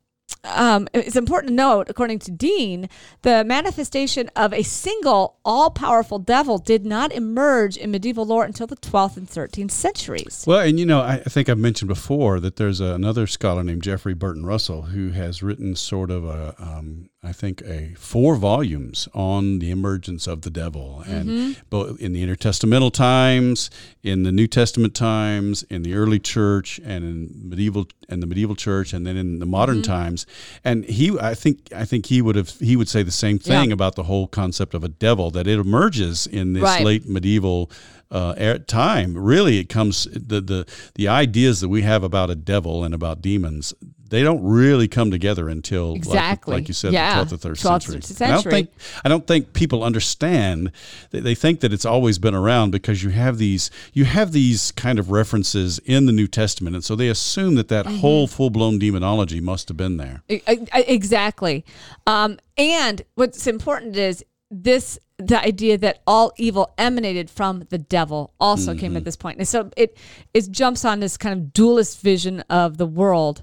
um, 0.45 0.89
it's 0.93 1.17
important 1.17 1.51
to 1.51 1.55
note, 1.55 1.89
according 1.89 2.19
to 2.21 2.31
Deane, 2.31 2.89
the 3.23 3.45
manifestation 3.45 4.31
of 4.37 4.53
a 4.53 4.63
single 4.63 5.39
all 5.45 5.71
powerful 5.71 6.19
devil 6.19 6.59
did 6.59 6.85
not 6.85 7.13
emerge 7.13 7.77
in 7.77 7.91
medieval 7.91 8.27
lore 8.27 8.45
until 8.45 8.67
the 8.67 8.77
12th 8.77 9.17
and 9.17 9.29
13th 9.29 9.71
centuries. 9.71 10.45
Well, 10.47 10.61
and 10.61 10.79
you 10.79 10.87
know, 10.87 11.01
I, 11.01 11.19
think 11.19 11.49
I've 11.49 11.59
mentioned 11.59 11.89
before 11.89 12.41
that 12.41 12.57
there's 12.57 12.81
another 12.81 13.27
scholar 13.27 13.65
named 13.65 13.83
Jeffrey 13.83 14.15
Burton 14.15 14.45
Russell 14.45 14.83
who 14.83 15.11
has 15.11 15.43
written 15.43 15.77
sort 15.77 16.11
of 16.11 16.25
a, 16.25 16.55
um, 16.59 17.09
I 17.25 17.33
think, 17.33 17.63
a 17.63 17.95
four 17.97 18.37
volumes 18.37 19.09
on 19.15 19.59
the 19.59 19.71
emergence 19.71 20.27
of 20.27 20.43
the 20.43 20.51
devil, 20.51 21.03
and 21.07 21.29
mm-hmm. 21.29 21.61
both 21.71 21.99
in 22.01 22.13
the 22.13 22.25
intertestamental 22.25 22.93
times, 22.93 23.71
in 24.03 24.25
the 24.25 24.33
New 24.33 24.47
Testament 24.47 24.95
times, 24.95 25.63
in 25.65 25.83
the 25.83 25.95
early 25.95 26.19
church, 26.19 26.79
and 26.85 27.05
in 27.05 27.49
medieval 27.49 27.89
and 28.09 28.23
the 28.23 28.27
medieval 28.27 28.55
church, 28.55 28.93
and 28.93 29.07
then 29.07 29.17
in 29.17 29.39
the 29.39 29.47
modern 29.47 29.77
mm-hmm. 29.77 29.93
times. 29.93 30.27
And 30.63 30.85
he, 30.85 31.19
I 31.19 31.35
think, 31.35 31.73
I 31.75 31.85
think 31.85 32.07
he 32.07 32.21
would 32.21 32.37
have 32.37 32.51
he 32.61 32.77
would 32.77 32.89
say 32.89 33.03
the 33.03 33.11
same 33.11 33.39
thing 33.39 33.69
Yeah. 33.71 33.75
about 33.75 33.95
the 33.95 34.05
whole 34.05 34.27
concept 34.27 34.75
of 34.75 34.85
a 34.85 34.89
devil 34.89 35.31
that 35.31 35.47
it 35.47 35.59
emerges 35.59 36.27
in 36.27 36.53
this 36.53 36.63
Right. 36.63 36.85
late 36.85 37.09
medieval 37.09 37.71
uh, 38.15 38.59
time. 38.67 39.17
Really, 39.17 39.59
it 39.59 39.69
comes 39.69 40.05
the 40.05 40.41
the 40.41 40.67
the 40.95 41.09
ideas 41.09 41.61
that 41.61 41.69
we 41.69 41.83
have 41.83 42.03
about 42.05 42.31
a 42.31 42.35
devil 42.35 42.85
and 42.85 42.95
about 42.95 43.21
demons. 43.21 43.75
They 44.11 44.23
don't 44.23 44.45
really 44.45 44.87
come 44.87 45.11
together 45.11 45.49
until 45.49 45.89
like- 45.93 45.97
Exactly. 45.97 46.55
like, 46.55 46.69
you 46.69 46.75
said, 46.75 46.93
Yeah. 46.93 47.25
the 47.25 47.31
twelfth 47.31 47.33
or 47.33 47.37
third 47.39 47.57
12th 47.57 47.83
century. 47.83 48.03
century. 48.03 48.27
I 48.29 48.31
don't 48.35 48.51
think 48.53 48.71
I 49.05 49.09
don't 49.09 49.27
think 49.27 49.53
people 49.55 49.83
understand. 49.83 50.71
They, 51.11 51.19
they 51.21 51.35
think 51.35 51.61
that 51.61 51.73
it's 51.73 51.87
always 51.87 52.19
been 52.21 52.35
around 52.35 52.71
because 52.71 53.03
you 53.03 53.11
have 53.11 53.39
these 53.39 53.71
you 53.93 54.05
have 54.05 54.31
these 54.31 54.71
kind 54.73 54.99
of 55.01 55.11
references 55.11 55.81
in 55.81 56.07
the 56.07 56.13
New 56.13 56.29
Testament, 56.29 56.77
and 56.77 56.85
so 56.85 56.95
they 56.95 57.09
assume 57.09 57.57
that 57.57 57.67
Mm-hmm. 57.69 57.89
that 57.91 58.01
whole 58.01 58.27
full 58.29 58.51
blown 58.51 58.79
demonology 58.79 59.41
must 59.41 59.69
have 59.69 59.77
been 59.77 59.97
there. 59.97 60.23
Exactly. 60.29 61.65
Um, 62.07 62.39
and 62.57 63.03
what's 63.15 63.47
important 63.47 63.97
is 63.97 64.25
this 64.63 64.99
the 65.19 65.41
idea 65.45 65.79
that 65.79 66.01
all 66.07 66.33
evil 66.37 66.73
emanated 66.77 67.31
from 67.31 67.65
the 67.71 67.79
devil 67.79 68.33
also 68.41 68.75
came 68.75 68.97
at 68.97 69.05
this 69.05 69.17
point. 69.17 69.39
And 69.39 69.47
so 69.49 69.71
it 69.77 69.97
it 70.33 70.51
jumps 70.51 70.85
on 70.85 71.01
this 71.01 71.17
kind 71.17 71.33
of 71.39 71.53
dualist 71.53 72.01
vision 72.01 72.41
of 72.51 72.79
the 72.79 72.87
world. 72.87 73.43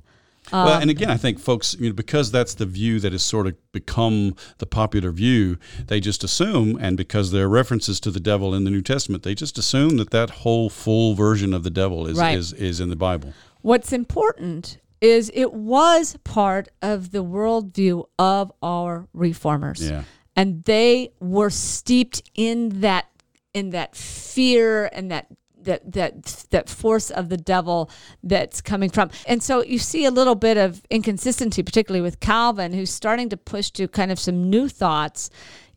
well, 0.52 0.68
Um, 0.68 0.82
and 0.82 0.92
again, 0.92 1.10
I 1.10 1.18
think 1.18 1.40
folks, 1.40 1.76
you 1.80 1.88
know, 1.90 1.94
because 1.96 2.30
that's 2.32 2.56
the 2.56 2.66
view 2.66 3.00
that 3.00 3.12
has 3.14 3.24
sort 3.24 3.48
of 3.48 3.54
become 3.72 4.36
the 4.58 4.66
popular 4.66 5.12
view, 5.12 5.58
they 5.88 6.00
just 6.02 6.24
assume, 6.26 6.78
and 6.82 6.98
because 6.98 7.32
there 7.32 7.46
are 7.46 7.50
references 7.50 8.00
to 8.02 8.12
the 8.12 8.20
devil 8.20 8.54
in 8.54 8.64
the 8.66 8.72
New 8.72 8.82
Testament, 8.82 9.24
they 9.24 9.36
just 9.36 9.58
assume 9.58 9.96
that 9.98 10.10
that 10.10 10.30
whole 10.44 10.70
full 10.70 11.14
version 11.16 11.54
of 11.54 11.64
the 11.64 11.70
devil 11.70 12.06
is 12.08 12.18
Right. 12.18 12.38
is, 12.38 12.52
is 12.54 12.80
in 12.82 12.90
the 12.90 12.96
Bible. 12.98 13.34
What's 13.62 13.94
important 13.94 14.80
is 15.00 15.32
it 15.34 15.54
was 15.54 16.18
part 16.24 16.68
of 16.82 17.12
the 17.12 17.24
worldview 17.24 18.06
of 18.20 18.52
our 18.62 19.08
reformers. 19.14 19.90
Yeah. 19.90 20.04
And 20.36 20.64
they 20.64 21.12
were 21.20 21.50
steeped 21.50 22.22
in 22.36 22.82
that 22.82 23.08
in 23.54 23.72
that 23.72 23.96
fear 23.96 24.90
and 24.94 25.12
that 25.12 25.28
that 25.64 25.92
that 25.92 26.46
that 26.52 26.70
force 26.70 27.10
of 27.12 27.30
the 27.30 27.38
devil 27.38 27.90
that's 28.24 28.62
coming 28.62 28.90
from. 28.90 29.10
And 29.28 29.44
so 29.44 29.64
you 29.64 29.80
see 29.80 30.06
a 30.06 30.12
little 30.12 30.36
bit 30.36 30.58
of 30.58 30.82
inconsistency, 30.90 31.64
particularly 31.64 32.02
with 32.02 32.20
Calvin, 32.20 32.74
who's 32.74 32.92
starting 32.92 33.30
to 33.30 33.38
push 33.38 33.70
to 33.72 33.88
kind 33.88 34.12
of 34.12 34.20
some 34.20 34.50
new 34.50 34.68
thoughts. 34.68 35.30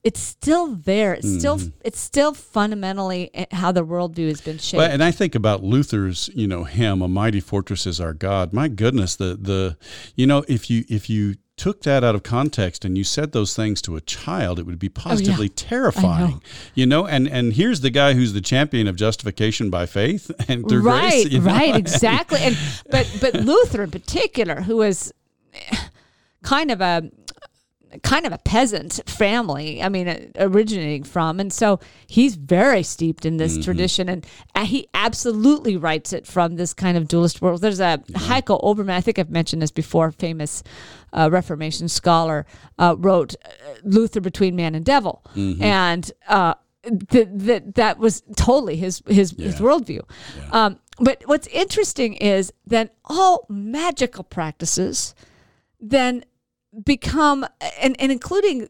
It's 0.04 0.20
still 0.20 0.74
there. 0.74 1.14
It's 1.14 1.38
still 1.38 1.56
Mm-hmm. 1.56 1.68
it's 1.82 1.98
still 1.98 2.34
fundamentally 2.34 3.30
eh, 3.34 3.46
how 3.52 3.72
the 3.72 3.84
worldview 3.84 4.28
has 4.28 4.40
been 4.42 4.58
shaped. 4.58 4.78
Well, 4.78 4.90
and 4.90 5.02
I 5.02 5.10
think 5.10 5.34
about 5.34 5.64
Luther's, 5.64 6.28
you 6.34 6.46
know, 6.46 6.64
hymn, 6.64 7.00
"A 7.02 7.08
mighty 7.08 7.40
fortress 7.40 7.86
is 7.86 8.00
our 8.00 8.12
God." 8.12 8.52
My 8.52 8.68
goodness, 8.68 9.16
the 9.16 9.34
the, 9.40 9.78
you 10.14 10.26
know, 10.26 10.44
if 10.46 10.68
you 10.68 10.84
if 10.90 11.08
you 11.08 11.36
took 11.56 11.82
that 11.84 12.02
out 12.04 12.16
of 12.16 12.22
context 12.24 12.84
and 12.84 12.98
you 12.98 13.04
said 13.04 13.30
those 13.32 13.54
things 13.54 13.80
to 13.80 13.94
a 13.96 14.00
child, 14.00 14.58
it 14.58 14.66
would 14.66 14.78
be 14.78 14.88
positively 14.88 15.48
terrifying. 15.48 16.42
You 16.74 16.84
know, 16.84 17.06
and 17.06 17.26
and 17.26 17.54
here's 17.54 17.80
the 17.80 17.90
guy 17.90 18.12
who's 18.12 18.32
the 18.34 18.40
champion 18.42 18.86
of 18.88 18.96
justification 18.96 19.70
by 19.70 19.86
faith 19.86 20.30
and 20.48 20.68
through 20.68 20.82
right, 20.82 21.10
grace. 21.22 21.32
you 21.32 21.38
know? 21.40 21.46
right, 21.46 21.76
exactly. 21.84 22.40
And 22.42 22.58
but 22.90 23.06
but 23.22 23.34
Luther 23.36 23.84
in 23.84 23.90
particular, 23.90 24.60
who 24.62 24.76
was 24.76 25.12
kind 26.42 26.70
of 26.70 26.80
a 26.80 27.10
kind 28.02 28.26
of 28.26 28.32
a 28.32 28.38
peasant 28.38 29.00
family. 29.06 29.82
I 29.82 29.88
mean, 29.88 30.08
uh, 30.08 30.18
originating 30.36 31.04
from, 31.04 31.40
and 31.40 31.52
so 31.52 31.80
he's 32.06 32.34
very 32.34 32.82
steeped 32.82 33.24
in 33.24 33.36
this 33.36 33.62
tradition, 33.64 34.08
and 34.08 34.26
uh, 34.54 34.64
he 34.64 34.88
absolutely 34.94 35.76
writes 35.76 36.12
it 36.12 36.26
from 36.26 36.56
this 36.56 36.74
kind 36.74 36.96
of 36.96 37.08
dualist 37.08 37.40
world. 37.42 37.60
There's 37.60 37.80
a 37.80 38.02
Heiko 38.12 38.62
Oberman. 38.62 38.90
I 38.90 39.00
think 39.00 39.18
I've 39.18 39.30
mentioned 39.30 39.62
this 39.62 39.70
before. 39.70 40.10
Famous 40.12 40.62
uh, 41.12 41.28
Reformation 41.30 41.88
scholar 41.88 42.46
uh, 42.78 42.96
wrote 42.98 43.34
uh, 43.44 43.48
Luther 43.82 44.20
between 44.20 44.56
man 44.56 44.74
and 44.74 44.84
devil, 44.84 45.22
and. 45.62 46.10
Uh, 46.28 46.54
that 46.86 47.38
that 47.38 47.74
that 47.76 47.98
was 47.98 48.22
totally 48.36 48.76
his 48.76 49.02
his 49.06 49.30
his 49.38 49.54
worldview. 49.54 50.02
Um, 50.52 50.78
but 51.00 51.22
what's 51.24 51.46
interesting 51.46 52.12
is 52.16 52.52
that 52.66 52.94
all 53.06 53.46
magical 53.48 54.22
practices 54.22 55.14
then 55.80 56.24
become 56.84 57.46
and, 57.80 57.94
and 58.00 58.10
including 58.10 58.68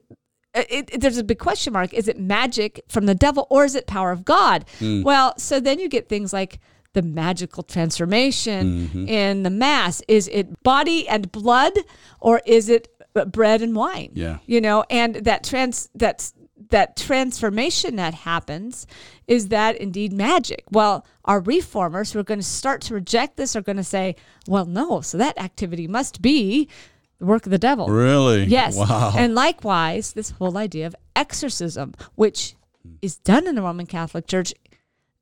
uh, 0.55 0.63
it, 0.69 0.89
it- 0.93 1.01
there's 1.01 1.19
a 1.19 1.25
big 1.25 1.39
question 1.39 1.73
mark. 1.73 1.93
Is 1.95 2.09
it 2.09 2.19
magic 2.19 2.83
from 2.89 3.07
the 3.07 3.15
devil 3.15 3.47
or 3.51 3.65
is 3.65 3.75
it 3.75 3.87
power 3.87 4.11
of 4.13 4.25
god? 4.25 4.65
Well 4.81 5.35
so 5.39 5.61
then 5.61 5.79
you 5.79 5.89
get 5.89 6.09
things 6.09 6.33
like 6.33 6.61
the 6.93 7.03
magical 7.03 7.65
transformation 7.65 9.09
in 9.09 9.43
the 9.43 9.51
mass. 9.51 10.01
Is 10.07 10.29
it 10.29 10.63
body 10.63 11.09
and 11.09 11.31
blood 11.33 11.73
or 12.21 12.41
is 12.47 12.69
it 12.69 12.89
uh, 13.17 13.25
bread 13.25 13.63
and 13.63 13.75
wine? 13.75 14.11
Yeah. 14.15 14.39
you 14.47 14.61
know 14.61 14.85
and 14.91 15.17
that 15.17 15.45
trans 15.45 15.89
that's 15.95 16.35
that 16.71 16.97
transformation 16.97 17.97
that 17.97 18.15
happens 18.15 18.87
is 19.27 19.49
that 19.49 19.77
indeed 19.77 20.13
magic. 20.13 20.65
Well 20.71 21.05
our 21.25 21.41
reformers 21.41 22.13
who 22.13 22.19
are 22.21 22.25
going 22.25 22.41
to 22.41 22.47
start 22.47 22.81
to 22.83 22.95
reject 22.95 23.37
this 23.37 23.57
are 23.57 23.61
going 23.63 23.77
to 23.77 23.85
say 23.85 24.15
well 24.47 24.65
no 24.67 25.01
so 25.01 25.19
that 25.19 25.37
activity 25.39 25.89
must 25.89 26.23
be 26.23 26.69
the 27.19 27.27
work 27.27 27.47
of 27.47 27.51
the 27.51 27.59
devil 27.59 27.89
Really? 27.89 28.45
Yes. 28.45 28.77
Wow. 28.77 29.13
And 29.17 29.35
likewise, 29.35 30.13
this 30.13 30.31
whole 30.31 30.57
idea 30.59 30.87
of 30.87 30.97
exorcism, 31.17 31.95
which 32.15 32.55
hmm. 32.83 32.95
is 33.03 33.17
done 33.17 33.47
in 33.47 33.55
the 33.55 33.63
Roman 33.63 33.87
Catholic 33.87 34.27
Church, 34.27 34.53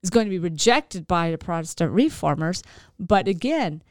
is 0.03 0.11
going 0.11 0.27
to 0.27 0.31
be 0.31 0.39
rejected 0.39 1.07
by 1.07 1.31
the 1.31 1.39
Protestant 1.39 1.93
reformers. 1.93 2.63
But 2.99 3.29
again, 3.29 3.83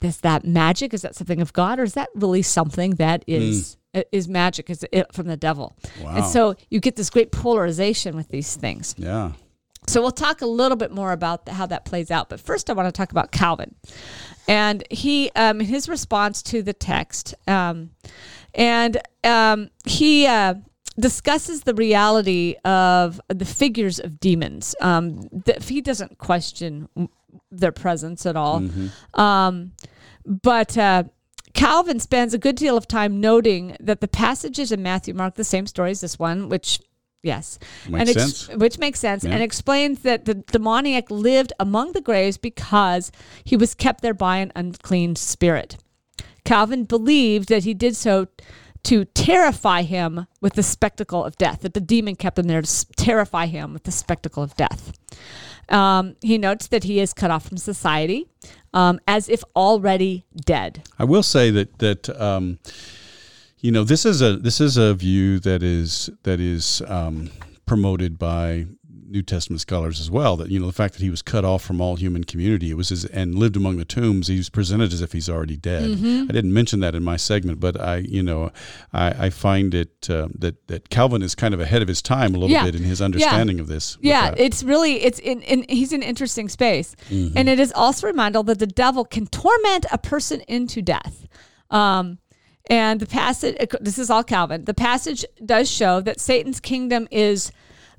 is 0.00 0.20
that 0.20 0.44
magic? 0.44 0.94
Is 0.94 1.02
that 1.02 1.14
something 1.14 1.40
of 1.40 1.52
God, 1.52 1.78
or 1.78 1.82
is 1.82 1.94
that 1.94 2.08
really 2.14 2.42
something 2.42 2.92
that 2.96 3.24
hmm. 3.24 3.32
is 3.32 3.76
is 4.12 4.28
magic? 4.28 4.70
Is 4.70 4.84
it 4.92 5.12
from 5.12 5.26
the 5.26 5.36
devil? 5.36 5.76
Wow. 6.02 6.16
And 6.16 6.24
so 6.26 6.54
you 6.70 6.80
get 6.80 6.96
this 6.96 7.10
great 7.10 7.32
polarization 7.32 8.16
with 8.16 8.28
these 8.28 8.56
things. 8.56 8.94
yeah. 8.98 9.32
So 9.88 10.02
we'll 10.02 10.10
talk 10.10 10.42
a 10.42 10.46
little 10.46 10.76
bit 10.76 10.92
more 10.92 11.12
about 11.12 11.48
how 11.48 11.66
that 11.66 11.84
plays 11.84 12.10
out. 12.10 12.28
But 12.28 12.40
first, 12.40 12.68
I 12.68 12.74
want 12.74 12.86
to 12.86 12.92
talk 12.92 13.10
about 13.10 13.32
Calvin, 13.32 13.74
and 14.46 14.84
he, 14.90 15.30
um, 15.34 15.60
his 15.60 15.88
response 15.88 16.42
to 16.44 16.62
the 16.62 16.72
text, 16.74 17.34
um, 17.46 17.90
and 18.54 18.98
um, 19.24 19.70
he 19.86 20.26
uh, 20.26 20.54
discusses 20.98 21.62
the 21.62 21.74
reality 21.74 22.56
of 22.64 23.20
the 23.28 23.44
figures 23.44 23.98
of 23.98 24.20
demons. 24.20 24.74
Um, 24.80 25.28
that 25.46 25.64
he 25.64 25.80
doesn't 25.80 26.18
question 26.18 26.88
their 27.50 27.72
presence 27.72 28.26
at 28.26 28.36
all, 28.36 28.62
um, 29.14 29.72
but. 30.24 30.76
Uh, 30.76 31.04
Calvin 31.54 31.98
spends 31.98 32.34
a 32.34 32.38
good 32.38 32.54
deal 32.54 32.76
of 32.76 32.86
time 32.86 33.20
noting 33.20 33.76
that 33.80 34.00
the 34.00 34.06
passages 34.06 34.70
in 34.70 34.80
Matthew 34.80 35.12
mark 35.12 35.34
the 35.34 35.42
same 35.42 35.66
story 35.66 35.90
as 35.90 36.00
this 36.00 36.16
one, 36.16 36.48
which, 36.48 36.78
yes, 37.22 37.58
Makes 37.88 38.10
and 38.10 38.20
sense. 38.20 38.48
which 38.56 38.78
makes 38.78 38.98
sense, 39.00 39.24
Yeah. 39.24 39.32
and 39.32 39.42
explains 39.42 40.00
that 40.00 40.24
the 40.24 40.34
demoniac 40.34 41.10
lived 41.10 41.52
among 41.58 41.92
the 41.92 42.00
graves 42.00 42.36
because 42.38 43.10
he 43.44 43.56
was 43.56 43.74
kept 43.74 44.02
there 44.02 44.14
by 44.14 44.38
an 44.38 44.52
unclean 44.56 45.16
spirit. 45.16 45.76
Calvin 46.44 46.84
believed 46.84 47.48
that 47.48 47.64
he 47.64 47.74
did 47.74 47.94
so 47.96 48.28
to 48.84 49.04
terrify 49.06 49.82
him 49.82 50.26
with 50.40 50.54
the 50.54 50.62
spectacle 50.62 51.24
of 51.24 51.36
death, 51.36 51.60
that 51.62 51.74
the 51.74 51.80
demon 51.80 52.14
kept 52.14 52.38
him 52.38 52.46
there 52.46 52.62
to 52.62 52.66
s- 52.66 52.86
terrify 52.96 53.46
him 53.46 53.72
with 53.72 53.82
the 53.82 53.90
spectacle 53.90 54.42
of 54.42 54.54
death. 54.56 54.92
Um, 55.68 56.14
he 56.22 56.38
notes 56.38 56.68
that 56.68 56.84
he 56.84 56.98
is 57.00 57.12
cut 57.12 57.30
off 57.30 57.46
from 57.46 57.58
society 57.58 58.26
um, 58.72 59.00
as 59.06 59.28
if 59.28 59.42
already 59.54 60.24
dead. 60.46 60.84
I 60.98 61.04
will 61.04 61.22
say 61.24 61.50
that 61.50 61.78
that 61.80 62.08
um, 62.18 62.58
you 63.60 63.70
know 63.72 63.84
this 63.84 64.04
is 64.06 64.22
a 64.22 64.36
this 64.36 64.60
is 64.60 64.76
a 64.76 64.94
view 64.94 65.38
that 65.40 65.62
is 65.62 66.10
that 66.22 66.40
is 66.40 66.82
um, 66.86 67.30
promoted 67.66 68.18
by 68.18 68.66
New 69.10 69.22
Testament 69.22 69.62
scholars 69.62 70.00
as 70.00 70.10
well. 70.10 70.36
That 70.36 70.50
you 70.50 70.60
know 70.60 70.66
the 70.66 70.72
fact 70.72 70.92
that 70.94 71.00
he 71.02 71.08
was 71.08 71.22
cut 71.22 71.42
off 71.44 71.62
from 71.64 71.80
all 71.80 71.96
human 71.96 72.24
community, 72.24 72.70
it 72.70 72.74
was 72.74 72.90
his, 72.90 73.06
and 73.06 73.34
lived 73.34 73.56
among 73.56 73.78
the 73.78 73.84
tombs. 73.86 74.26
He 74.28 74.36
was 74.36 74.50
presented 74.50 74.92
as 74.92 75.00
if 75.00 75.12
he's 75.12 75.30
already 75.30 75.56
dead. 75.56 75.84
Mm-hmm. 75.90 76.24
I 76.28 76.32
didn't 76.32 76.52
mention 76.52 76.80
that 76.80 76.94
in 76.94 77.02
my 77.02 77.16
segment, 77.16 77.58
but 77.58 77.80
I 77.80 77.96
you 77.98 78.22
know 78.22 78.50
I, 78.92 79.26
I 79.26 79.30
find 79.30 79.74
it 79.74 80.08
uh, 80.10 80.28
that 80.38 80.66
that 80.68 80.90
Calvin 80.90 81.22
is 81.22 81.34
kind 81.34 81.54
of 81.54 81.60
ahead 81.60 81.80
of 81.80 81.88
his 81.88 82.02
time 82.02 82.34
a 82.34 82.38
little 82.38 82.50
Yeah. 82.50 82.64
bit 82.64 82.74
in 82.74 82.82
his 82.82 83.00
understanding 83.00 83.60
of 83.60 83.66
this. 83.66 83.96
Yeah, 84.02 84.30
that. 84.30 84.38
it's 84.40 84.62
really 84.62 85.02
it's 85.02 85.18
in, 85.20 85.40
in 85.42 85.64
he's 85.68 85.92
an 85.94 86.02
interesting 86.02 86.48
space, 86.50 86.94
Mm-hmm. 87.08 87.36
and 87.38 87.48
it 87.48 87.58
is 87.58 87.72
also 87.72 88.06
a 88.06 88.10
reminder 88.10 88.42
that 88.42 88.58
the 88.58 88.66
devil 88.66 89.04
can 89.06 89.26
torment 89.26 89.86
a 89.90 89.96
person 89.98 90.42
into 90.42 90.82
death. 90.82 91.26
Um, 91.70 92.18
and 92.68 93.00
the 93.00 93.06
passage, 93.06 93.56
this 93.80 93.98
is 93.98 94.10
all 94.10 94.22
Calvin. 94.22 94.64
The 94.64 94.74
passage 94.74 95.24
does 95.44 95.70
show 95.70 96.00
that 96.02 96.20
Satan's 96.20 96.60
kingdom 96.60 97.08
is, 97.10 97.50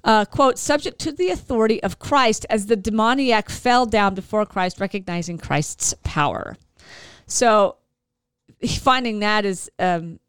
uh, 0.03 0.25
quote, 0.25 0.59
subject 0.59 0.99
to 0.99 1.11
the 1.11 1.29
authority 1.29 1.81
of 1.81 1.99
Christ, 1.99 2.45
as 2.49 2.67
the 2.67 2.75
demoniac 2.75 3.49
fell 3.49 3.85
down 3.85 4.13
before 4.13 4.45
Christ, 4.45 4.79
recognizing 4.79 5.37
Christ's 5.37 5.95
power. 6.03 6.55
So, 7.25 7.77
finding 8.79 9.19
that 9.19 9.45
is 9.45 9.71
um, 9.79 10.19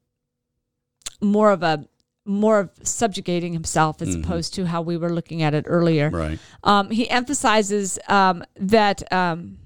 more 1.21 1.51
of 1.51 1.63
a 1.63 1.87
more 2.27 2.61
of 2.61 2.71
subjugating 2.83 3.53
himself 3.53 4.01
as 4.01 4.15
opposed 4.15 4.55
to 4.55 4.65
how 4.67 4.83
we 4.83 4.97
were 4.97 5.11
looking 5.11 5.43
at 5.43 5.53
it 5.53 5.65
earlier. 5.67 6.11
right. 6.11 6.39
Um, 6.63 6.91
he 6.91 7.09
emphasizes 7.11 7.99
um, 8.09 8.45
that 8.57 9.11
um, 9.13 9.59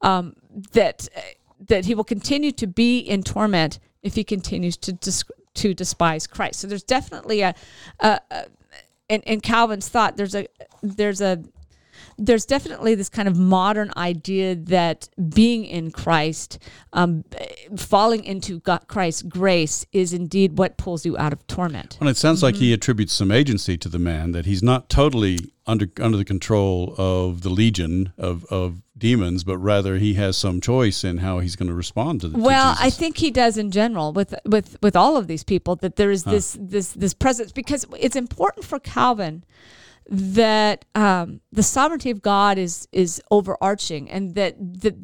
um, 0.00 0.34
that 0.72 1.08
uh, 1.14 1.20
that 1.68 1.84
he 1.86 1.94
will 1.94 2.04
continue 2.04 2.52
to 2.52 2.66
be 2.66 2.98
in 2.98 3.22
torment 3.22 3.78
if 4.02 4.14
he 4.14 4.24
continues 4.24 4.76
to 4.78 4.92
dis- 4.92 5.24
to 5.54 5.74
despise 5.74 6.26
Christ. 6.26 6.60
So 6.60 6.66
there's 6.66 6.82
definitely 6.82 7.42
a, 7.42 7.54
a, 8.00 8.20
a 8.30 8.46
in, 9.08 9.22
in 9.22 9.40
Calvin's 9.40 9.88
thought 9.88 10.16
there's 10.16 10.34
a 10.34 10.46
there's 10.82 11.20
a 11.20 11.42
there's 12.18 12.46
definitely 12.46 12.94
this 12.94 13.08
kind 13.08 13.28
of 13.28 13.36
modern 13.38 13.90
idea 13.96 14.54
that 14.54 15.08
being 15.34 15.64
in 15.64 15.90
Christ, 15.90 16.58
um, 16.92 17.24
falling 17.76 18.24
into 18.24 18.60
God, 18.60 18.86
Christ's 18.88 19.22
grace, 19.22 19.84
is 19.92 20.12
indeed 20.12 20.58
what 20.58 20.76
pulls 20.76 21.04
you 21.04 21.16
out 21.18 21.32
of 21.32 21.46
torment. 21.46 21.98
Well, 22.00 22.10
it 22.10 22.16
sounds 22.16 22.42
like 22.42 22.54
Mm-hmm. 22.54 22.64
he 22.64 22.72
attributes 22.72 23.12
some 23.12 23.32
agency 23.32 23.76
to 23.78 23.88
the 23.88 23.98
man 23.98 24.32
that 24.32 24.46
he's 24.46 24.62
not 24.62 24.88
totally 24.88 25.38
under 25.66 25.86
under 25.98 26.16
the 26.18 26.24
control 26.24 26.94
of 26.98 27.40
the 27.42 27.48
legion 27.48 28.12
of, 28.18 28.44
of 28.50 28.82
demons, 28.96 29.42
but 29.44 29.56
rather 29.58 29.96
he 29.96 30.14
has 30.14 30.36
some 30.36 30.60
choice 30.60 31.02
in 31.04 31.18
how 31.18 31.38
he's 31.40 31.56
going 31.56 31.68
to 31.68 31.74
respond 31.74 32.20
to 32.20 32.28
the. 32.28 32.36
to 32.36 32.42
Well, 32.42 32.76
I 32.78 32.90
think 32.90 33.16
he 33.16 33.30
does 33.30 33.56
in 33.56 33.70
general 33.70 34.12
with 34.12 34.34
with 34.44 34.76
with 34.82 34.94
all 34.94 35.16
of 35.16 35.26
these 35.26 35.42
people 35.42 35.74
that 35.76 35.96
there 35.96 36.10
is 36.10 36.24
this 36.24 36.56
this 36.60 36.92
this 36.92 37.14
presence 37.14 37.50
because 37.50 37.86
it's 37.98 38.14
important 38.16 38.64
for 38.66 38.78
Calvin 38.78 39.42
that 40.10 40.84
um, 40.94 41.40
the 41.52 41.62
sovereignty 41.62 42.10
of 42.10 42.20
God 42.22 42.58
is 42.58 42.88
is 42.92 43.22
overarching 43.30 44.10
and 44.10 44.34
that 44.34 44.54
that 44.82 44.94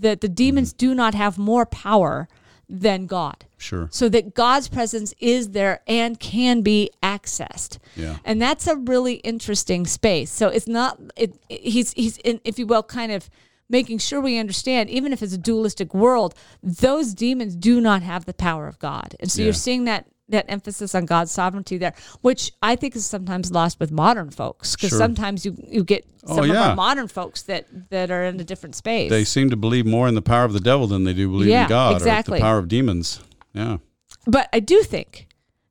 that 0.00 0.20
the 0.20 0.28
demons 0.28 0.72
do 0.72 0.94
not 0.94 1.14
have 1.14 1.38
more 1.38 1.66
power 1.66 2.28
than 2.70 3.06
God. 3.06 3.46
sure. 3.56 3.88
So 3.90 4.08
that 4.10 4.34
God's 4.34 4.68
presence 4.68 5.14
is 5.18 5.50
there 5.50 5.80
and 5.86 6.20
can 6.20 6.60
be 6.60 6.90
accessed. 7.02 7.78
Yeah. 7.96 8.18
And 8.24 8.42
that's 8.42 8.66
a 8.66 8.76
really 8.76 9.14
interesting 9.14 9.86
space. 9.86 10.30
So 10.30 10.48
it's 10.48 10.68
not 10.68 11.00
it, 11.16 11.34
he's 11.48 11.92
he's 11.94 12.18
in, 12.18 12.40
if 12.44 12.58
you 12.58 12.66
will 12.66 12.82
kind 12.82 13.10
of 13.10 13.30
making 13.70 13.98
sure 13.98 14.20
we 14.20 14.38
understand 14.38 14.90
even 14.90 15.12
if 15.12 15.22
it's 15.22 15.32
a 15.32 15.38
dualistic 15.38 15.94
world, 15.94 16.34
those 16.62 17.14
demons 17.14 17.56
do 17.56 17.80
not 17.80 18.02
have 18.02 18.24
the 18.26 18.34
power 18.34 18.66
of 18.68 18.78
God. 18.78 19.14
And 19.20 19.30
so 19.32 19.40
Yeah. 19.40 19.44
you're 19.46 19.54
seeing 19.54 19.84
that 19.84 20.06
that 20.30 20.44
emphasis 20.48 20.94
on 20.94 21.06
God's 21.06 21.30
sovereignty 21.32 21.78
there, 21.78 21.94
which 22.20 22.52
I 22.62 22.76
think 22.76 22.94
is 22.96 23.06
sometimes 23.06 23.50
lost 23.50 23.80
with 23.80 23.90
modern 23.90 24.30
folks 24.30 24.76
because 24.76 24.90
Sure. 24.90 24.98
sometimes 24.98 25.44
you 25.46 25.56
you 25.66 25.84
get 25.84 26.04
Oh, 26.26 26.36
some 26.36 26.50
of 26.50 26.56
our 26.56 26.74
modern 26.76 27.08
folks 27.08 27.42
that 27.44 27.66
that 27.90 28.10
are 28.10 28.24
in 28.24 28.38
a 28.40 28.44
different 28.44 28.74
space. 28.74 29.08
They 29.10 29.24
seem 29.24 29.48
to 29.50 29.56
believe 29.56 29.86
more 29.86 30.06
in 30.08 30.14
the 30.14 30.22
power 30.22 30.44
of 30.44 30.52
the 30.52 30.60
devil 30.60 30.86
than 30.86 31.04
they 31.04 31.14
do 31.14 31.28
believe 31.28 31.48
Yeah, 31.48 31.62
in 31.62 31.68
God 31.68 31.92
or 31.94 31.96
exactly. 31.96 32.38
the 32.38 32.42
power 32.42 32.58
of 32.58 32.68
demons. 32.68 33.20
Yeah. 33.54 33.78
but 34.26 34.48
I 34.52 34.60
do 34.60 34.82
think 34.82 35.26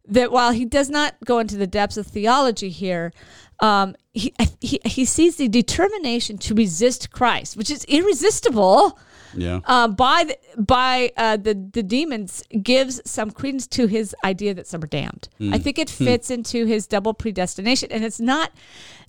that 0.08 0.32
while 0.32 0.52
he 0.54 0.66
does 0.66 0.90
not 0.90 1.16
go 1.26 1.38
into 1.40 1.58
the 1.58 1.68
depths 1.68 1.98
of 1.98 2.08
theology 2.08 2.70
here, 2.70 3.12
um, 3.60 3.96
he, 4.14 4.34
he 4.62 4.80
he 4.86 5.06
sees 5.06 5.36
the 5.36 5.48
determination 5.48 6.38
to 6.40 6.56
resist 6.56 7.12
Christ, 7.12 7.56
which 7.58 7.70
is 7.70 7.84
irresistible 7.86 8.98
Yeah. 9.36 9.60
uh, 9.66 9.88
by 9.88 10.24
the, 10.26 10.62
by 10.62 11.12
uh, 11.18 11.38
the 11.38 11.54
the 11.74 11.84
demons, 11.84 12.44
gives 12.64 13.02
some 13.10 13.32
credence 13.32 13.68
to 13.68 13.88
his 13.88 14.16
idea 14.24 14.54
that 14.54 14.68
some 14.68 14.84
are 14.84 14.88
damned. 14.88 15.30
I 15.52 15.58
think 15.60 15.78
it 15.80 15.90
fits 15.90 16.30
into 16.30 16.66
his 16.66 16.88
double 16.88 17.14
predestination, 17.14 17.92
and 17.92 18.04
it's 18.06 18.20
not. 18.20 18.52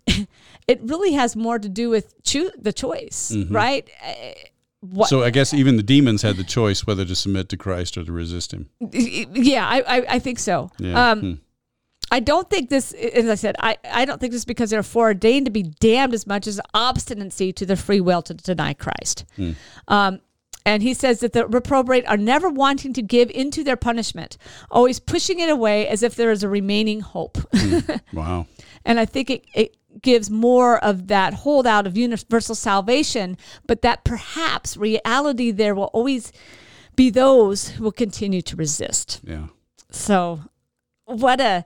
It 0.67 0.81
really 0.83 1.13
has 1.15 1.35
more 1.35 1.59
to 1.59 1.69
do 1.69 1.89
with 1.89 2.23
choo- 2.25 2.51
the 2.61 2.75
choice, 2.75 3.35
right? 3.49 3.89
Uh, 4.07 4.13
what, 4.81 5.09
So 5.09 5.23
I 5.23 5.31
guess 5.31 5.55
even 5.55 5.77
the 5.79 5.83
demons 5.83 6.21
had 6.21 6.37
the 6.37 6.45
choice 6.45 6.87
whether 6.87 7.07
to 7.07 7.15
submit 7.15 7.49
to 7.49 7.57
Christ 7.57 7.97
or 7.97 8.05
to 8.05 8.13
resist 8.13 8.53
him. 8.53 8.69
yeah, 9.33 9.67
I, 9.67 9.81
I, 9.81 10.07
I 10.17 10.19
think 10.19 10.39
so. 10.39 10.71
Yeah. 10.79 11.11
Um, 11.13 11.21
Hmm. 11.21 11.33
I 12.11 12.21
don't 12.21 12.49
think 12.49 12.71
this, 12.71 12.93
as 12.93 13.29
I 13.29 13.35
said, 13.35 13.57
I, 13.59 13.77
I 13.85 14.05
don't 14.05 14.21
think 14.21 14.33
this 14.33 14.41
is 14.41 14.47
because 14.47 14.71
they're 14.71 14.83
foreordained 14.83 15.47
to 15.47 15.53
be 15.53 15.63
damned 15.63 16.15
as 16.15 16.27
much 16.27 16.47
as 16.47 16.61
obstinacy 16.75 17.53
to 17.53 17.67
their 17.67 17.77
free 17.77 18.01
will 18.01 18.23
to 18.23 18.35
deny 18.35 18.73
Christ. 18.73 19.25
Hmm. 19.37 19.53
Um, 19.89 20.21
and 20.65 20.83
he 20.83 20.93
says 20.93 21.21
that 21.21 21.33
the 21.33 21.47
reprobate 21.47 22.07
are 22.07 22.17
never 22.17 22.51
wanting 22.51 22.93
to 22.93 23.03
give 23.03 23.31
into 23.31 23.65
their 23.65 23.77
punishment, 23.77 24.37
always 24.71 25.01
pushing 25.01 25.41
it 25.41 25.49
away 25.49 25.89
as 25.89 26.03
if 26.03 26.15
there 26.15 26.31
is 26.31 26.43
a 26.43 26.49
remaining 26.49 27.01
hope. 27.01 27.39
Wow. 28.13 28.47
and 28.85 28.99
I 28.99 29.05
think 29.05 29.31
it, 29.31 29.45
it 29.55 29.77
gives 30.03 30.31
more 30.31 30.83
of 30.85 31.09
that 31.09 31.35
holdout 31.35 31.87
of 31.87 31.97
universal 31.97 32.55
salvation, 32.55 33.37
but 33.67 33.83
that 33.83 34.05
perhaps 34.05 34.77
reality 34.77 35.51
there 35.51 35.75
will 35.75 35.91
always 35.95 36.33
be 36.97 37.11
those 37.11 37.71
who 37.71 37.85
will 37.85 37.93
continue 37.93 38.43
to 38.43 38.57
resist. 38.57 39.21
Yeah. 39.23 39.47
So, 39.91 40.41
what 41.09 41.41
a. 41.41 41.65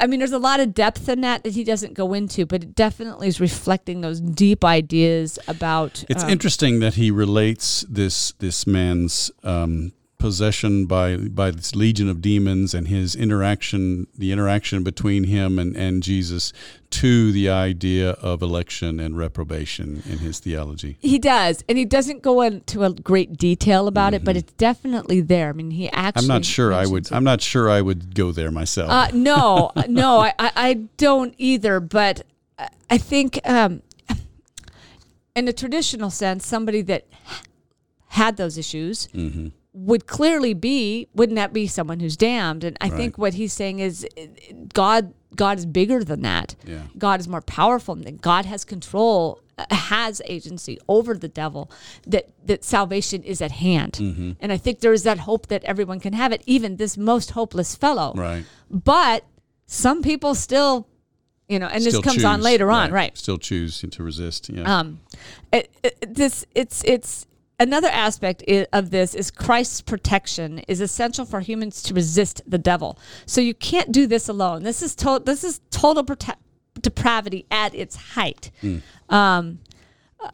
I 0.00 0.06
mean, 0.06 0.20
there's 0.20 0.32
a 0.32 0.38
lot 0.38 0.60
of 0.60 0.74
depth 0.74 1.08
in 1.08 1.22
that 1.22 1.42
that 1.42 1.54
he 1.54 1.64
doesn't 1.64 1.94
go 1.94 2.14
into, 2.14 2.46
but 2.46 2.62
it 2.62 2.74
definitely 2.76 3.26
is 3.26 3.40
reflecting 3.40 4.00
those 4.00 4.20
deep 4.20 4.64
ideas 4.64 5.38
about. 5.48 6.04
It's 6.08 6.22
um, 6.22 6.30
interesting 6.30 6.78
that 6.80 6.94
he 6.94 7.10
relates 7.10 7.84
this 7.88 8.32
this 8.32 8.66
man's 8.66 9.32
um, 9.42 9.92
possession 10.18 10.86
by 10.86 11.16
by 11.16 11.50
this 11.50 11.74
legion 11.74 12.08
of 12.08 12.20
demons 12.20 12.74
and 12.74 12.88
his 12.88 13.14
interaction, 13.14 14.06
the 14.16 14.32
interaction 14.32 14.82
between 14.82 15.24
him 15.24 15.58
and, 15.58 15.76
and 15.76 16.02
Jesus, 16.02 16.52
to 16.90 17.30
the 17.32 17.48
idea 17.48 18.10
of 18.10 18.42
election 18.42 18.98
and 18.98 19.16
reprobation 19.16 20.02
in 20.08 20.18
his 20.18 20.40
theology. 20.40 20.96
He 21.00 21.18
does, 21.18 21.62
and 21.68 21.78
he 21.78 21.84
doesn't 21.84 22.22
go 22.22 22.40
into 22.42 22.82
a 22.84 22.90
great 22.92 23.36
detail 23.36 23.86
about 23.86 24.12
it, 24.14 24.24
but 24.24 24.36
it's 24.36 24.52
definitely 24.54 25.20
there. 25.20 25.50
I 25.50 25.52
mean, 25.52 25.70
he 25.70 25.88
actually. 25.90 26.22
Mm-hmm. 26.24 26.30
I'm 26.32 26.36
not 26.36 26.44
sure 26.44 26.72
I 26.74 26.86
would. 26.86 27.06
it. 27.06 27.12
I'm 27.12 27.24
not 27.24 27.40
sure 27.40 27.70
I 27.70 27.80
would 27.80 28.14
go 28.14 28.32
there 28.32 28.50
myself. 28.50 28.90
Uh, 28.90 29.08
no, 29.14 29.70
no, 29.88 30.20
I, 30.20 30.32
I, 30.38 30.74
don't 30.96 31.34
either. 31.38 31.80
But 31.80 32.22
I- 32.58 32.68
I 32.90 32.98
think, 32.98 33.38
um, 33.44 33.82
in 35.36 35.46
a 35.46 35.52
traditional 35.52 36.10
sense, 36.10 36.46
somebody 36.46 36.82
that 36.82 37.06
had 38.08 38.36
those 38.36 38.56
issues 38.58 39.06
Mm-hmm. 39.08 39.48
Would 39.72 40.06
clearly 40.06 40.54
be. 40.54 41.08
Wouldn't 41.14 41.36
that 41.36 41.52
be 41.52 41.66
someone 41.66 42.00
who's 42.00 42.16
damned? 42.16 42.64
And 42.64 42.76
I 42.80 42.88
think 42.88 43.18
what 43.18 43.34
he's 43.34 43.52
saying 43.52 43.78
is, 43.80 44.06
uh, 44.16 44.26
God, 44.72 45.12
God 45.36 45.58
is 45.58 45.66
bigger 45.66 46.02
than 46.02 46.22
that. 46.22 46.56
Yeah. 46.66 46.82
God 46.96 47.20
is 47.20 47.28
more 47.28 47.42
powerful 47.42 47.94
than. 47.94 48.16
God 48.16 48.44
has 48.46 48.64
control, 48.64 49.40
uh, 49.58 49.66
has 49.74 50.22
agency 50.24 50.78
over 50.88 51.14
the 51.14 51.28
devil. 51.28 51.70
That 52.06 52.30
that 52.46 52.64
salvation 52.64 53.22
is 53.22 53.40
at 53.42 53.52
hand. 53.52 53.92
Mm-hmm. 53.92 54.32
And 54.40 54.52
I 54.52 54.56
think 54.56 54.80
there 54.80 54.92
is 54.92 55.02
that 55.04 55.20
hope 55.20 55.48
that 55.48 55.62
everyone 55.64 56.00
can 56.00 56.12
have 56.14 56.32
it, 56.32 56.42
even 56.46 56.76
this 56.76 56.96
most 56.96 57.32
hopeless 57.32 57.74
fellow. 57.74 58.14
right. 58.14 58.44
But 58.70 59.24
some 59.66 60.02
people 60.02 60.34
still, 60.34 60.88
you 61.48 61.58
know, 61.58 61.66
and 61.66 61.82
Still 61.82 62.00
this 62.00 62.10
comes 62.10 62.24
on 62.24 62.40
later 62.40 62.70
on, 62.70 62.90
right? 62.90 63.16
Still 63.16 63.38
choose 63.38 63.84
to 63.88 64.02
resist. 64.02 64.48
Yeah. 64.48 64.78
Um, 64.78 65.00
it, 65.52 65.70
it, 65.82 66.14
this 66.14 66.46
it's 66.54 66.82
it's 66.84 67.26
another 67.58 67.88
aspect 67.88 68.42
of 68.72 68.90
this 68.90 69.14
is 69.14 69.30
Christ's 69.30 69.80
protection 69.80 70.60
is 70.68 70.80
essential 70.80 71.24
for 71.24 71.40
humans 71.40 71.82
to 71.84 71.94
resist 71.94 72.42
the 72.46 72.58
devil. 72.58 72.98
So 73.26 73.40
you 73.40 73.54
can't 73.54 73.92
do 73.92 74.06
this 74.06 74.28
alone. 74.28 74.62
This 74.62 74.82
is 74.82 74.94
to, 74.96 75.20
this 75.24 75.44
is 75.44 75.60
total 75.70 76.04
prote- 76.04 76.36
depravity 76.80 77.46
at 77.50 77.74
its 77.74 77.96
height. 77.96 78.50
Um, 79.08 79.60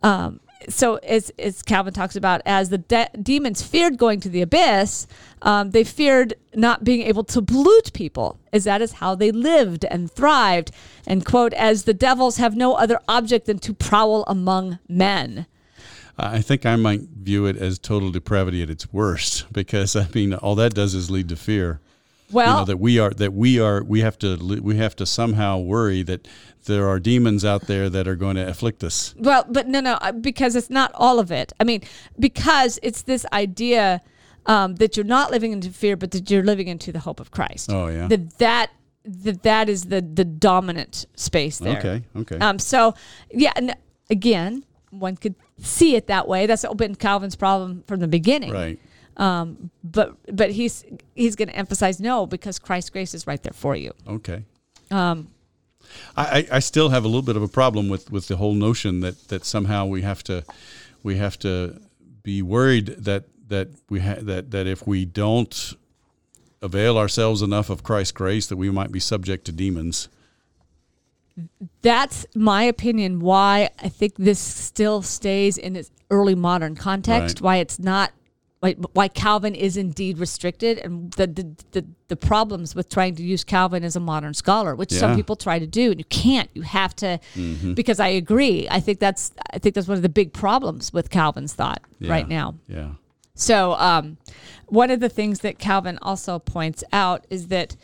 um, 0.02 0.40
so 0.68 0.96
as, 0.96 1.30
as 1.38 1.62
Calvin 1.62 1.92
talks 1.92 2.16
about, 2.16 2.40
as 2.46 2.70
the 2.70 2.78
de- 2.78 3.10
demons 3.22 3.62
feared 3.62 3.98
going 3.98 4.20
to 4.20 4.28
the 4.28 4.40
abyss, 4.40 5.06
um, 5.42 5.70
they 5.72 5.84
feared 5.84 6.34
not 6.54 6.84
being 6.84 7.02
able 7.02 7.24
to 7.24 7.42
pollute 7.42 7.92
people, 7.92 8.38
as 8.52 8.64
that 8.64 8.80
is 8.80 8.92
how 8.92 9.14
they 9.14 9.30
lived 9.30 9.84
and 9.84 10.10
thrived. 10.10 10.70
And 11.06 11.24
quote, 11.24 11.52
as 11.52 11.84
the 11.84 11.92
devils 11.94 12.38
have 12.38 12.56
no 12.56 12.74
other 12.74 12.98
object 13.08 13.46
than 13.46 13.58
to 13.60 13.74
prowl 13.74 14.24
among 14.26 14.78
men. 14.88 15.46
I 16.16 16.40
think 16.40 16.64
I 16.64 16.76
might 16.76 17.00
view 17.00 17.46
it 17.46 17.56
as 17.56 17.78
total 17.78 18.10
depravity 18.10 18.62
at 18.62 18.70
its 18.70 18.92
worst 18.92 19.52
because 19.52 19.96
I 19.96 20.06
mean 20.14 20.34
all 20.34 20.54
that 20.56 20.74
does 20.74 20.94
is 20.94 21.10
lead 21.10 21.28
to 21.30 21.36
fear. 21.36 21.80
Well, 22.30 22.46
you 22.46 22.58
know 22.60 22.64
that 22.64 22.78
we 22.78 22.98
are 22.98 23.10
that 23.10 23.32
we 23.32 23.60
are 23.60 23.82
we 23.82 24.00
have 24.00 24.18
to 24.20 24.36
we 24.62 24.76
have 24.76 24.96
to 24.96 25.06
somehow 25.06 25.58
worry 25.58 26.02
that 26.02 26.26
there 26.64 26.88
are 26.88 26.98
demons 26.98 27.44
out 27.44 27.66
there 27.66 27.90
that 27.90 28.08
are 28.08 28.14
going 28.14 28.36
to 28.36 28.46
afflict 28.46 28.82
us. 28.82 29.14
Well, 29.18 29.44
but 29.48 29.68
no, 29.68 29.80
no, 29.80 29.94
uh, 29.94 30.12
because 30.12 30.56
it's 30.56 30.70
not 30.70 30.90
all 30.94 31.18
of 31.18 31.30
it. 31.30 31.52
I 31.60 31.64
mean, 31.64 31.82
because 32.18 32.78
it's 32.82 33.02
this 33.02 33.26
idea 33.32 34.00
um, 34.46 34.76
that 34.76 34.96
you're 34.96 35.04
not 35.04 35.30
living 35.30 35.52
into 35.52 35.70
fear, 35.70 35.96
but 35.96 36.10
that 36.12 36.30
you're 36.30 36.42
living 36.42 36.68
into 36.68 36.92
the 36.92 37.00
hope 37.00 37.20
of 37.20 37.30
Christ. 37.30 37.70
Oh 37.70 37.88
yeah. 37.88 38.08
That 38.08 38.38
that 38.38 38.70
that 39.04 39.42
that 39.42 39.68
is 39.68 39.84
the 39.84 40.00
the 40.00 40.24
dominant 40.24 41.06
space 41.16 41.58
there. 41.58 41.78
Okay. 41.78 42.02
Okay. 42.16 42.38
Um. 42.38 42.58
So 42.58 42.94
yeah, 43.30 43.52
and 43.56 43.76
again, 44.10 44.64
one 44.90 45.16
could 45.16 45.34
see 45.60 45.96
it 45.96 46.06
that 46.08 46.28
way. 46.28 46.46
That's 46.46 46.64
been 46.74 46.94
Calvin's 46.94 47.36
problem 47.36 47.84
from 47.86 48.00
the 48.00 48.08
beginning. 48.08 48.52
right. 48.52 48.78
Um. 49.16 49.70
But 49.84 50.16
but 50.34 50.50
he's 50.50 50.84
he's 51.14 51.36
going 51.36 51.48
to 51.48 51.54
emphasize 51.54 52.00
no 52.00 52.26
because 52.26 52.58
Christ's 52.58 52.90
grace 52.90 53.14
is 53.14 53.26
right 53.26 53.42
there 53.42 53.52
for 53.52 53.76
you. 53.76 53.92
Okay. 54.08 54.44
Um. 54.90 55.28
I, 56.16 56.46
I 56.50 56.58
still 56.60 56.88
have 56.88 57.04
a 57.04 57.08
little 57.08 57.22
bit 57.22 57.36
of 57.36 57.42
a 57.42 57.48
problem 57.48 57.88
with, 57.88 58.10
with 58.10 58.26
the 58.26 58.36
whole 58.36 58.54
notion 58.54 59.00
that, 59.00 59.28
that 59.28 59.44
somehow 59.44 59.86
we 59.86 60.02
have 60.02 60.22
to 60.24 60.44
we 61.02 61.16
have 61.16 61.38
to 61.40 61.80
be 62.22 62.42
worried 62.42 62.86
that 62.86 63.24
that 63.48 63.68
we 63.88 64.00
ha- 64.00 64.18
that 64.20 64.50
that 64.50 64.66
if 64.66 64.86
we 64.86 65.04
don't 65.04 65.74
avail 66.62 66.96
ourselves 66.96 67.42
enough 67.42 67.68
of 67.68 67.82
Christ's 67.82 68.12
grace 68.12 68.46
that 68.46 68.56
we 68.56 68.70
might 68.70 68.90
be 68.90 69.00
subject 69.00 69.44
to 69.44 69.52
demons. 69.52 70.08
That's 71.82 72.26
my 72.34 72.62
opinion 72.64 73.20
why 73.20 73.70
I 73.82 73.88
think 73.88 74.14
this 74.16 74.38
still 74.38 75.02
stays 75.02 75.58
in 75.58 75.76
its 75.76 75.90
early 76.10 76.34
modern 76.34 76.74
context, 76.76 77.36
Right. 77.36 77.42
why 77.44 77.56
it's 77.56 77.78
not 77.78 78.12
why, 78.60 78.72
why 78.94 79.08
Calvin 79.08 79.54
is 79.54 79.76
indeed 79.76 80.16
restricted 80.18 80.78
and 80.78 81.12
the, 81.14 81.26
the 81.26 81.54
the 81.72 81.86
the 82.08 82.16
problems 82.16 82.74
with 82.74 82.88
trying 82.88 83.14
to 83.16 83.22
use 83.22 83.44
Calvin 83.44 83.84
as 83.84 83.94
a 83.96 84.00
modern 84.00 84.32
scholar, 84.32 84.74
which 84.74 84.90
some 84.90 85.14
people 85.16 85.36
try 85.36 85.58
to 85.58 85.66
do 85.66 85.90
and 85.90 86.00
you 86.00 86.04
can't. 86.06 86.48
You 86.54 86.62
have 86.62 86.94
to 86.96 87.18
Mm-hmm. 87.34 87.74
because 87.74 88.00
I 88.00 88.08
agree. 88.08 88.66
I 88.70 88.80
think 88.80 89.00
that's 89.00 89.32
I 89.52 89.58
think 89.58 89.74
that's 89.74 89.88
one 89.88 89.96
of 89.96 90.02
the 90.02 90.08
big 90.08 90.32
problems 90.32 90.92
with 90.92 91.10
Calvin's 91.10 91.52
thought 91.52 91.82
Yeah. 91.98 92.10
right 92.12 92.28
now. 92.28 92.54
Yeah. 92.68 92.92
So, 93.34 93.74
um, 93.74 94.16
one 94.68 94.92
of 94.92 95.00
the 95.00 95.08
things 95.08 95.40
that 95.40 95.58
Calvin 95.58 95.98
also 96.00 96.38
points 96.38 96.84
out 96.92 97.26
is 97.30 97.48
that, 97.48 97.74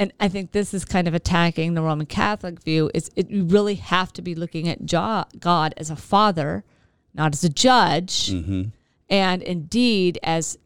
and 0.00 0.14
I 0.18 0.28
think 0.28 0.52
this 0.52 0.72
is 0.72 0.86
kind 0.86 1.06
of 1.06 1.12
attacking 1.12 1.74
the 1.74 1.82
Roman 1.82 2.06
Catholic 2.06 2.62
view, 2.62 2.90
is 2.94 3.10
it, 3.16 3.28
you 3.28 3.44
really 3.44 3.74
have 3.74 4.14
to 4.14 4.22
be 4.22 4.34
looking 4.34 4.66
at 4.66 4.86
God 4.86 5.74
as 5.76 5.90
a 5.90 5.96
father, 5.96 6.64
not 7.12 7.34
as 7.34 7.44
a 7.44 7.50
judge, 7.50 8.32
mm-hmm. 8.32 8.70
and 9.10 9.42
indeed 9.42 10.18
as 10.22 10.56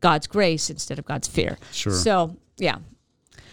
God's 0.00 0.26
grace 0.26 0.70
instead 0.70 0.98
of 0.98 1.04
God's 1.04 1.28
fear. 1.28 1.56
Sure. 1.70 1.92
So, 1.92 2.36
yeah. 2.56 2.78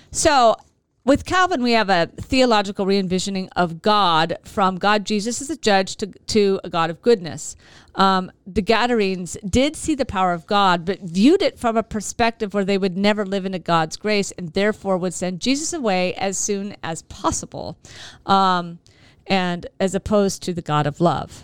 So, 0.09 0.55
with 1.03 1.25
Calvin, 1.25 1.63
we 1.63 1.71
have 1.71 1.89
a 1.89 2.09
theological 2.17 2.85
re 2.85 2.97
envisioning 2.97 3.49
of 3.55 3.81
God 3.81 4.37
from 4.43 4.77
God 4.77 5.05
Jesus 5.05 5.41
as 5.41 5.49
a 5.49 5.57
judge 5.57 5.95
to, 5.97 6.07
to 6.27 6.59
a 6.63 6.69
God 6.69 6.89
of 6.89 7.01
goodness. 7.01 7.55
Um, 7.95 8.31
the 8.45 8.61
Gadarenes 8.61 9.35
did 9.47 9.75
see 9.75 9.95
the 9.95 10.05
power 10.05 10.31
of 10.31 10.45
God, 10.45 10.85
but 10.85 11.01
viewed 11.01 11.41
it 11.41 11.59
from 11.59 11.75
a 11.75 11.83
perspective 11.83 12.53
where 12.53 12.63
they 12.63 12.77
would 12.77 12.97
never 12.97 13.25
live 13.25 13.45
into 13.45 13.59
God's 13.59 13.97
grace 13.97 14.31
and 14.31 14.53
therefore 14.53 14.97
would 14.97 15.13
send 15.13 15.41
Jesus 15.41 15.73
away 15.73 16.13
as 16.15 16.37
soon 16.37 16.75
as 16.83 17.01
possible, 17.03 17.77
um, 18.25 18.79
and 19.27 19.65
as 19.79 19.95
opposed 19.95 20.43
to 20.43 20.53
the 20.53 20.61
God 20.61 20.85
of 20.85 21.01
love. 21.01 21.43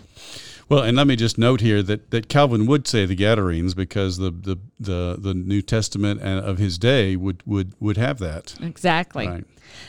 Well, 0.68 0.82
and 0.82 0.96
let 0.96 1.06
me 1.06 1.16
just 1.16 1.38
note 1.38 1.60
here 1.60 1.82
that, 1.82 2.10
that 2.10 2.28
Calvin 2.28 2.66
would 2.66 2.86
say 2.86 3.06
the 3.06 3.14
Gadarenes 3.14 3.74
because 3.74 4.18
the, 4.18 4.30
the, 4.30 4.58
the, 4.78 5.16
the 5.18 5.34
New 5.34 5.62
Testament 5.62 6.20
and 6.22 6.44
of 6.44 6.58
his 6.58 6.76
day 6.76 7.16
would, 7.16 7.42
would, 7.46 7.72
would 7.80 7.96
have 7.96 8.18
that. 8.18 8.54
Exactly. 8.60 9.26
Right. 9.26 9.44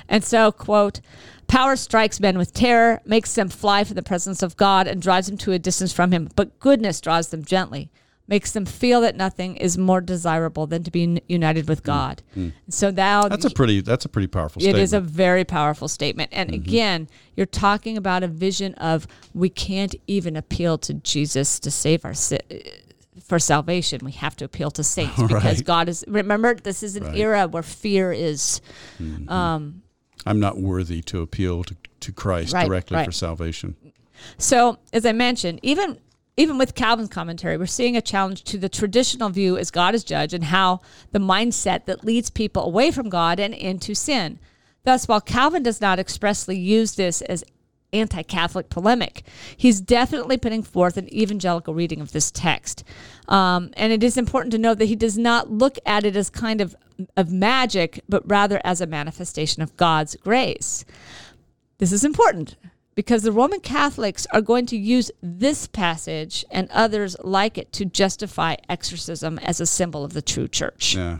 And 0.07 0.23
so, 0.23 0.51
quote, 0.51 1.01
power 1.47 1.75
strikes 1.75 2.19
men 2.19 2.38
with 2.38 2.53
terror, 2.53 3.01
makes 3.05 3.36
them 3.36 3.49
fly 3.49 3.84
from 3.84 3.95
the 3.95 4.03
presence 4.03 4.41
of 4.41 4.55
God, 4.55 4.88
and 4.88 5.01
drives 5.01 5.27
them 5.27 5.38
to 5.39 5.51
a 5.51 5.59
distance 5.59 5.91
from 5.91 6.11
Him. 6.11 6.30
But 6.36 6.59
goodness 6.59 7.01
draws 7.01 7.30
them 7.30 7.43
gently, 7.43 7.91
makes 8.30 8.51
them 8.51 8.65
feel 8.65 9.01
that 9.01 9.17
nothing 9.17 9.57
is 9.57 9.77
more 9.77 9.99
desirable 9.99 10.67
than 10.67 10.84
to 10.84 10.91
be 10.91 11.03
n- 11.03 11.19
united 11.27 11.67
with 11.67 11.82
mm. 11.82 11.88
God. 11.88 12.21
Mm. 12.38 12.53
So 12.69 12.91
now 12.91 13.27
That's 13.27 13.45
a 13.45 13.49
pretty 13.49 13.82
that's 13.82 14.05
a 14.05 14.09
pretty 14.09 14.27
powerful 14.27 14.61
it 14.61 14.65
statement. 14.65 14.84
is 14.84 14.93
a 14.93 15.01
very 15.01 15.43
powerful 15.43 15.88
statement. 15.88 16.30
And 16.32 16.51
mm-hmm. 16.51 16.61
again, 16.61 17.09
you're 17.36 17.47
talking 17.47 17.97
about 17.97 18.23
a 18.23 18.27
vision 18.27 18.75
of 18.75 19.07
we 19.34 19.49
can't 19.49 19.95
even 20.07 20.36
appeal 20.36 20.77
to 20.77 20.93
Jesus 20.93 21.59
to 21.59 21.71
save 21.71 22.05
our 22.05 22.13
si- 22.13 22.38
for 23.25 23.39
salvation. 23.39 24.01
We 24.03 24.11
have 24.13 24.36
to 24.38 24.45
appeal 24.45 24.71
to 24.71 24.84
saints 24.84 25.21
because 25.27 25.61
God 25.63 25.89
is. 25.89 26.05
Remember, 26.07 26.53
this 26.53 26.84
is 26.84 26.95
an 26.95 27.05
Right. 27.05 27.17
era 27.17 27.47
where 27.47 27.63
fear 27.63 28.11
is. 28.13 28.61
Mm-hmm. 29.01 29.27
Um, 29.30 29.82
I'm 30.25 30.39
not 30.39 30.59
worthy 30.59 31.01
to 31.03 31.21
appeal 31.21 31.63
to, 31.63 31.75
to 32.01 32.11
Christ 32.11 32.53
Right, 32.53 32.67
directly 32.67 32.97
right. 32.97 33.05
for 33.05 33.11
salvation. 33.11 33.75
So, 34.38 34.80
as 34.91 35.05
I 35.05 35.13
mentioned, 35.13 35.61
even 35.63 35.97
even 36.40 36.58
with 36.58 36.74
Calvin's 36.74 37.10
commentary, 37.10 37.58
we're 37.58 37.66
seeing 37.66 37.98
a 37.98 38.02
challenge 38.02 38.46
to 38.46 38.58
the 38.58 38.70
traditional 38.70 39.28
view 39.28 39.58
as 39.58 39.72
God 39.72 39.94
is 39.94 40.06
judge 40.06 40.34
and 40.34 40.46
how 40.46 40.80
the 41.12 41.20
mindset 41.20 41.84
that 41.84 42.06
leads 42.06 42.30
people 42.30 42.64
away 42.64 42.92
from 42.92 43.10
God 43.10 43.42
and 43.42 43.54
into 43.54 43.94
sin. 43.94 44.40
Thus, 44.86 45.06
while 45.06 45.20
Calvin 45.20 45.64
does 45.64 45.82
not 45.82 46.00
expressly 46.00 46.58
use 46.58 46.96
this 46.96 47.22
as 47.24 47.44
anti 47.92 48.22
Catholic 48.22 48.70
polemic. 48.70 49.24
He's 49.58 49.82
definitely 49.82 50.38
putting 50.38 50.64
forth 50.64 50.96
an 50.96 51.14
evangelical 51.14 51.74
reading 51.74 52.00
of 52.00 52.14
this 52.14 52.32
text. 52.32 52.86
Um, 53.28 53.72
and 53.76 53.92
it 53.92 54.04
is 54.04 54.16
important 54.16 54.52
to 54.54 54.60
note 54.60 54.78
that 54.78 54.86
he 54.86 54.96
does 54.96 55.18
not 55.18 55.52
look 55.52 55.78
at 55.86 56.06
it 56.06 56.16
as 56.16 56.30
kind 56.30 56.62
of, 56.62 56.74
of 57.18 57.32
magic, 57.34 58.02
but 58.08 58.24
rather 58.30 58.62
as 58.64 58.80
a 58.80 58.88
manifestation 58.88 59.62
of 59.62 59.76
God's 59.76 60.16
grace. 60.16 60.86
This 61.80 61.92
is 61.92 62.06
important 62.06 62.56
because 63.00 63.24
the 63.24 63.32
Roman 63.32 63.62
Catholics 63.62 64.28
are 64.32 64.41
going 64.41 64.66
to 64.66 64.76
use 64.76 65.10
this 65.24 65.68
passage 65.68 66.43
and 66.52 66.70
others 66.72 67.16
like 67.24 67.58
it 67.58 67.72
to 67.72 67.86
justify 67.86 68.58
exorcism 68.68 69.39
as 69.39 69.62
a 69.62 69.66
symbol 69.66 70.04
of 70.04 70.12
the 70.12 70.22
true 70.22 70.50
church. 70.50 70.95
Yeah. 70.95 71.20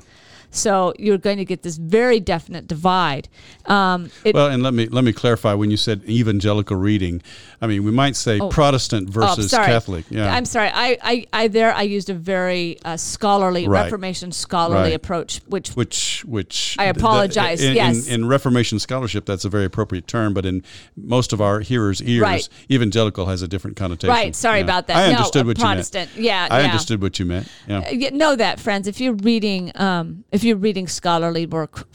So 0.52 0.94
you're 0.98 1.18
going 1.18 1.38
to 1.38 1.46
get 1.46 1.64
this 1.64 1.78
very 1.78 2.20
definite 2.20 2.68
divide. 2.68 3.30
Um, 3.66 4.10
it, 4.24 4.34
Well, 4.34 4.48
and 4.48 4.64
let 4.64 4.74
me 4.74 4.88
let 4.88 5.04
me 5.04 5.14
clarify. 5.14 5.54
When 5.54 5.70
you 5.72 5.78
said 5.78 6.02
evangelical 6.08 6.76
reading, 6.78 7.22
I 7.62 7.68
mean 7.68 7.84
we 7.84 7.92
might 7.92 8.16
say 8.16 8.40
Protestant 8.50 9.10
oh, 9.10 9.12
versus 9.12 9.52
sorry. 9.52 9.68
Catholic. 9.68 10.06
Yeah, 10.10 10.34
I'm 10.34 10.46
sorry. 10.46 10.70
I, 10.74 10.98
I, 11.04 11.26
I 11.34 11.48
there 11.50 11.74
I 11.74 11.84
used 11.84 12.10
a 12.10 12.14
very 12.14 12.78
uh, 12.84 12.98
scholarly 12.98 13.68
Right. 13.68 13.84
Reformation 13.84 14.32
scholarly 14.32 14.82
Right. 14.90 14.94
approach, 14.94 15.42
which 15.48 15.70
which 15.76 16.24
which 16.26 16.76
I 16.80 16.86
apologize, 16.86 17.62
In, 17.62 17.76
yes. 17.76 18.08
in, 18.08 18.22
in 18.24 18.28
Reformation 18.28 18.80
scholarship, 18.80 19.26
that's 19.26 19.46
a 19.46 19.50
very 19.50 19.66
appropriate 19.66 20.08
term, 20.08 20.34
but 20.34 20.46
in 20.46 20.64
most 20.96 21.34
of 21.34 21.42
our 21.42 21.60
hearers' 21.60 22.02
ears, 22.02 22.22
Right. 22.22 22.50
evangelical 22.72 23.28
has 23.28 23.42
a 23.42 23.48
different 23.48 23.78
connotation. 23.78 24.10
Right, 24.14 24.36
sorry 24.36 24.60
Yeah. 24.60 24.64
about 24.66 24.88
that. 24.88 24.98
I 24.98 25.06
understood 25.14 25.44
a 25.44 25.48
what 25.48 25.60
Protestant. 25.60 26.10
you 26.16 26.24
meant. 26.24 26.26
Yeah, 26.26 26.48
I 26.50 26.60
yeah. 26.62 26.66
understood 26.68 27.02
what 27.02 27.20
you 27.20 27.26
meant. 27.26 27.48
Yeah. 27.68 27.90
you 27.92 28.12
know 28.12 28.36
that, 28.36 28.60
friends. 28.60 28.88
If 28.88 29.00
you're 29.00 29.14
reading, 29.14 29.72
um, 29.76 30.24
if 30.40 30.46
you're 30.46 30.56
reading 30.56 30.88
scholarly 30.88 31.46
work 31.46 31.86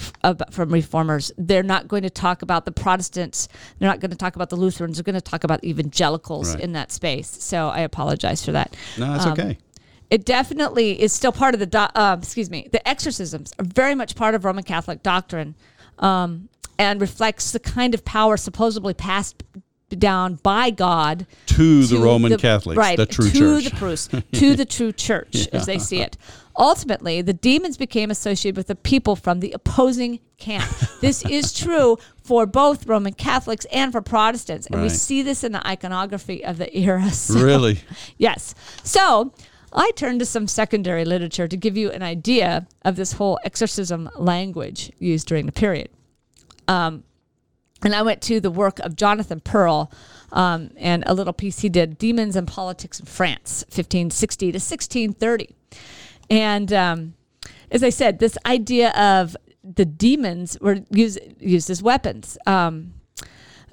from 0.51 0.69
reformers, 0.69 1.33
they're 1.39 1.63
not 1.63 1.89
going 1.89 2.03
to 2.03 2.11
talk 2.11 2.43
about 2.43 2.67
the 2.67 2.73
Protestants. 2.73 3.49
They're 3.79 3.89
not 3.89 4.01
going 4.01 4.11
to 4.11 4.19
talk 4.19 4.37
about 4.37 4.51
the 4.51 4.57
Lutherans. 4.57 4.99
They're 4.99 5.03
going 5.03 5.15
to 5.15 5.21
talk 5.23 5.45
about 5.45 5.65
evangelicals 5.65 6.53
Right. 6.55 6.63
in 6.63 6.73
that 6.75 6.93
space. 6.93 7.27
So 7.43 7.69
I 7.69 7.81
apologize 7.81 8.45
for 8.45 8.53
that. 8.53 8.77
No, 8.99 9.13
that's 9.13 9.25
Um, 9.25 9.33
okay. 9.33 9.57
It 10.11 10.27
definitely 10.27 11.01
is 11.01 11.15
still 11.15 11.33
part 11.33 11.55
of 11.55 11.61
the, 11.61 11.65
do- 11.67 11.79
uh, 11.79 12.17
excuse 12.21 12.51
me, 12.51 12.69
the 12.71 12.87
exorcisms 12.87 13.55
are 13.59 13.65
very 13.65 13.95
much 13.95 14.15
part 14.15 14.35
of 14.35 14.45
Roman 14.45 14.63
Catholic 14.63 15.03
doctrine 15.03 15.55
um, 16.01 16.51
and 16.79 17.01
reflects 17.01 17.51
the 17.53 17.61
kind 17.61 17.95
of 17.95 18.05
power 18.05 18.37
supposedly 18.37 18.93
passed 18.93 19.43
down 19.91 20.37
by 20.43 20.71
God 20.71 21.27
To 21.47 21.85
the 21.85 21.99
Roman 21.99 22.33
the- 22.33 22.39
Catholics, 22.39 22.77
right, 22.79 22.97
the 22.97 23.07
true 23.07 23.31
to 23.31 23.39
church. 23.39 23.65
the 23.65 23.77
Bruce, 23.79 24.09
to 24.33 24.55
the 24.57 24.65
true 24.65 24.93
church 24.93 25.49
as 25.53 25.67
they 25.67 25.79
see 25.79 26.01
it. 26.01 26.17
Ultimately, 26.57 27.21
the 27.21 27.33
demons 27.33 27.77
became 27.77 28.11
associated 28.11 28.57
with 28.57 28.69
the 28.69 28.77
people 28.77 29.17
from 29.17 29.41
the 29.41 29.53
opposing 29.53 30.21
camp. 30.39 30.65
This 31.01 31.25
is 31.27 31.53
true 31.53 31.99
for 32.23 32.47
both 32.47 32.87
Roman 32.87 33.13
Catholics 33.13 33.67
and 33.73 33.93
for 33.93 34.01
Protestants, 34.01 34.67
and 34.69 34.81
we 34.81 34.89
see 34.89 35.21
this 35.23 35.45
in 35.45 35.53
the 35.53 35.67
iconography 35.67 36.45
of 36.45 36.59
the 36.59 36.77
era. 36.77 37.11
So- 37.13 37.41
Really? 37.41 37.81
Yes. 38.19 38.55
So 38.85 39.33
I 39.73 39.91
turned 39.97 40.21
to 40.21 40.27
some 40.27 40.47
secondary 40.47 41.05
literature 41.05 41.47
to 41.49 41.57
give 41.57 41.77
you 41.77 41.91
an 41.91 42.03
idea 42.03 42.67
of 42.85 42.97
this 42.97 43.13
whole 43.15 43.39
exorcism 43.45 44.09
language 44.17 44.93
used 44.99 45.27
during 45.29 45.47
the 45.47 45.53
period. 45.53 45.89
Um, 46.69 47.03
and 47.85 47.95
I 47.95 48.03
went 48.03 48.23
to 48.23 48.41
the 48.41 48.51
work 48.51 48.79
of 48.81 48.97
Jonathan 48.97 49.41
Pearl 49.41 49.93
um, 50.33 50.71
and 50.77 51.05
a 51.07 51.15
little 51.15 51.33
piece 51.33 51.61
he 51.61 51.69
did, 51.69 51.99
Demons 51.99 52.35
and 52.35 52.49
Politics 52.49 52.99
in 52.99 53.07
France, 53.07 53.65
1560 53.69 54.47
to 54.47 54.57
1630. 54.57 55.55
And 56.31 56.73
um, 56.73 57.15
as 57.71 57.85
I 57.85 57.91
said, 57.91 58.19
this 58.19 58.39
idea 58.47 58.91
of 58.91 59.37
the 59.63 59.85
demons 59.85 60.59
were 60.61 60.81
used, 60.91 61.19
used 61.39 61.71
as 61.71 61.83
weapons. 61.83 62.37
Um, 62.47 62.95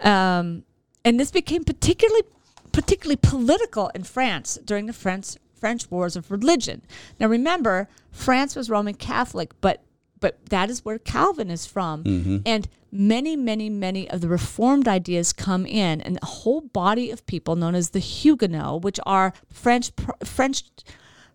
um, 0.02 0.64
and 1.04 1.20
this 1.20 1.32
became 1.32 1.64
particularly 1.64 2.24
particularly 2.72 3.18
political 3.18 3.90
in 3.94 4.04
France 4.04 4.58
during 4.64 4.86
the 4.86 4.94
French 4.94 5.36
French 5.54 5.92
wars 5.92 6.16
of 6.16 6.32
religion. 6.32 6.82
Now 7.20 7.28
remember, 7.28 7.88
France 8.12 8.56
was 8.56 8.70
Roman 8.70 8.96
Catholic, 8.96 9.52
but 9.62 9.84
but 10.22 10.46
that 10.50 10.70
is 10.70 10.86
where 10.86 10.98
Calvin 11.00 11.50
is 11.52 11.66
from, 11.66 12.04
and 12.46 12.70
many 12.92 13.36
many 13.36 13.70
many 13.70 14.10
of 14.10 14.22
the 14.22 14.30
reformed 14.30 14.88
ideas 14.88 15.34
come 15.34 15.66
in, 15.66 16.00
and 16.00 16.18
a 16.22 16.26
whole 16.26 16.62
body 16.62 17.12
of 17.12 17.26
people 17.26 17.56
known 17.58 17.76
as 17.76 17.90
the 17.90 18.00
Huguenots, 18.00 18.84
which 18.84 19.00
are 19.06 19.34
French 19.50 19.92
French. 20.24 20.64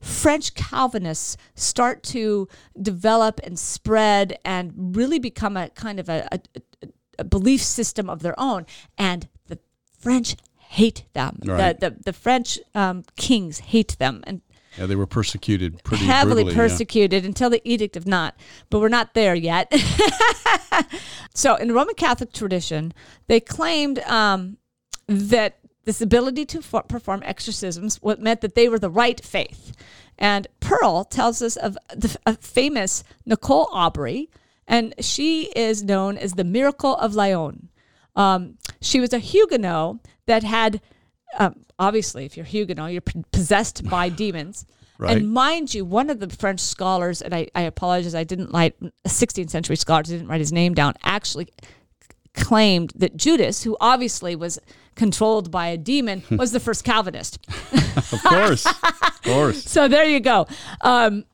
French 0.01 0.55
Calvinists 0.55 1.37
start 1.55 2.03
to 2.03 2.49
develop 2.81 3.41
and 3.43 3.59
spread 3.59 4.39
and 4.45 4.95
really 4.95 5.19
become 5.19 5.57
a 5.57 5.71
kind 5.71 5.99
of 5.99 6.09
a, 6.09 6.29
a, 6.31 6.39
a 7.19 7.25
belief 7.25 7.63
system 7.63 8.09
of 8.11 8.21
their 8.21 8.39
own, 8.39 8.67
and 8.99 9.27
the 9.49 9.59
French 9.99 10.37
hate 10.69 11.05
them. 11.15 11.41
Right. 11.45 11.81
The, 11.81 11.91
the 11.91 11.97
the 12.05 12.13
French 12.13 12.59
um, 12.75 13.05
kings 13.17 13.59
hate 13.59 13.97
them 13.99 14.23
and 14.27 14.43
Yeah, 14.79 14.87
they 14.87 14.97
were 14.97 15.07
persecuted 15.07 15.83
pretty 15.85 16.05
heavily 16.05 16.45
brutally, 16.45 16.53
yeah. 16.53 16.69
persecuted 16.69 17.25
until 17.25 17.51
the 17.51 17.63
Edict 17.65 17.97
of 17.97 18.07
Nantes, 18.07 18.43
but 18.71 18.81
we're 18.81 18.89
not 18.89 19.15
there 19.15 19.35
yet. 19.35 19.73
so, 21.35 21.57
in 21.57 21.69
the 21.69 21.75
Roman 21.75 21.95
Catholic 21.95 22.33
tradition, 22.33 22.93
they 23.27 23.41
claimed 23.41 24.01
um, 24.01 24.59
that 25.07 25.59
this 25.85 26.01
ability 26.01 26.45
to 26.45 26.61
fo- 26.61 26.83
perform 26.83 27.23
exorcisms 27.25 28.03
what 28.03 28.21
meant 28.21 28.43
that 28.43 28.55
they 28.55 28.69
were 28.69 28.79
the 28.79 28.91
right 28.91 29.25
faith. 29.25 29.73
And 30.19 30.47
Pearl 30.61 31.05
tells 31.05 31.41
us 31.41 31.57
of 31.57 31.79
the 31.95 32.17
a 32.27 32.35
famous 32.35 33.05
Nicole 33.25 33.67
Aubry, 33.67 34.29
and 34.67 34.95
she 35.01 35.45
is 35.55 35.83
known 35.83 36.19
as 36.19 36.33
the 36.33 36.45
Miracle 36.45 36.97
of 36.97 37.15
Lyon. 37.15 37.69
Um, 38.15 38.59
she 38.81 39.01
was 39.01 39.13
a 39.13 39.19
Huguenot 39.19 39.99
that 40.27 40.43
had, 40.43 40.81
um, 41.39 41.57
obviously, 41.79 42.25
if 42.25 42.37
you're 42.37 42.47
Huguenot, 42.47 42.93
you're 42.93 43.01
p- 43.01 43.25
possessed 43.33 43.89
by 43.89 44.09
demons. 44.25 44.67
Right. 44.99 45.19
And 45.19 45.31
mind 45.31 45.75
you, 45.75 45.85
one 45.85 46.09
of 46.09 46.21
the 46.21 46.29
French 46.29 46.61
scholars, 46.61 47.21
and 47.21 47.35
I, 47.35 47.49
I 47.55 47.63
apologize, 47.63 48.15
I 48.15 48.25
didn't 48.25 48.53
like 48.53 48.77
a 48.81 49.09
16th 49.09 49.51
century 49.51 49.77
scholar, 49.77 50.01
I 50.01 50.03
didn't 50.03 50.29
write 50.29 50.41
his 50.41 50.53
name 50.53 50.73
down, 50.73 50.95
actually 51.05 51.49
claimed 52.35 52.93
that 52.97 53.17
Judas, 53.17 53.63
who 53.65 53.77
obviously 53.81 54.37
was 54.37 54.59
controlled 54.95 55.51
by 55.51 55.69
a 55.69 55.77
demon, 55.77 56.23
was 56.31 56.53
the 56.53 56.61
first 56.61 56.85
Calvinist. 56.85 57.39
Of 57.97 58.23
course, 58.23 58.67
of 58.67 59.23
course. 59.23 59.65
So 59.65 59.89
there 59.89 60.05
you 60.05 60.21
go. 60.21 60.47
Um, 60.83 61.25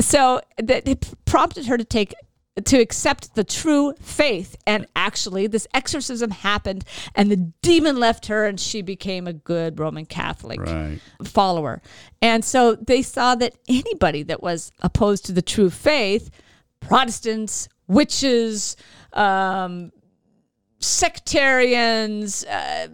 so 0.00 0.40
that 0.56 0.88
it 0.88 1.12
prompted 1.26 1.66
her 1.66 1.76
to 1.76 1.84
take 1.84 2.14
to 2.64 2.78
accept 2.78 3.34
the 3.34 3.44
true 3.44 3.92
faith, 4.00 4.56
and 4.66 4.86
actually, 4.96 5.46
this 5.46 5.66
exorcism 5.74 6.30
happened, 6.30 6.84
and 7.14 7.30
the 7.30 7.52
demon 7.62 7.96
left 8.00 8.26
her, 8.26 8.46
and 8.46 8.58
she 8.58 8.80
became 8.80 9.26
a 9.26 9.32
good 9.34 9.78
Roman 9.78 10.06
Catholic 10.06 10.60
Right. 10.60 10.98
follower. 11.24 11.82
And 12.22 12.44
so 12.44 12.74
they 12.74 13.02
saw 13.02 13.34
that 13.34 13.54
anybody 13.68 14.22
that 14.24 14.42
was 14.42 14.72
opposed 14.80 15.26
to 15.26 15.32
the 15.32 15.42
true 15.42 15.70
faith, 15.70 16.30
Protestants, 16.80 17.68
witches, 17.88 18.76
um, 19.12 19.92
sectarians, 20.78 22.44
uh, 22.44 22.88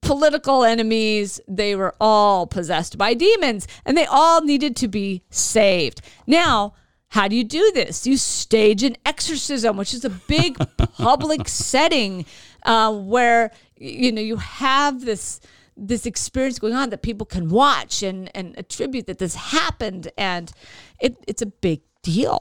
political 0.00 0.64
enemies, 0.64 1.40
they 1.48 1.74
were 1.74 1.94
all 2.00 2.46
possessed 2.46 2.96
by 2.96 3.14
demons 3.14 3.66
and 3.84 3.96
they 3.96 4.06
all 4.06 4.42
needed 4.42 4.76
to 4.76 4.88
be 4.88 5.22
saved. 5.30 6.00
Now, 6.26 6.74
how 7.08 7.28
do 7.28 7.36
you 7.36 7.44
do 7.44 7.70
this? 7.74 8.06
You 8.06 8.16
stage 8.16 8.82
an 8.82 8.96
exorcism, 9.04 9.76
which 9.76 9.94
is 9.94 10.04
a 10.04 10.10
big 10.10 10.58
public 10.98 11.48
setting 11.48 12.26
uh, 12.64 12.92
where 12.92 13.52
you 13.76 14.12
know 14.12 14.20
you 14.20 14.36
have 14.36 15.04
this 15.04 15.40
this 15.76 16.06
experience 16.06 16.58
going 16.58 16.72
on 16.74 16.90
that 16.90 17.02
people 17.02 17.26
can 17.26 17.48
watch 17.48 18.02
and 18.02 18.30
and 18.34 18.54
attribute 18.58 19.06
that 19.06 19.18
this 19.18 19.34
happened, 19.34 20.10
and 20.18 20.52
it, 21.00 21.16
it's 21.26 21.42
a 21.42 21.46
big 21.46 21.80
deal. 22.02 22.38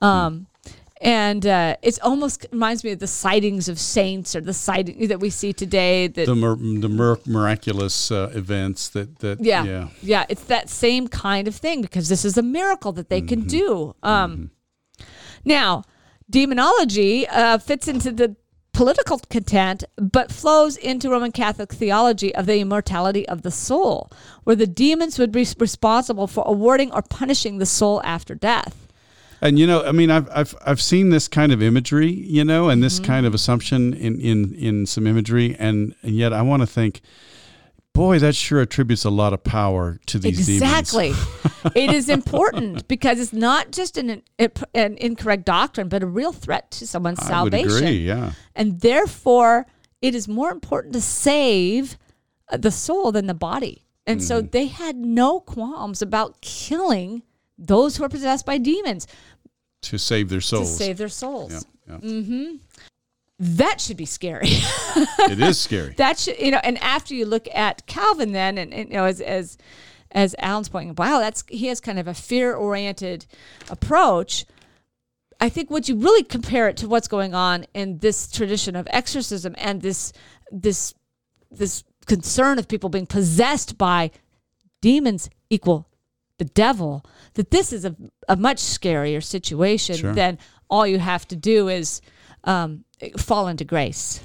Um, 0.00 0.46
and 1.00 1.46
uh, 1.46 1.76
it's 1.82 1.98
almost 1.98 2.46
reminds 2.52 2.82
me 2.84 2.92
of 2.92 2.98
the 2.98 3.06
sightings 3.06 3.68
of 3.68 3.78
saints 3.78 4.34
or 4.34 4.40
the 4.40 4.54
sighting 4.54 5.08
that 5.08 5.20
we 5.20 5.30
see 5.30 5.52
today. 5.52 6.06
That 6.08 6.26
The 6.26 6.34
mir- 6.34 6.56
the 6.80 6.88
mir- 6.88 7.20
miraculous 7.26 8.10
uh, 8.10 8.30
events 8.34 8.88
that 8.90 9.18
that 9.18 9.40
yeah, 9.42 9.64
yeah. 9.64 9.88
yeah, 10.02 10.24
it's 10.28 10.44
that 10.44 10.68
same 10.70 11.08
kind 11.08 11.48
of 11.48 11.54
thing 11.54 11.82
because 11.82 12.08
this 12.08 12.24
is 12.24 12.38
a 12.38 12.42
miracle 12.42 12.92
that 12.92 13.08
they 13.08 13.20
can 13.20 13.42
do. 13.42 13.94
Um, 14.02 14.50
Now, 15.44 15.84
demonology 16.28 17.26
uh, 17.28 17.58
fits 17.58 17.86
into 17.88 18.10
the 18.10 18.36
political 18.72 19.18
content, 19.30 19.84
but 19.96 20.30
flows 20.32 20.76
into 20.76 21.08
Roman 21.08 21.32
Catholic 21.32 21.72
theology 21.72 22.34
of 22.34 22.46
the 22.46 22.58
immortality 22.58 23.26
of 23.28 23.42
the 23.42 23.50
soul, 23.50 24.10
where 24.44 24.56
the 24.56 24.66
demons 24.66 25.18
would 25.18 25.32
be 25.32 25.46
responsible 25.58 26.26
for 26.26 26.44
awarding 26.46 26.92
or 26.92 27.00
punishing 27.02 27.58
the 27.58 27.66
soul 27.66 28.02
after 28.04 28.34
death. 28.34 28.85
And 29.46 29.58
you 29.58 29.66
know, 29.66 29.84
I 29.84 29.92
mean, 29.92 30.10
I've 30.10 30.28
I've 30.32 30.54
I've 30.66 30.80
seen 30.80 31.10
this 31.10 31.28
kind 31.28 31.52
of 31.52 31.62
imagery, 31.62 32.10
you 32.10 32.44
know, 32.44 32.68
and 32.68 32.82
this 32.82 32.98
kind 33.00 33.26
of 33.26 33.34
assumption 33.34 33.94
in 33.94 34.20
in 34.20 34.54
in 34.54 34.86
some 34.86 35.06
imagery, 35.06 35.54
and 35.58 35.94
and 36.02 36.16
yet 36.16 36.32
I 36.32 36.42
want 36.42 36.62
to 36.62 36.66
think 36.66 37.00
boy, 37.96 38.18
that 38.18 38.34
sure 38.34 38.60
attributes 38.60 39.04
a 39.04 39.10
lot 39.10 39.32
of 39.32 39.42
power 39.42 39.98
to 40.04 40.18
these 40.18 40.44
demons. 40.44 40.62
exactly. 40.62 41.12
it 41.74 41.90
is 41.90 42.10
important 42.10 42.86
because 42.88 43.18
it's 43.18 43.32
not 43.32 43.72
just 43.72 43.96
an, 43.96 44.22
an 44.38 44.96
incorrect 44.98 45.46
doctrine, 45.46 45.88
but 45.88 46.02
a 46.02 46.06
real 46.06 46.30
threat 46.30 46.70
to 46.70 46.86
someone's 46.86 47.18
I 47.20 47.26
salvation. 47.26 47.68
would 47.68 47.76
agree, 47.82 47.96
yeah. 48.06 48.32
And 48.54 48.80
therefore, 48.82 49.66
it 50.02 50.14
is 50.14 50.28
more 50.28 50.50
important 50.50 50.92
to 50.92 51.00
save 51.00 51.96
the 52.52 52.70
soul 52.70 53.12
than 53.12 53.28
the 53.28 53.34
body. 53.34 53.86
And 54.06 54.22
so 54.22 54.40
Mm-hmm. 54.40 54.50
they 54.50 54.66
had 54.66 54.96
no 54.96 55.40
qualms 55.40 56.02
about 56.02 56.42
killing 56.42 57.22
those 57.58 57.96
who 57.96 58.04
are 58.04 58.10
possessed 58.10 58.44
by 58.44 58.58
demons 58.58 59.06
To 59.86 59.98
save 59.98 60.28
their 60.28 60.40
souls. 60.40 60.76
to 60.76 60.84
save 60.84 60.98
their 60.98 61.08
souls. 61.08 61.52
yeah, 61.52 61.98
yeah. 62.02 62.08
Mm. 62.10 62.58
That 63.38 63.80
should 63.80 63.98
be 63.98 64.06
scary. 64.06 64.48
it 64.48 65.40
is 65.40 65.58
scary. 65.58 65.94
that 65.98 66.18
should 66.18 66.38
you 66.38 66.50
know 66.50 66.60
and 66.64 66.78
after 66.78 67.14
you 67.14 67.26
look 67.26 67.46
at 67.54 67.86
calvin 67.86 68.32
then 68.32 68.56
and, 68.56 68.72
and, 68.72 68.88
you 68.88 68.94
know 68.94 69.04
as 69.04 69.20
as 69.20 69.58
as 70.12 70.34
alan's 70.38 70.68
pointing 70.70 70.94
wow 70.94 71.18
that's 71.18 71.44
he 71.48 71.66
has 71.66 71.80
kind 71.80 71.98
of 71.98 72.08
a 72.08 72.14
fear 72.14 72.54
oriented 72.54 73.26
approach 73.68 74.46
i 75.40 75.48
think 75.50 75.70
what 75.70 75.86
you 75.88 75.96
really 75.96 76.22
compare 76.22 76.68
it 76.68 76.78
to 76.78 76.88
what's 76.88 77.08
going 77.08 77.34
on 77.34 77.66
in 77.74 77.98
this 77.98 78.30
tradition 78.30 78.74
of 78.74 78.88
exorcism 78.90 79.54
and 79.58 79.82
this 79.82 80.14
this 80.50 80.94
this 81.50 81.84
concern 82.06 82.58
of 82.58 82.68
people 82.68 82.88
being 82.88 83.06
possessed 83.06 83.76
by 83.76 84.10
demons 84.80 85.28
equal 85.50 85.86
the 86.38 86.44
devil 86.44 87.04
that 87.34 87.50
this 87.50 87.72
is 87.72 87.84
a, 87.84 87.94
a 88.28 88.36
much 88.36 88.58
scarier 88.58 89.22
situation 89.22 89.96
Sure. 89.96 90.12
than 90.14 90.38
all 90.68 90.86
you 90.86 90.98
have 90.98 91.26
to 91.28 91.36
do 91.36 91.68
is 91.68 92.00
um, 92.44 92.84
fall 93.18 93.48
into 93.48 93.64
grace 93.64 94.20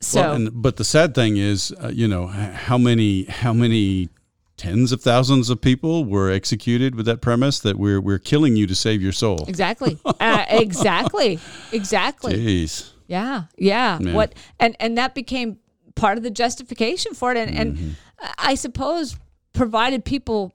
so 0.00 0.20
Well, 0.20 0.32
and, 0.34 0.50
but 0.62 0.76
the 0.76 0.84
sad 0.84 1.14
thing 1.14 1.36
is, 1.36 1.72
uh, 1.82 1.88
you 1.94 2.08
know, 2.08 2.26
how 2.26 2.76
many 2.76 3.24
how 3.26 3.52
many 3.52 4.08
tens 4.56 4.90
of 4.92 5.00
thousands 5.00 5.48
of 5.48 5.60
people 5.60 6.04
were 6.04 6.28
executed 6.30 6.94
with 6.96 7.06
that 7.06 7.20
premise 7.20 7.60
that 7.60 7.78
we're 7.78 8.00
we're 8.00 8.18
killing 8.18 8.56
you 8.56 8.66
to 8.66 8.74
save 8.74 9.00
your 9.00 9.12
soul. 9.12 9.44
Exactly. 9.46 9.98
uh, 10.04 10.44
exactly. 10.50 11.38
Exactly. 11.72 12.34
Jeez. 12.34 12.90
Yeah. 13.06 13.44
Yeah. 13.56 13.98
Yeah. 14.00 14.12
What 14.12 14.34
and 14.58 14.74
and 14.80 14.98
that 14.98 15.14
became 15.14 15.58
part 15.94 16.18
of 16.18 16.24
the 16.24 16.30
justification 16.30 17.14
for 17.14 17.30
it 17.32 17.36
and 17.36 17.76
Mm-hmm. 17.76 17.84
and 17.84 17.96
I 18.38 18.54
suppose 18.56 19.16
provided 19.52 20.04
people 20.04 20.52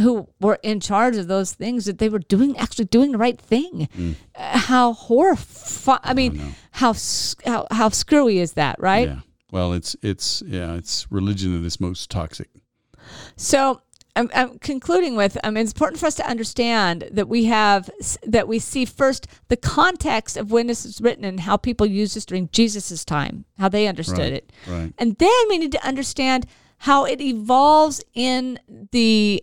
who 0.00 0.28
were 0.40 0.58
in 0.62 0.80
charge 0.80 1.16
of 1.16 1.26
those 1.28 1.52
things 1.54 1.84
that 1.86 1.98
they 1.98 2.08
were 2.08 2.18
doing 2.18 2.56
actually 2.58 2.84
doing 2.86 3.12
the 3.12 3.18
right 3.18 3.40
thing. 3.40 3.88
Mm. 3.96 4.14
Uh, 4.34 4.58
how 4.58 4.92
horrifying 4.92 6.00
I 6.04 6.14
mean 6.14 6.54
how, 6.72 6.90
s- 6.90 7.34
how 7.46 7.66
how 7.70 7.88
screwy 7.88 8.38
is 8.38 8.52
that, 8.54 8.76
right? 8.80 9.08
Yeah. 9.08 9.20
Well, 9.52 9.72
it's 9.72 9.96
it's 10.02 10.42
yeah, 10.46 10.74
it's 10.74 11.06
religion 11.10 11.52
that 11.60 11.66
is 11.66 11.80
most 11.80 12.10
toxic. 12.10 12.48
So 13.36 13.80
I'm, 14.16 14.30
I'm 14.34 14.58
concluding 14.58 15.14
with 15.16 15.36
I 15.44 15.50
mean, 15.50 15.62
it's 15.62 15.72
important 15.72 16.00
for 16.00 16.06
us 16.06 16.14
to 16.16 16.26
understand 16.28 17.08
that 17.12 17.28
we 17.28 17.44
have 17.44 17.90
that 18.26 18.48
we 18.48 18.58
see 18.58 18.84
first 18.84 19.26
the 19.48 19.56
context 19.56 20.36
of 20.36 20.50
when 20.50 20.66
this 20.66 20.84
is 20.84 21.00
written 21.00 21.24
and 21.24 21.40
how 21.40 21.56
people 21.56 21.86
used 21.86 22.16
this 22.16 22.24
during 22.24 22.48
Jesus's 22.50 23.04
time, 23.04 23.44
how 23.58 23.68
they 23.68 23.86
understood 23.86 24.18
Right, 24.18 24.32
it, 24.32 24.52
right. 24.66 24.92
and 24.98 25.16
then 25.18 25.48
we 25.48 25.58
need 25.58 25.72
to 25.72 25.86
understand 25.86 26.46
how 26.78 27.04
it 27.04 27.20
evolves 27.20 28.02
in 28.14 28.58
the 28.92 29.42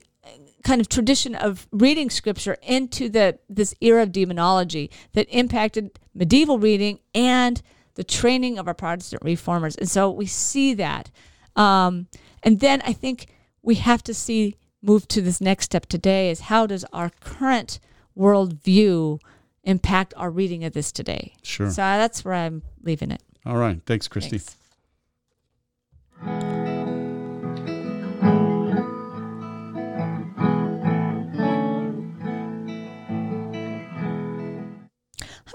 kind 0.63 0.79
of 0.81 0.89
tradition 0.89 1.35
of 1.35 1.67
reading 1.71 2.09
scripture 2.09 2.57
into 2.61 3.09
the 3.09 3.37
this 3.49 3.75
era 3.81 4.03
of 4.03 4.11
demonology 4.11 4.89
that 5.13 5.27
impacted 5.29 5.99
medieval 6.13 6.59
reading 6.59 6.99
and 7.13 7.61
the 7.95 8.03
training 8.03 8.57
of 8.57 8.67
our 8.67 8.73
Protestant 8.73 9.21
reformers. 9.23 9.75
And 9.75 9.89
so 9.89 10.09
we 10.09 10.25
see 10.25 10.73
that. 10.75 11.11
Um, 11.55 12.07
and 12.41 12.59
then 12.59 12.81
I 12.85 12.93
think 12.93 13.27
we 13.61 13.75
have 13.75 14.03
to 14.03 14.13
see 14.13 14.55
move 14.81 15.07
to 15.07 15.21
this 15.21 15.39
next 15.39 15.65
step 15.65 15.85
today 15.85 16.29
is 16.29 16.41
how 16.41 16.65
does 16.65 16.83
our 16.91 17.09
current 17.21 17.79
worldview 18.17 19.19
impact 19.63 20.13
our 20.17 20.29
reading 20.29 20.63
of 20.65 20.73
this 20.73 20.91
today? 20.91 21.33
Sure. 21.41 21.69
So 21.69 21.81
that's 21.81 22.25
where 22.25 22.33
I'm 22.33 22.63
leaving 22.81 23.11
it. 23.11 23.21
All 23.45 23.57
right. 23.57 23.79
Thanks, 23.85 24.07
Christy. 24.07 24.37
Thanks. 24.37 24.57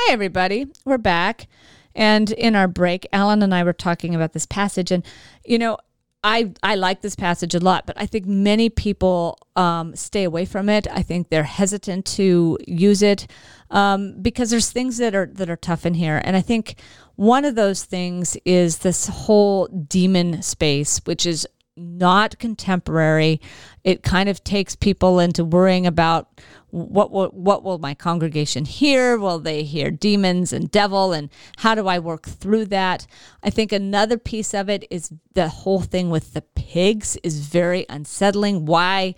Hi, 0.00 0.12
everybody. 0.12 0.66
We're 0.84 0.96
back. 0.96 1.48
And 1.94 2.30
in 2.30 2.54
our 2.54 2.68
break, 2.68 3.06
Alan 3.12 3.42
and 3.42 3.52
I 3.52 3.64
were 3.64 3.72
talking 3.72 4.14
about 4.14 4.32
this 4.32 4.46
passage. 4.46 4.92
And, 4.92 5.04
you 5.44 5.58
know, 5.58 5.76
I, 6.22 6.52
I 6.62 6.76
like 6.76 7.02
this 7.02 7.16
passage 7.16 7.54
a 7.54 7.58
lot, 7.58 7.84
but 7.84 8.00
I 8.00 8.06
think 8.06 8.24
many 8.24 8.70
people 8.70 9.38
um, 9.56 9.96
stay 9.96 10.22
away 10.22 10.44
from 10.44 10.68
it. 10.68 10.86
I 10.90 11.02
think 11.02 11.28
they're 11.28 11.42
hesitant 11.42 12.06
to 12.06 12.58
use 12.66 13.02
it 13.02 13.26
um, 13.72 14.22
because 14.22 14.50
there's 14.50 14.70
things 14.70 14.98
that 14.98 15.16
are 15.16 15.26
that 15.26 15.50
are 15.50 15.56
tough 15.56 15.84
in 15.84 15.94
here. 15.94 16.20
And 16.24 16.36
I 16.36 16.42
think 16.42 16.76
one 17.16 17.44
of 17.44 17.56
those 17.56 17.84
things 17.84 18.36
is 18.44 18.78
this 18.78 19.08
whole 19.08 19.66
demon 19.66 20.42
space, 20.42 21.00
which 21.04 21.26
is 21.26 21.46
not 21.76 22.38
contemporary. 22.38 23.40
It 23.84 24.02
kind 24.02 24.28
of 24.28 24.42
takes 24.44 24.74
people 24.76 25.18
into 25.18 25.44
worrying 25.44 25.86
about 25.86 26.40
what 26.70 27.10
will 27.10 27.28
what 27.28 27.62
will 27.62 27.78
my 27.78 27.94
congregation 27.94 28.64
hear? 28.64 29.18
Will 29.18 29.38
they 29.38 29.62
hear 29.62 29.90
demons 29.90 30.52
and 30.52 30.70
devil? 30.70 31.12
And 31.12 31.30
how 31.58 31.74
do 31.74 31.88
I 31.88 31.98
work 31.98 32.26
through 32.26 32.66
that? 32.66 33.06
I 33.42 33.50
think 33.50 33.72
another 33.72 34.18
piece 34.18 34.52
of 34.52 34.68
it 34.68 34.86
is 34.90 35.12
the 35.34 35.48
whole 35.48 35.80
thing 35.80 36.10
with 36.10 36.34
the 36.34 36.42
pigs 36.42 37.16
is 37.22 37.40
very 37.40 37.86
unsettling. 37.88 38.66
Why 38.66 39.14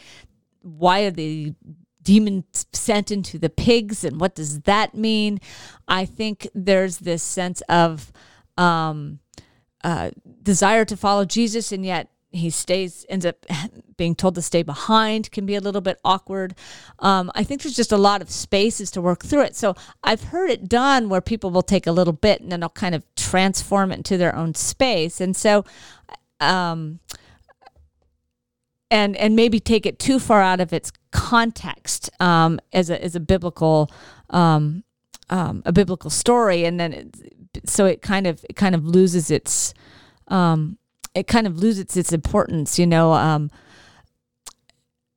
why 0.62 1.00
are 1.00 1.10
the 1.10 1.54
demons 2.02 2.66
sent 2.72 3.10
into 3.10 3.38
the 3.38 3.50
pigs 3.50 4.04
and 4.04 4.20
what 4.20 4.34
does 4.34 4.60
that 4.60 4.94
mean? 4.94 5.40
I 5.88 6.04
think 6.04 6.48
there's 6.54 6.98
this 6.98 7.22
sense 7.22 7.62
of 7.62 8.12
um, 8.56 9.20
uh, 9.82 10.10
desire 10.42 10.84
to 10.84 10.96
follow 10.96 11.24
Jesus, 11.24 11.72
and 11.72 11.84
yet 11.84 12.10
he 12.30 12.50
stays 12.50 13.04
ends 13.08 13.26
up 13.26 13.44
being 13.96 14.14
told 14.14 14.34
to 14.34 14.42
stay 14.42 14.62
behind 14.62 15.30
can 15.30 15.46
be 15.46 15.54
a 15.54 15.60
little 15.60 15.80
bit 15.80 15.98
awkward. 16.04 16.54
Um, 16.98 17.30
I 17.34 17.44
think 17.44 17.62
there's 17.62 17.76
just 17.76 17.92
a 17.92 17.98
lot 17.98 18.22
of 18.22 18.30
spaces 18.30 18.90
to 18.92 19.00
work 19.00 19.24
through 19.24 19.42
it. 19.42 19.56
So 19.56 19.74
I've 20.02 20.24
heard 20.24 20.50
it 20.50 20.68
done 20.68 21.08
where 21.08 21.20
people 21.20 21.50
will 21.50 21.62
take 21.62 21.86
a 21.86 21.92
little 21.92 22.12
bit 22.12 22.40
and 22.40 22.50
then 22.50 22.60
they'll 22.60 22.68
kind 22.68 22.94
of 22.94 23.04
transform 23.16 23.92
it 23.92 23.96
into 23.96 24.16
their 24.16 24.34
own 24.34 24.54
space, 24.54 25.20
and 25.20 25.36
so. 25.36 25.64
Um, 26.40 27.00
and 28.92 29.14
and 29.16 29.36
maybe 29.36 29.60
take 29.60 29.86
it 29.86 30.00
too 30.00 30.18
far 30.18 30.40
out 30.40 30.58
of 30.58 30.72
its 30.72 30.90
context 31.12 32.10
um, 32.18 32.58
as 32.72 32.90
a 32.90 33.02
as 33.04 33.14
a 33.14 33.20
biblical 33.20 33.88
um, 34.30 34.82
um, 35.30 35.62
a 35.64 35.72
biblical 35.72 36.10
story, 36.10 36.64
and 36.64 36.78
then 36.78 36.92
it, 36.92 37.16
so 37.64 37.86
it 37.86 38.02
kind 38.02 38.26
of 38.26 38.44
it 38.48 38.56
kind 38.56 38.74
of 38.74 38.84
loses 38.84 39.30
its 39.30 39.74
um, 40.28 40.78
it 41.14 41.26
kind 41.26 41.46
of 41.46 41.58
loses 41.58 41.96
its 41.96 42.12
importance, 42.12 42.78
you 42.78 42.86
know. 42.86 43.12
Um, 43.12 43.50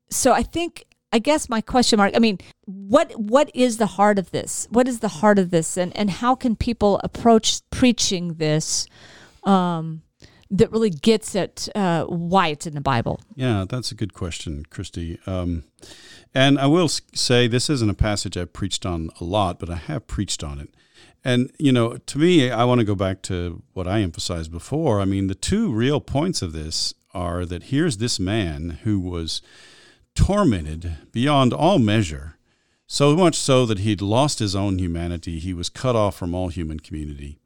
so 0.09 0.31
I 0.31 0.43
think 0.43 0.85
I 1.11 1.19
guess 1.19 1.47
my 1.47 1.61
question 1.61 1.97
mark. 1.97 2.13
I 2.15 2.19
mean, 2.19 2.39
what 2.65 3.11
what 3.19 3.51
is 3.53 3.77
the 3.77 3.85
heart 3.85 4.17
of 4.17 4.31
this? 4.31 4.67
What 4.71 4.87
is 4.87 4.99
the 4.99 5.07
heart 5.07 5.39
of 5.39 5.51
this, 5.51 5.77
and 5.77 5.95
and 5.95 6.09
how 6.09 6.35
can 6.35 6.55
people 6.55 6.99
approach 7.03 7.61
preaching 7.69 8.35
this? 8.35 8.87
Um, 9.43 10.01
that 10.49 10.71
really 10.71 10.91
gets 10.91 11.35
at 11.35 11.67
uh, 11.73 12.05
why 12.05 12.49
it's 12.49 12.67
in 12.67 12.75
the 12.75 12.81
Bible. 12.81 13.19
Yeah, 13.35 13.65
that's 13.67 13.91
a 13.91 13.95
good 13.95 14.13
question, 14.13 14.63
Christy. 14.69 15.17
Um, 15.25 15.63
and 16.35 16.59
I 16.59 16.67
will 16.67 16.87
say 16.87 17.47
this 17.47 17.71
isn't 17.71 17.89
a 17.89 17.95
passage 17.95 18.37
I've 18.37 18.53
preached 18.53 18.85
on 18.85 19.09
a 19.19 19.23
lot, 19.23 19.57
but 19.57 19.71
I 19.71 19.75
have 19.75 20.05
preached 20.05 20.43
on 20.43 20.59
it. 20.59 20.69
And, 21.24 21.51
you 21.57 21.71
know, 21.71 21.97
to 21.97 22.19
me, 22.19 22.51
I 22.51 22.65
want 22.65 22.80
to 22.80 22.86
go 22.86 22.95
back 22.95 23.21
to 23.24 23.63
what 23.74 23.88
I 23.88 24.01
emphasized 24.01 24.51
before. 24.51 24.99
I 24.99 25.05
mean, 25.05 25.28
the 25.28 25.36
two 25.36 25.71
real 25.71 26.01
points 26.01 26.41
of 26.41 26.51
this 26.51 26.93
are 27.13 27.45
that 27.45 27.63
here's 27.63 27.97
this 27.97 28.19
man 28.19 28.80
who 28.84 28.99
was 28.99 29.41
tormented 30.15 30.97
beyond 31.11 31.53
all 31.53 31.80
measure, 31.80 32.38
so 32.88 33.15
much 33.15 33.36
so 33.36 33.65
that 33.65 33.80
he'd 33.80 34.01
lost 34.01 34.39
his 34.39 34.55
own 34.55 34.80
humanity. 34.80 35.39
He 35.39 35.53
was 35.53 35.69
cut 35.69 35.95
off 35.95 36.15
from 36.15 36.36
all 36.36 36.49
human 36.49 36.80
community. 36.80 37.38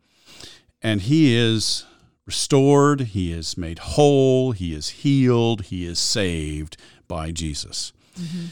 And 0.81 1.01
he 1.01 1.35
is 1.35 1.85
restored, 2.25 3.01
he 3.01 3.31
is 3.31 3.57
made 3.57 3.79
whole, 3.79 4.51
he 4.51 4.73
is 4.73 4.89
healed, 4.89 5.65
he 5.65 5.85
is 5.85 5.99
saved 5.99 6.77
by 7.07 7.31
Jesus. 7.31 7.93
Mm-hmm. 8.19 8.45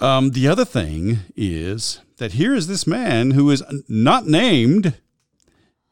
Um, 0.00 0.30
the 0.30 0.48
other 0.48 0.64
thing 0.64 1.18
is 1.36 2.00
that 2.18 2.32
here 2.32 2.54
is 2.54 2.66
this 2.66 2.86
man 2.86 3.32
who 3.32 3.50
is 3.50 3.62
not 3.88 4.26
named, 4.26 4.94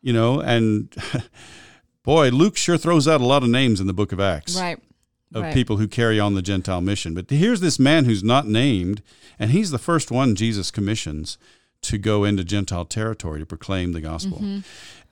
you 0.01 0.13
know, 0.13 0.41
and 0.41 0.95
boy, 2.03 2.29
Luke 2.31 2.57
sure 2.57 2.77
throws 2.79 3.07
out 3.09 3.21
a 3.21 3.27
lot 3.27 3.43
of 3.43 3.49
names 3.49 3.81
in 3.81 3.87
the 3.87 3.93
book 3.93 4.13
of 4.13 4.21
Acts 4.21 4.57
Right. 4.57 4.79
of 5.35 5.43
Right. 5.43 5.55
people 5.55 5.77
who 5.79 5.89
carry 5.89 6.19
on 6.21 6.35
the 6.35 6.43
Gentile 6.43 6.81
mission. 6.81 7.15
But 7.15 7.31
here's 7.31 7.61
this 7.61 7.79
man 7.79 8.05
who's 8.05 8.23
not 8.25 8.47
named, 8.47 9.03
and 9.39 9.51
he's 9.51 9.71
the 9.71 9.79
first 9.79 10.11
one 10.11 10.35
Jesus 10.35 10.71
commissions 10.71 11.39
to 11.83 11.99
go 11.99 12.25
into 12.25 12.45
Gentile 12.45 12.85
territory 12.85 13.41
to 13.41 13.47
proclaim 13.47 13.93
the 13.93 14.01
gospel. 14.01 14.45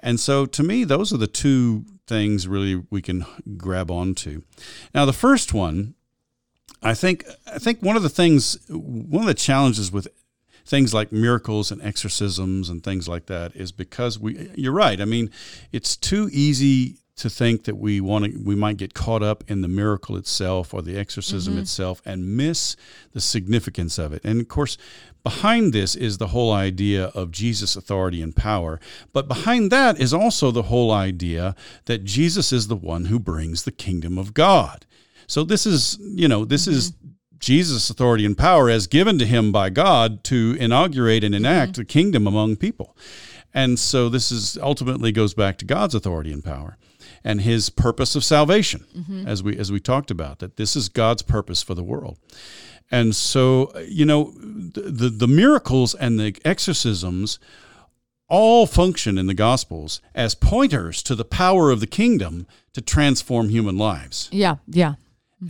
And 0.01 0.21
so 0.21 0.45
to 0.47 0.63
me, 0.63 0.85
those 0.85 1.13
are 1.13 1.17
the 1.17 1.27
two 1.27 1.85
things 2.07 2.47
really 2.47 2.83
we 2.91 3.03
can 3.03 3.25
grab 3.57 3.91
onto. 3.91 4.43
Now, 4.95 5.05
the 5.05 5.13
first 5.13 5.53
one, 5.55 5.95
I 6.83 6.95
think, 6.95 7.25
I 7.47 7.59
think 7.59 7.83
one 7.83 7.97
of 7.97 8.03
the 8.03 8.09
things, 8.09 8.59
one 8.69 9.23
of 9.23 9.27
the 9.27 9.35
challenges 9.35 9.91
with 9.91 10.09
things 10.65 10.93
like 10.93 11.11
miracles 11.11 11.71
and 11.71 11.83
exorcisms 11.83 12.69
and 12.69 12.85
things 12.85 13.09
like 13.09 13.27
that 13.27 13.57
is 13.57 13.73
because 13.73 14.19
we, 14.19 14.51
you're 14.55 14.73
right. 14.73 15.01
I 15.01 15.05
mean, 15.07 15.31
it's 15.73 15.97
too 15.97 16.29
easy 16.33 16.99
to 17.17 17.29
think 17.29 17.65
that 17.65 17.77
we 17.77 18.01
want 18.01 18.25
to 18.27 18.39
we 18.45 18.55
might 18.55 18.77
get 18.77 18.95
caught 18.95 19.25
up 19.25 19.43
in 19.49 19.61
the 19.61 19.67
miracle 19.67 20.17
itself 20.17 20.73
or 20.73 20.83
the 20.83 20.97
exorcism 20.97 21.55
Mm-hmm. 21.55 21.63
itself 21.63 22.01
and 22.05 22.37
miss 22.37 22.77
the 23.13 23.21
significance 23.21 23.99
of 23.99 24.13
it. 24.13 24.25
And 24.25 24.41
of 24.41 24.47
course, 24.47 24.79
behind 25.25 25.73
this 25.73 25.97
is 25.97 26.19
the 26.19 26.29
whole 26.29 26.53
idea 26.53 27.07
of 27.07 27.33
Jesus' 27.33 27.75
authority 27.75 28.23
and 28.23 28.37
power, 28.37 28.79
but 29.13 29.27
behind 29.27 29.73
that 29.73 29.99
is 29.99 30.15
also 30.15 30.53
the 30.53 30.65
whole 30.65 30.93
idea 30.93 31.57
that 31.87 32.05
Jesus 32.05 32.53
is 32.53 32.69
the 32.69 32.77
one 32.77 33.07
who 33.07 33.19
brings 33.19 33.65
the 33.65 33.73
kingdom 33.73 34.17
of 34.17 34.33
God. 34.33 34.87
So 35.29 35.45
this 35.45 35.67
is, 35.67 35.99
you 36.01 36.27
know, 36.27 36.45
this 36.45 36.67
is 36.67 36.91
mm-hmm. 36.91 37.09
Jesus' 37.39 37.89
authority 37.91 38.25
and 38.25 38.37
power 38.37 38.69
as 38.69 38.89
given 38.89 39.19
to 39.19 39.27
him 39.27 39.53
by 39.53 39.71
God 39.71 40.25
to 40.25 40.57
inaugurate 40.59 41.23
and 41.23 41.35
mm-hmm. 41.35 41.45
enact 41.45 41.77
the 41.77 41.85
kingdom 41.85 42.27
among 42.27 42.57
people. 42.57 42.97
And 43.55 43.79
so 43.79 44.09
this 44.09 44.33
is 44.33 44.59
ultimately 44.61 45.13
goes 45.13 45.35
back 45.35 45.59
to 45.59 45.65
God's 45.65 45.95
authority 45.95 46.33
and 46.33 46.43
power 46.43 46.77
and 47.25 47.41
his 47.41 47.71
purpose 47.71 48.15
of 48.15 48.25
salvation 48.25 48.85
mm-hmm. 48.97 49.27
as 49.27 49.43
we 49.43 49.57
as 49.59 49.73
we 49.73 49.81
talked 49.81 50.11
about 50.11 50.39
that 50.39 50.57
this 50.57 50.77
is 50.77 50.89
God's 50.89 51.23
purpose 51.23 51.63
for 51.63 51.75
the 51.75 51.83
world. 51.83 52.19
And 52.91 53.15
so 53.15 53.73
you 53.87 54.05
know 54.05 54.33
the 54.35 54.83
the, 54.83 55.09
the 55.09 55.29
miracles 55.29 55.95
and 55.95 56.19
the 56.19 56.37
exorcisms 56.45 57.39
all 58.29 58.67
function 58.67 59.17
in 59.17 59.27
the 59.27 59.35
gospels 59.35 60.03
as 60.15 60.35
pointers 60.35 61.03
to 61.03 61.15
the 61.15 61.25
power 61.25 61.71
of 61.71 61.81
the 61.81 61.87
kingdom 61.87 62.47
to 62.75 62.81
transform 62.83 63.49
human 63.49 63.79
lives. 63.79 64.29
Yeah, 64.31 64.57
yeah. 64.67 64.95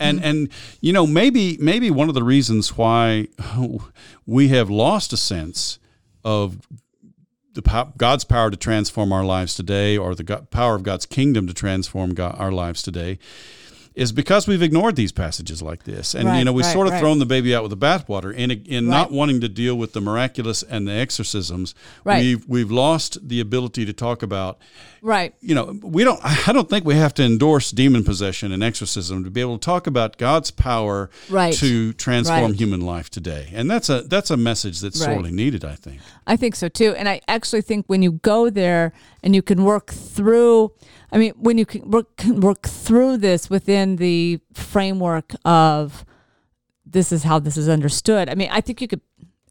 And 0.00 0.18
mm-hmm. 0.18 0.28
and 0.28 0.48
you 0.80 0.92
know 0.92 1.06
maybe 1.06 1.56
maybe 1.60 1.90
one 1.90 2.08
of 2.08 2.14
the 2.14 2.22
reasons 2.22 2.76
why 2.76 3.28
we 4.26 4.48
have 4.48 4.68
lost 4.68 5.12
a 5.12 5.16
sense 5.16 5.78
of 6.24 6.60
the 7.54 7.62
pow- 7.62 7.92
God's 7.96 8.24
power 8.24 8.50
to 8.50 8.56
transform 8.56 9.12
our 9.12 9.24
lives 9.24 9.54
today, 9.54 9.96
or 9.96 10.14
the 10.14 10.22
go- 10.22 10.46
power 10.50 10.74
of 10.74 10.82
God's 10.82 11.06
kingdom 11.06 11.46
to 11.46 11.54
transform 11.54 12.14
God, 12.14 12.36
our 12.38 12.52
lives 12.52 12.82
today, 12.82 13.18
is 13.98 14.12
because 14.12 14.46
we've 14.46 14.62
ignored 14.62 14.94
these 14.94 15.10
passages 15.10 15.60
like 15.60 15.82
this, 15.82 16.14
and 16.14 16.38
you 16.38 16.44
know 16.44 16.52
we've 16.52 16.64
right, 16.64 16.72
sort 16.72 16.86
of 16.86 16.92
right. 16.92 17.00
thrown 17.00 17.18
the 17.18 17.26
baby 17.26 17.54
out 17.54 17.62
with 17.64 17.70
the 17.70 17.76
bathwater. 17.76 18.32
In 18.32 18.50
in 18.52 18.86
not 18.86 19.10
wanting 19.10 19.40
to 19.40 19.48
deal 19.48 19.74
with 19.76 19.92
the 19.92 20.00
miraculous 20.00 20.62
and 20.62 20.86
the 20.86 20.92
exorcisms, 20.92 21.74
Right. 22.04 22.20
we've 22.20 22.48
we've 22.48 22.70
lost 22.70 23.28
the 23.28 23.40
ability 23.40 23.84
to 23.86 23.92
talk 23.92 24.22
about 24.22 24.58
Right. 25.02 25.34
you 25.40 25.54
know, 25.54 25.78
we 25.82 26.04
don't. 26.04 26.20
I 26.48 26.52
don't 26.52 26.68
think 26.70 26.84
we 26.84 26.94
have 26.94 27.12
to 27.14 27.24
endorse 27.24 27.70
demon 27.72 28.04
possession 28.04 28.52
and 28.52 28.62
exorcism 28.62 29.24
to 29.24 29.30
be 29.30 29.40
able 29.40 29.58
to 29.58 29.64
talk 29.64 29.86
about 29.86 30.16
God's 30.16 30.50
power 30.52 31.10
Right. 31.28 31.54
to 31.54 31.92
transform 31.94 32.52
Right. 32.52 32.54
human 32.54 32.80
life 32.80 33.10
today, 33.10 33.48
and 33.52 33.68
that's 33.70 33.88
a 33.88 34.02
that's 34.02 34.30
a 34.30 34.36
message 34.36 34.80
that's 34.80 35.00
Right. 35.00 35.14
sorely 35.14 35.32
needed. 35.32 35.64
I 35.64 35.74
think. 35.74 36.00
I 36.26 36.36
think 36.36 36.54
so 36.54 36.68
too. 36.68 36.94
And 36.96 37.08
I 37.08 37.20
actually 37.26 37.62
think 37.62 37.84
when 37.88 38.02
you 38.02 38.12
go 38.12 38.48
there 38.48 38.92
and 39.22 39.34
you 39.34 39.42
can 39.42 39.64
work 39.64 39.90
through, 39.90 40.72
I 41.10 41.18
mean, 41.18 41.32
when 41.36 41.58
you 41.58 41.66
can 41.66 41.90
work, 41.90 42.16
can 42.16 42.40
work 42.40 42.66
through 42.66 43.18
this 43.18 43.50
within 43.50 43.96
the 43.96 44.40
framework 44.54 45.34
of 45.44 46.04
this 46.86 47.12
is 47.12 47.24
how 47.24 47.38
this 47.38 47.56
is 47.56 47.68
understood. 47.68 48.28
I 48.28 48.34
mean, 48.34 48.48
I 48.50 48.60
think 48.60 48.80
you 48.80 48.88
could, 48.88 49.00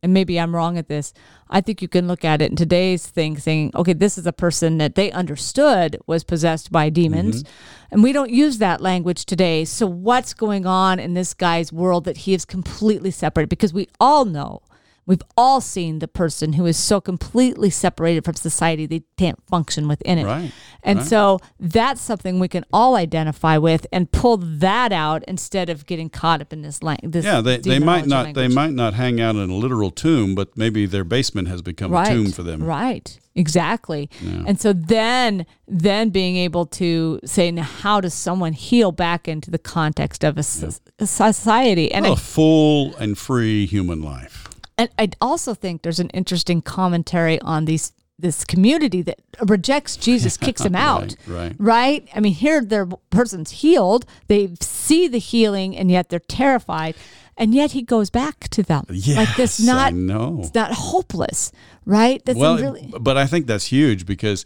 and 0.01 0.13
maybe 0.13 0.39
I'm 0.39 0.55
wrong 0.55 0.78
at 0.78 0.88
this. 0.88 1.13
I 1.49 1.61
think 1.61 1.82
you 1.82 1.88
can 1.88 2.07
look 2.07 2.24
at 2.24 2.41
it 2.41 2.49
in 2.49 2.55
today's 2.55 3.05
thing 3.05 3.38
saying, 3.38 3.72
okay, 3.76 3.93
this 3.93 4.18
is 4.18 4.26
a 4.26 4.34
person 4.34 4.78
that 4.78 4.95
they 4.95 5.11
understood 5.11 5.97
was 6.07 6.24
possessed 6.24 6.72
by 6.72 6.89
demons. 6.89 7.43
Mm-hmm. 7.43 7.53
And 7.91 8.03
we 8.03 8.13
don't 8.13 8.32
use 8.32 8.57
that 8.59 8.82
language 8.82 9.26
today. 9.26 9.65
So 9.65 9.88
what's 9.88 10.34
going 10.34 10.65
on 10.65 10.99
in 10.99 11.13
this 11.13 11.34
guy's 11.34 11.74
world 11.74 12.05
that 12.05 12.18
he 12.18 12.34
is 12.34 12.45
completely 12.45 13.11
separate? 13.11 13.49
Because 13.49 13.74
we 13.74 13.88
all 13.99 14.26
know 14.26 14.61
We've 15.08 15.22
all 15.38 15.62
seen 15.62 15.99
the 15.99 16.08
person 16.08 16.53
who 16.53 16.66
is 16.66 16.78
so 16.78 16.99
completely 17.01 17.70
separated 17.70 18.26
from 18.26 18.36
society 18.36 18.86
they 18.86 19.03
can't 19.18 19.41
function 19.47 19.88
within 19.88 20.18
it. 20.20 20.26
Right, 20.26 20.51
And 20.84 20.99
right. 20.99 21.08
so 21.08 21.39
that's 21.60 22.01
something 22.01 22.39
we 22.39 22.49
can 22.49 22.66
all 22.74 22.95
identify 22.95 23.58
with 23.58 23.88
and 23.93 24.12
pull 24.12 24.36
that 24.38 24.91
out 24.91 25.24
instead 25.28 25.70
of 25.70 25.86
getting 25.86 26.10
caught 26.10 26.41
up 26.41 26.51
in 26.51 26.62
this 26.62 26.84
language. 26.84 27.14
This 27.14 27.26
Yeah, 27.26 27.39
they, 27.39 27.58
they 27.58 27.80
might 27.80 28.05
not 28.05 28.34
they 28.34 28.49
might 28.49 28.74
not 28.74 28.93
hang 28.95 29.22
out 29.22 29.36
in 29.38 29.49
a 29.49 29.55
literal 29.55 29.91
tomb, 29.91 30.36
but 30.36 30.58
maybe 30.58 30.86
their 30.86 31.05
basement 31.05 31.47
has 31.47 31.62
become 31.62 31.89
right. 31.91 32.08
a 32.10 32.12
tomb 32.14 32.32
for 32.32 32.43
them. 32.43 32.62
Right. 32.64 33.18
Exactly. 33.34 34.10
And 34.45 34.60
so 34.60 34.74
then 34.74 35.45
then 35.68 36.10
being 36.10 36.36
able 36.38 36.66
to 36.66 37.20
say 37.24 37.49
now 37.51 37.64
how 37.64 38.01
does 38.01 38.14
someone 38.14 38.51
heal 38.53 38.91
back 38.91 39.28
into 39.28 39.51
the 39.51 39.60
context 39.60 40.24
of 40.26 40.36
a, 40.38 40.39
s- 40.39 40.82
a 40.99 41.08
society? 41.08 41.91
And 41.91 42.03
Well, 42.03 42.14
I 42.14 42.16
a 42.16 42.20
full 42.20 42.95
and 42.97 43.18
free 43.18 43.66
human 43.66 44.01
life. 44.01 44.47
And 44.78 44.89
I 44.99 45.09
also 45.19 45.53
think 45.53 45.82
there's 45.82 45.99
an 45.99 46.09
interesting 46.09 46.61
commentary 46.61 47.39
on 47.41 47.65
these 47.65 47.93
this 48.19 48.43
community 48.43 49.03
that 49.03 49.19
rejects 49.45 49.95
Jesus, 49.95 50.38
kicks 50.45 50.61
him 50.61 50.75
out. 50.75 51.15
right. 51.28 51.55
Right? 51.59 52.07
I 52.15 52.19
mean, 52.19 52.34
here 52.34 52.63
their 52.63 52.88
person's 53.11 53.51
healed. 53.51 54.05
They 54.28 54.53
see 54.59 55.07
the 55.07 55.19
healing 55.19 55.78
and 55.78 55.91
yet 55.91 56.09
they're 56.09 56.19
terrified. 56.19 56.95
And 57.39 57.53
yet 57.53 57.73
he 57.73 57.84
goes 57.84 58.09
back 58.09 58.47
to 58.49 58.63
them. 58.63 58.86
like 58.89 59.36
this 59.36 59.59
not 59.59 59.93
it's 59.93 60.55
not 60.55 60.71
hopeless, 60.73 61.51
right? 61.86 62.23
That's 62.25 62.39
well, 62.39 62.57
really 62.57 62.91
but 62.99 63.15
I 63.15 63.28
think 63.28 63.45
that's 63.45 63.65
huge 63.65 64.07
because, 64.07 64.43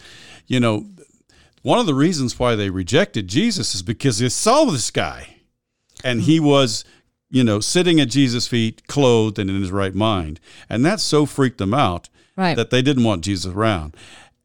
you 0.47 0.59
know, 0.59 0.85
one 1.61 1.79
of 1.79 1.85
the 1.85 1.93
reasons 1.93 2.37
why 2.39 2.55
they 2.55 2.69
rejected 2.69 3.27
Jesus 3.27 3.75
is 3.75 3.81
because 3.81 4.19
they 4.19 4.29
saw 4.29 4.65
this 4.65 4.91
guy, 4.91 5.35
and 6.03 6.21
he 6.21 6.39
was, 6.39 6.83
you 7.31 7.43
know, 7.43 7.59
sitting 7.59 7.99
at 7.99 8.09
Jesus' 8.09 8.47
feet, 8.47 8.85
clothed 8.87 9.39
and 9.39 9.49
in 9.49 9.59
his 9.61 9.71
right 9.71 9.95
mind, 9.95 10.39
and 10.69 10.85
that 10.85 10.99
so 10.99 11.25
freaked 11.25 11.57
them 11.57 11.73
out 11.73 12.09
Right. 12.35 12.55
that 12.55 12.69
they 12.69 12.81
didn't 12.81 13.03
want 13.03 13.23
Jesus 13.23 13.53
around. 13.53 13.95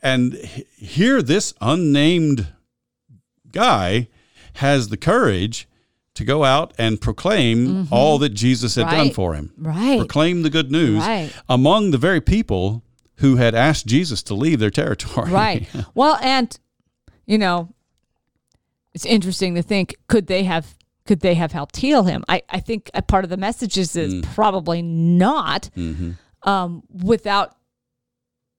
And 0.02 0.34
here, 0.76 1.20
this 1.22 1.52
unnamed 1.60 2.48
guy 3.52 4.08
has 4.54 4.88
the 4.88 4.96
courage 4.96 5.68
to 6.14 6.24
go 6.24 6.44
out 6.44 6.72
and 6.78 7.00
proclaim 7.00 7.88
all 7.90 8.18
that 8.18 8.30
Jesus 8.30 8.74
had 8.74 8.86
done 8.88 9.06
Mm-hmm. 9.08 9.14
For 9.14 9.34
him 9.34 9.52
right. 9.58 9.98
proclaim 9.98 10.42
the 10.42 10.50
good 10.50 10.70
news 10.70 11.00
Right. 11.00 11.30
among 11.48 11.90
the 11.90 11.98
very 11.98 12.20
people 12.20 12.82
who 13.16 13.36
had 13.36 13.54
asked 13.54 13.86
Jesus 13.86 14.22
to 14.24 14.34
leave 14.34 14.58
their 14.58 14.70
territory. 14.70 15.30
Right. 15.30 15.68
Well, 15.94 16.18
and 16.22 16.56
you 17.26 17.38
know, 17.38 17.68
it's 18.94 19.04
interesting 19.04 19.54
to 19.56 19.62
think 19.62 19.96
could 20.08 20.26
they 20.26 20.44
have 20.44 20.75
could 21.06 21.20
they 21.20 21.34
have 21.34 21.52
helped 21.52 21.76
heal 21.76 22.02
him? 22.04 22.24
I, 22.28 22.42
I 22.50 22.60
think 22.60 22.90
a 22.94 23.02
part 23.02 23.24
of 23.24 23.30
the 23.30 23.36
message 23.36 23.78
is, 23.78 23.96
is 23.96 24.14
Mm. 24.14 24.22
probably 24.34 24.82
not 24.82 25.70
hmm 25.74 26.12
um, 26.42 26.82
without 27.02 27.56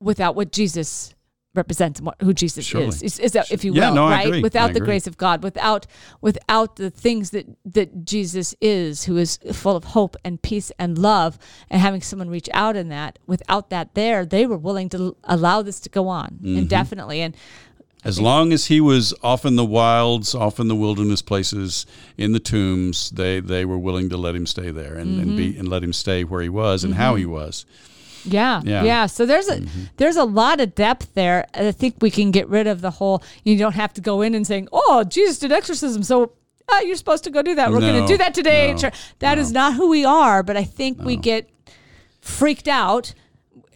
without 0.01 0.35
what 0.35 0.51
Jesus 0.51 1.13
represents 1.55 1.99
and 1.99 2.05
what, 2.05 2.21
who 2.21 2.33
Jesus 2.33 2.63
Surely. 2.65 2.87
is, 2.89 3.01
is, 3.01 3.19
is 3.19 3.31
that, 3.31 3.51
if 3.51 3.63
you 3.65 3.73
Yeah, 3.73 3.87
will, 3.89 3.95
no, 3.95 4.09
right? 4.09 4.43
Without 4.43 4.73
the 4.73 4.79
grace 4.79 5.07
of 5.07 5.17
God, 5.17 5.41
without 5.41 5.87
without 6.21 6.75
the 6.75 6.91
things 6.91 7.31
that 7.31 7.47
that 7.65 8.05
Jesus 8.05 8.53
is, 8.61 9.05
who 9.05 9.17
is 9.17 9.39
full 9.53 9.75
of 9.75 9.83
hope 9.85 10.15
and 10.23 10.39
peace 10.41 10.71
and 10.77 10.97
love, 10.99 11.39
and 11.69 11.81
having 11.81 12.01
someone 12.01 12.29
reach 12.29 12.49
out 12.53 12.75
in 12.75 12.89
that, 12.89 13.17
without 13.25 13.69
that 13.71 13.95
there, 13.95 14.23
they 14.25 14.45
were 14.45 14.57
willing 14.57 14.89
to 14.89 15.15
allow 15.23 15.61
this 15.63 15.79
to 15.81 15.89
go 15.89 16.07
on 16.09 16.27
Mm-hmm. 16.41 16.57
indefinitely. 16.57 17.21
And 17.21 17.35
As 18.03 18.19
long 18.21 18.53
as 18.53 18.67
he 18.67 18.79
was 18.79 19.13
off 19.23 19.43
in 19.45 19.55
the 19.57 19.65
wilds, 19.65 20.33
off 20.35 20.59
in 20.59 20.67
the 20.69 20.75
wilderness 20.75 21.21
places, 21.21 21.85
in 22.17 22.31
the 22.31 22.39
tombs, 22.39 23.09
they, 23.09 23.39
they 23.41 23.65
were 23.65 23.77
willing 23.77 24.07
to 24.09 24.17
let 24.17 24.35
him 24.35 24.45
stay 24.45 24.69
there 24.71 24.93
and, 24.95 25.19
and 25.19 25.27
Mm-hmm. 25.29 25.35
be 25.37 25.57
and 25.57 25.67
let 25.67 25.83
him 25.83 25.91
stay 25.93 26.23
where 26.23 26.41
he 26.41 26.47
was 26.49 26.83
and 26.83 26.93
how 26.95 27.15
he 27.15 27.25
was. 27.25 27.65
Yeah, 28.23 28.61
Yeah. 28.63 28.83
yeah, 28.83 29.05
So 29.07 29.25
there's 29.25 29.47
a 29.49 29.57
Mm-hmm. 29.57 29.83
there's 29.97 30.15
a 30.15 30.23
lot 30.25 30.61
of 30.61 30.75
depth 30.75 31.13
there. 31.15 31.47
I 31.53 31.71
think 31.71 31.95
we 32.01 32.11
can 32.11 32.31
get 32.31 32.47
rid 32.47 32.67
of 32.67 32.81
the 32.81 32.91
whole. 32.91 33.23
You 33.43 33.57
don't 33.57 33.75
have 33.75 33.93
to 33.95 34.01
go 34.01 34.21
in 34.21 34.35
and 34.35 34.45
saying, 34.45 34.67
"Oh, 34.71 35.03
Jesus 35.03 35.39
did 35.39 35.51
exorcism," 35.51 36.03
so 36.03 36.31
uh, 36.71 36.79
you're 36.85 36.95
supposed 36.97 37.23
to 37.23 37.29
go 37.29 37.41
do 37.41 37.55
that. 37.55 37.71
We're 37.71 37.79
going 37.79 38.01
to 38.01 38.07
do 38.07 38.17
that 38.17 38.33
today. 38.33 38.73
no. 38.81 38.89
That 39.19 39.37
is 39.37 39.51
not 39.51 39.73
who 39.75 39.87
we 39.89 40.03
are. 40.05 40.43
But 40.43 40.55
I 40.57 40.63
think 40.65 40.99
we 41.01 41.15
get 41.15 41.49
freaked 42.21 42.67
out 42.67 43.13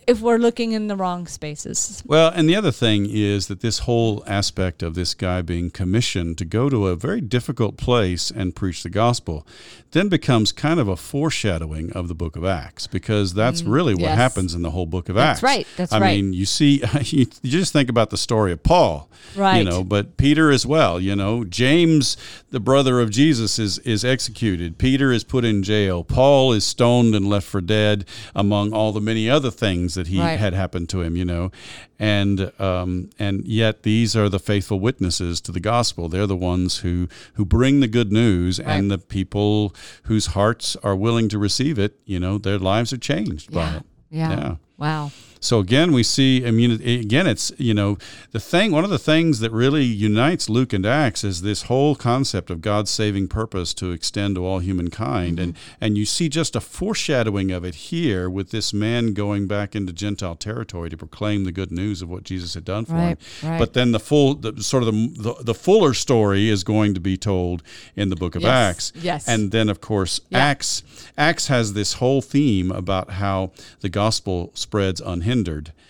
if 0.08 0.20
we're 0.22 0.38
looking 0.38 0.72
in 0.72 0.88
the 0.88 0.96
wrong 0.96 1.28
spaces. 1.28 2.04
Well, 2.06 2.32
and 2.34 2.50
the 2.50 2.56
other 2.56 2.72
thing 2.72 3.08
is 3.10 3.48
that 3.48 3.62
this 3.62 3.80
whole 3.80 4.24
aspect 4.28 4.82
of 4.84 4.96
this 4.96 5.14
guy 5.14 5.42
being 5.42 5.70
commissioned 5.70 6.38
to 6.40 6.46
go 6.46 6.70
to 6.70 6.88
a 6.88 6.96
very 6.96 7.22
difficult 7.22 7.78
place 7.78 8.32
and 8.32 8.56
preach 8.56 8.84
the 8.84 8.90
gospel 8.90 9.46
then 9.92 10.08
becomes 10.08 10.54
kind 10.54 10.80
of 10.80 10.88
a 10.88 10.96
foreshadowing 10.96 11.92
of 11.92 12.08
the 12.08 12.16
book 12.16 12.38
of 12.38 12.46
Acts 12.46 12.88
because 12.88 13.34
that's 13.34 13.62
really 13.64 13.94
what 13.94 14.02
Mm, 14.04 14.06
yes. 14.06 14.18
happens 14.18 14.54
in 14.56 14.62
the 14.62 14.72
whole 14.72 14.86
book 14.86 15.10
of 15.10 15.16
That's 15.16 15.40
Acts. 15.40 15.44
right, 15.44 15.68
that's 15.76 15.92
I 15.92 16.00
right. 16.00 16.16
mean, 16.16 16.32
you 16.34 16.46
see, 16.46 16.82
you, 17.04 17.26
you 17.42 17.52
just 17.52 17.74
think 17.74 17.90
about 17.90 18.10
the 18.10 18.18
story 18.18 18.54
of 18.54 18.64
Paul. 18.64 19.10
right? 19.36 19.58
You 19.58 19.64
know, 19.66 19.84
but 19.84 20.16
Peter 20.18 20.50
as 20.50 20.66
well, 20.66 20.98
you 21.00 21.14
know, 21.16 21.44
James, 21.44 22.16
the 22.52 22.60
brother 22.62 23.02
of 23.02 23.10
Jesus, 23.10 23.60
is, 23.60 23.80
is 23.80 24.06
executed. 24.06 24.78
Peter 24.78 25.12
is 25.12 25.26
put 25.26 25.44
in 25.44 25.62
jail. 25.62 26.06
Paul 26.06 26.54
is 26.54 26.64
stoned 26.66 27.14
and 27.14 27.28
left 27.28 27.46
for 27.48 27.60
dead, 27.62 28.06
among 28.34 28.72
all 28.74 28.94
the 28.94 29.02
many 29.02 29.30
other 29.30 29.52
things 29.52 29.91
things 29.92 30.08
that 30.08 30.12
he 30.12 30.20
Right. 30.20 30.40
had 30.40 30.54
happened 30.54 30.90
to 30.90 31.02
him, 31.02 31.16
you 31.16 31.26
know, 31.26 31.52
and 32.00 32.52
um, 32.60 33.10
and 33.20 33.46
yet 33.46 33.84
these 33.84 34.16
are 34.16 34.30
the 34.30 34.40
faithful 34.40 34.80
witnesses 34.80 35.42
to 35.42 35.52
the 35.52 35.60
gospel. 35.60 36.10
They're 36.10 36.28
the 36.28 36.36
ones 36.36 36.78
who 36.84 37.08
who 37.36 37.46
bring 37.46 37.80
the 37.82 37.88
good 37.88 38.12
news, 38.12 38.60
and 38.60 38.90
the 38.92 38.98
people 38.98 39.74
whose 40.04 40.28
hearts 40.28 40.76
are 40.84 40.96
willing 40.96 41.30
to 41.30 41.38
receive 41.40 41.78
it. 41.80 42.00
You 42.06 42.20
know, 42.20 42.38
their 42.38 42.60
lives 42.60 42.94
are 42.94 42.98
changed 43.00 43.52
by 43.52 43.76
it. 43.78 43.84
Yeah. 44.10 44.30
Yeah. 44.32 44.56
Wow. 44.78 45.12
So 45.44 45.60
again, 45.60 45.92
we 45.92 46.04
see 46.04 46.44
immunity. 46.44 47.00
Again, 47.00 47.26
it's 47.26 47.52
you 47.58 47.74
know 47.74 47.98
the 48.32 48.40
thing. 48.40 48.72
One 48.72 48.84
of 48.84 48.92
the 48.92 49.00
things 49.00 49.40
that 49.40 49.52
really 49.52 49.84
unites 49.84 50.50
Luke 50.50 50.72
and 50.72 50.86
Acts 50.86 51.24
is 51.24 51.42
this 51.42 51.64
whole 51.64 51.96
concept 51.96 52.52
of 52.52 52.62
God's 52.62 52.92
saving 52.92 53.28
purpose 53.28 53.74
to 53.74 53.92
extend 53.92 54.36
to 54.36 54.46
all 54.46 54.60
humankind, 54.60 55.38
mm-hmm. 55.40 55.44
and 55.44 55.58
and 55.82 55.98
you 55.98 56.06
see 56.06 56.30
just 56.30 56.56
a 56.56 56.62
foreshadowing 56.62 57.50
of 57.52 57.66
it 57.66 57.74
here 57.74 58.30
with 58.30 58.52
this 58.52 58.72
man 58.72 59.14
going 59.14 59.48
back 59.48 59.76
into 59.76 59.92
Gentile 59.92 60.36
territory 60.36 60.92
to 60.92 60.96
proclaim 60.98 61.44
the 61.44 61.52
good 61.52 61.72
news 61.72 62.04
of 62.04 62.10
what 62.10 62.24
Jesus 62.24 62.54
had 62.54 62.64
done 62.64 62.86
for 62.86 62.94
Right, 62.94 63.18
him. 63.42 63.50
right. 63.50 63.58
But 63.58 63.74
then 63.74 63.94
the 63.94 64.00
full, 64.00 64.36
the, 64.36 64.62
sort 64.62 64.84
of 64.84 64.94
the, 64.94 65.08
the 65.18 65.44
the 65.44 65.54
fuller 65.56 65.96
story 65.96 66.50
is 66.50 66.64
going 66.64 66.94
to 66.94 67.00
be 67.00 67.18
told 67.18 67.64
in 67.96 68.10
the 68.10 68.16
Book 68.16 68.36
of 68.36 68.44
Yes, 68.44 68.52
Acts. 68.70 68.94
yes. 69.04 69.28
And 69.28 69.52
then 69.52 69.70
of 69.70 69.82
course 69.82 70.22
Yeah. 70.30 70.38
Acts 70.38 70.84
Acts 71.18 71.48
has 71.48 71.74
this 71.74 71.94
whole 71.94 72.22
theme 72.22 72.72
about 72.72 73.10
how 73.14 73.52
the 73.80 73.90
gospel 73.90 74.52
spreads 74.54 75.02
unhindered. 75.02 75.31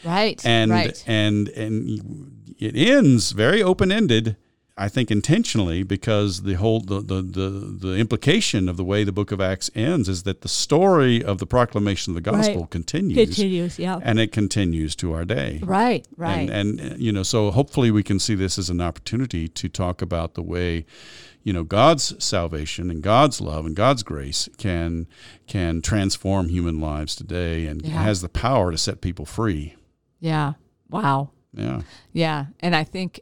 Right. 0.05 0.43
And 0.45 0.71
right. 0.71 1.03
and 1.07 1.49
and 1.49 2.53
it 2.59 2.75
ends 2.75 3.31
very 3.31 3.61
open 3.63 3.91
ended. 3.91 4.35
I 4.77 4.87
think 4.89 5.11
intentionally 5.11 5.83
because 5.83 6.41
the 6.43 6.53
whole 6.53 6.79
the, 6.79 7.01
the 7.01 7.21
the 7.21 7.49
the 7.87 7.97
implication 7.97 8.67
of 8.69 8.77
the 8.77 8.83
way 8.85 9.03
the 9.03 9.11
book 9.11 9.31
of 9.31 9.39
Acts 9.39 9.69
ends 9.75 10.07
is 10.09 10.23
that 10.23 10.41
the 10.41 10.47
story 10.47 11.23
of 11.23 11.37
the 11.37 11.45
proclamation 11.45 12.11
of 12.11 12.15
the 12.15 12.31
gospel 12.31 12.61
Right. 12.61 12.69
continues 12.71 13.17
Continues. 13.17 13.77
Yeah. 13.77 13.99
and 14.01 14.17
it 14.19 14.31
continues 14.31 14.95
to 14.95 15.13
our 15.13 15.25
day. 15.25 15.59
Right. 15.61 16.07
Right. 16.17 16.49
And, 16.49 16.79
and 16.79 16.99
you 16.99 17.11
know, 17.11 17.21
so 17.23 17.51
hopefully 17.51 17.91
we 17.91 18.01
can 18.01 18.17
see 18.17 18.33
this 18.33 18.57
as 18.57 18.69
an 18.69 18.81
opportunity 18.81 19.47
to 19.49 19.69
talk 19.69 20.01
about 20.01 20.33
the 20.33 20.41
way, 20.41 20.85
you 21.43 21.53
know, 21.53 21.63
God's 21.63 22.23
salvation 22.23 22.89
and 22.91 23.01
God's 23.01 23.41
love 23.41 23.65
and 23.65 23.75
God's 23.75 24.03
grace 24.03 24.47
can 24.57 25.07
can 25.47 25.81
transform 25.81 26.49
human 26.49 26.79
lives 26.79 27.15
today 27.15 27.65
and 27.67 27.81
Yeah. 27.81 28.03
has 28.03 28.21
the 28.21 28.29
power 28.29 28.71
to 28.71 28.77
set 28.77 29.01
people 29.01 29.25
free. 29.25 29.75
yeah. 30.19 30.53
Wow. 30.89 31.31
Yeah. 31.53 31.81
Yeah. 32.11 32.45
And 32.59 32.75
I 32.75 32.83
think, 32.83 33.21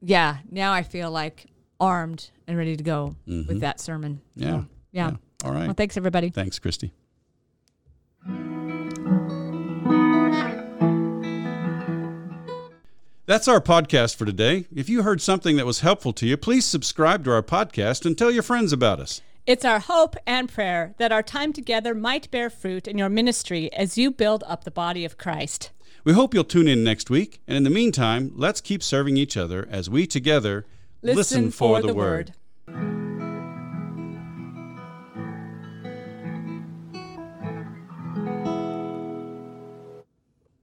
yeah, 0.00 0.38
now 0.50 0.72
I 0.72 0.82
feel 0.82 1.10
like 1.10 1.46
armed 1.80 2.30
and 2.46 2.56
ready 2.58 2.76
to 2.76 2.82
go 2.84 3.16
with 3.26 3.60
that 3.60 3.80
sermon. 3.80 4.20
Mm-hmm. 4.38 4.48
Yeah. 4.48 4.62
Yeah. 4.92 5.16
All 5.44 5.52
right. 5.52 5.64
Well, 5.66 5.74
thanks, 5.74 5.96
everybody. 5.96 6.30
Thanks, 6.30 6.58
Christy. 6.58 6.92
That's 13.28 13.46
our 13.46 13.60
podcast 13.60 14.16
for 14.16 14.24
today. 14.24 14.64
If 14.74 14.88
you 14.88 15.02
heard 15.02 15.20
something 15.20 15.56
that 15.56 15.66
was 15.66 15.80
helpful 15.80 16.14
to 16.14 16.26
you, 16.26 16.38
please 16.38 16.64
subscribe 16.64 17.24
to 17.24 17.30
our 17.30 17.42
podcast 17.42 18.06
and 18.06 18.16
tell 18.16 18.30
your 18.30 18.42
friends 18.42 18.72
about 18.72 19.00
us. 19.00 19.20
It's 19.44 19.66
our 19.66 19.80
hope 19.80 20.16
and 20.26 20.48
prayer 20.48 20.94
that 20.96 21.12
our 21.12 21.22
time 21.22 21.52
together 21.52 21.94
might 21.94 22.30
bear 22.30 22.48
fruit 22.48 22.88
in 22.88 22.96
your 22.96 23.10
ministry 23.10 23.70
as 23.74 23.98
you 23.98 24.10
build 24.10 24.44
up 24.46 24.64
the 24.64 24.70
body 24.70 25.04
of 25.04 25.18
Christ. 25.18 25.72
We 26.04 26.14
hope 26.14 26.32
you'll 26.32 26.42
tune 26.42 26.68
in 26.68 26.82
next 26.82 27.10
week. 27.10 27.42
And 27.46 27.54
in 27.54 27.64
the 27.64 27.68
meantime, 27.68 28.32
let's 28.34 28.62
keep 28.62 28.82
serving 28.82 29.18
each 29.18 29.36
other 29.36 29.68
as 29.70 29.90
we 29.90 30.06
together 30.06 30.64
listen, 31.02 31.50
for, 31.50 31.82
the, 31.82 31.92
word. 31.92 32.32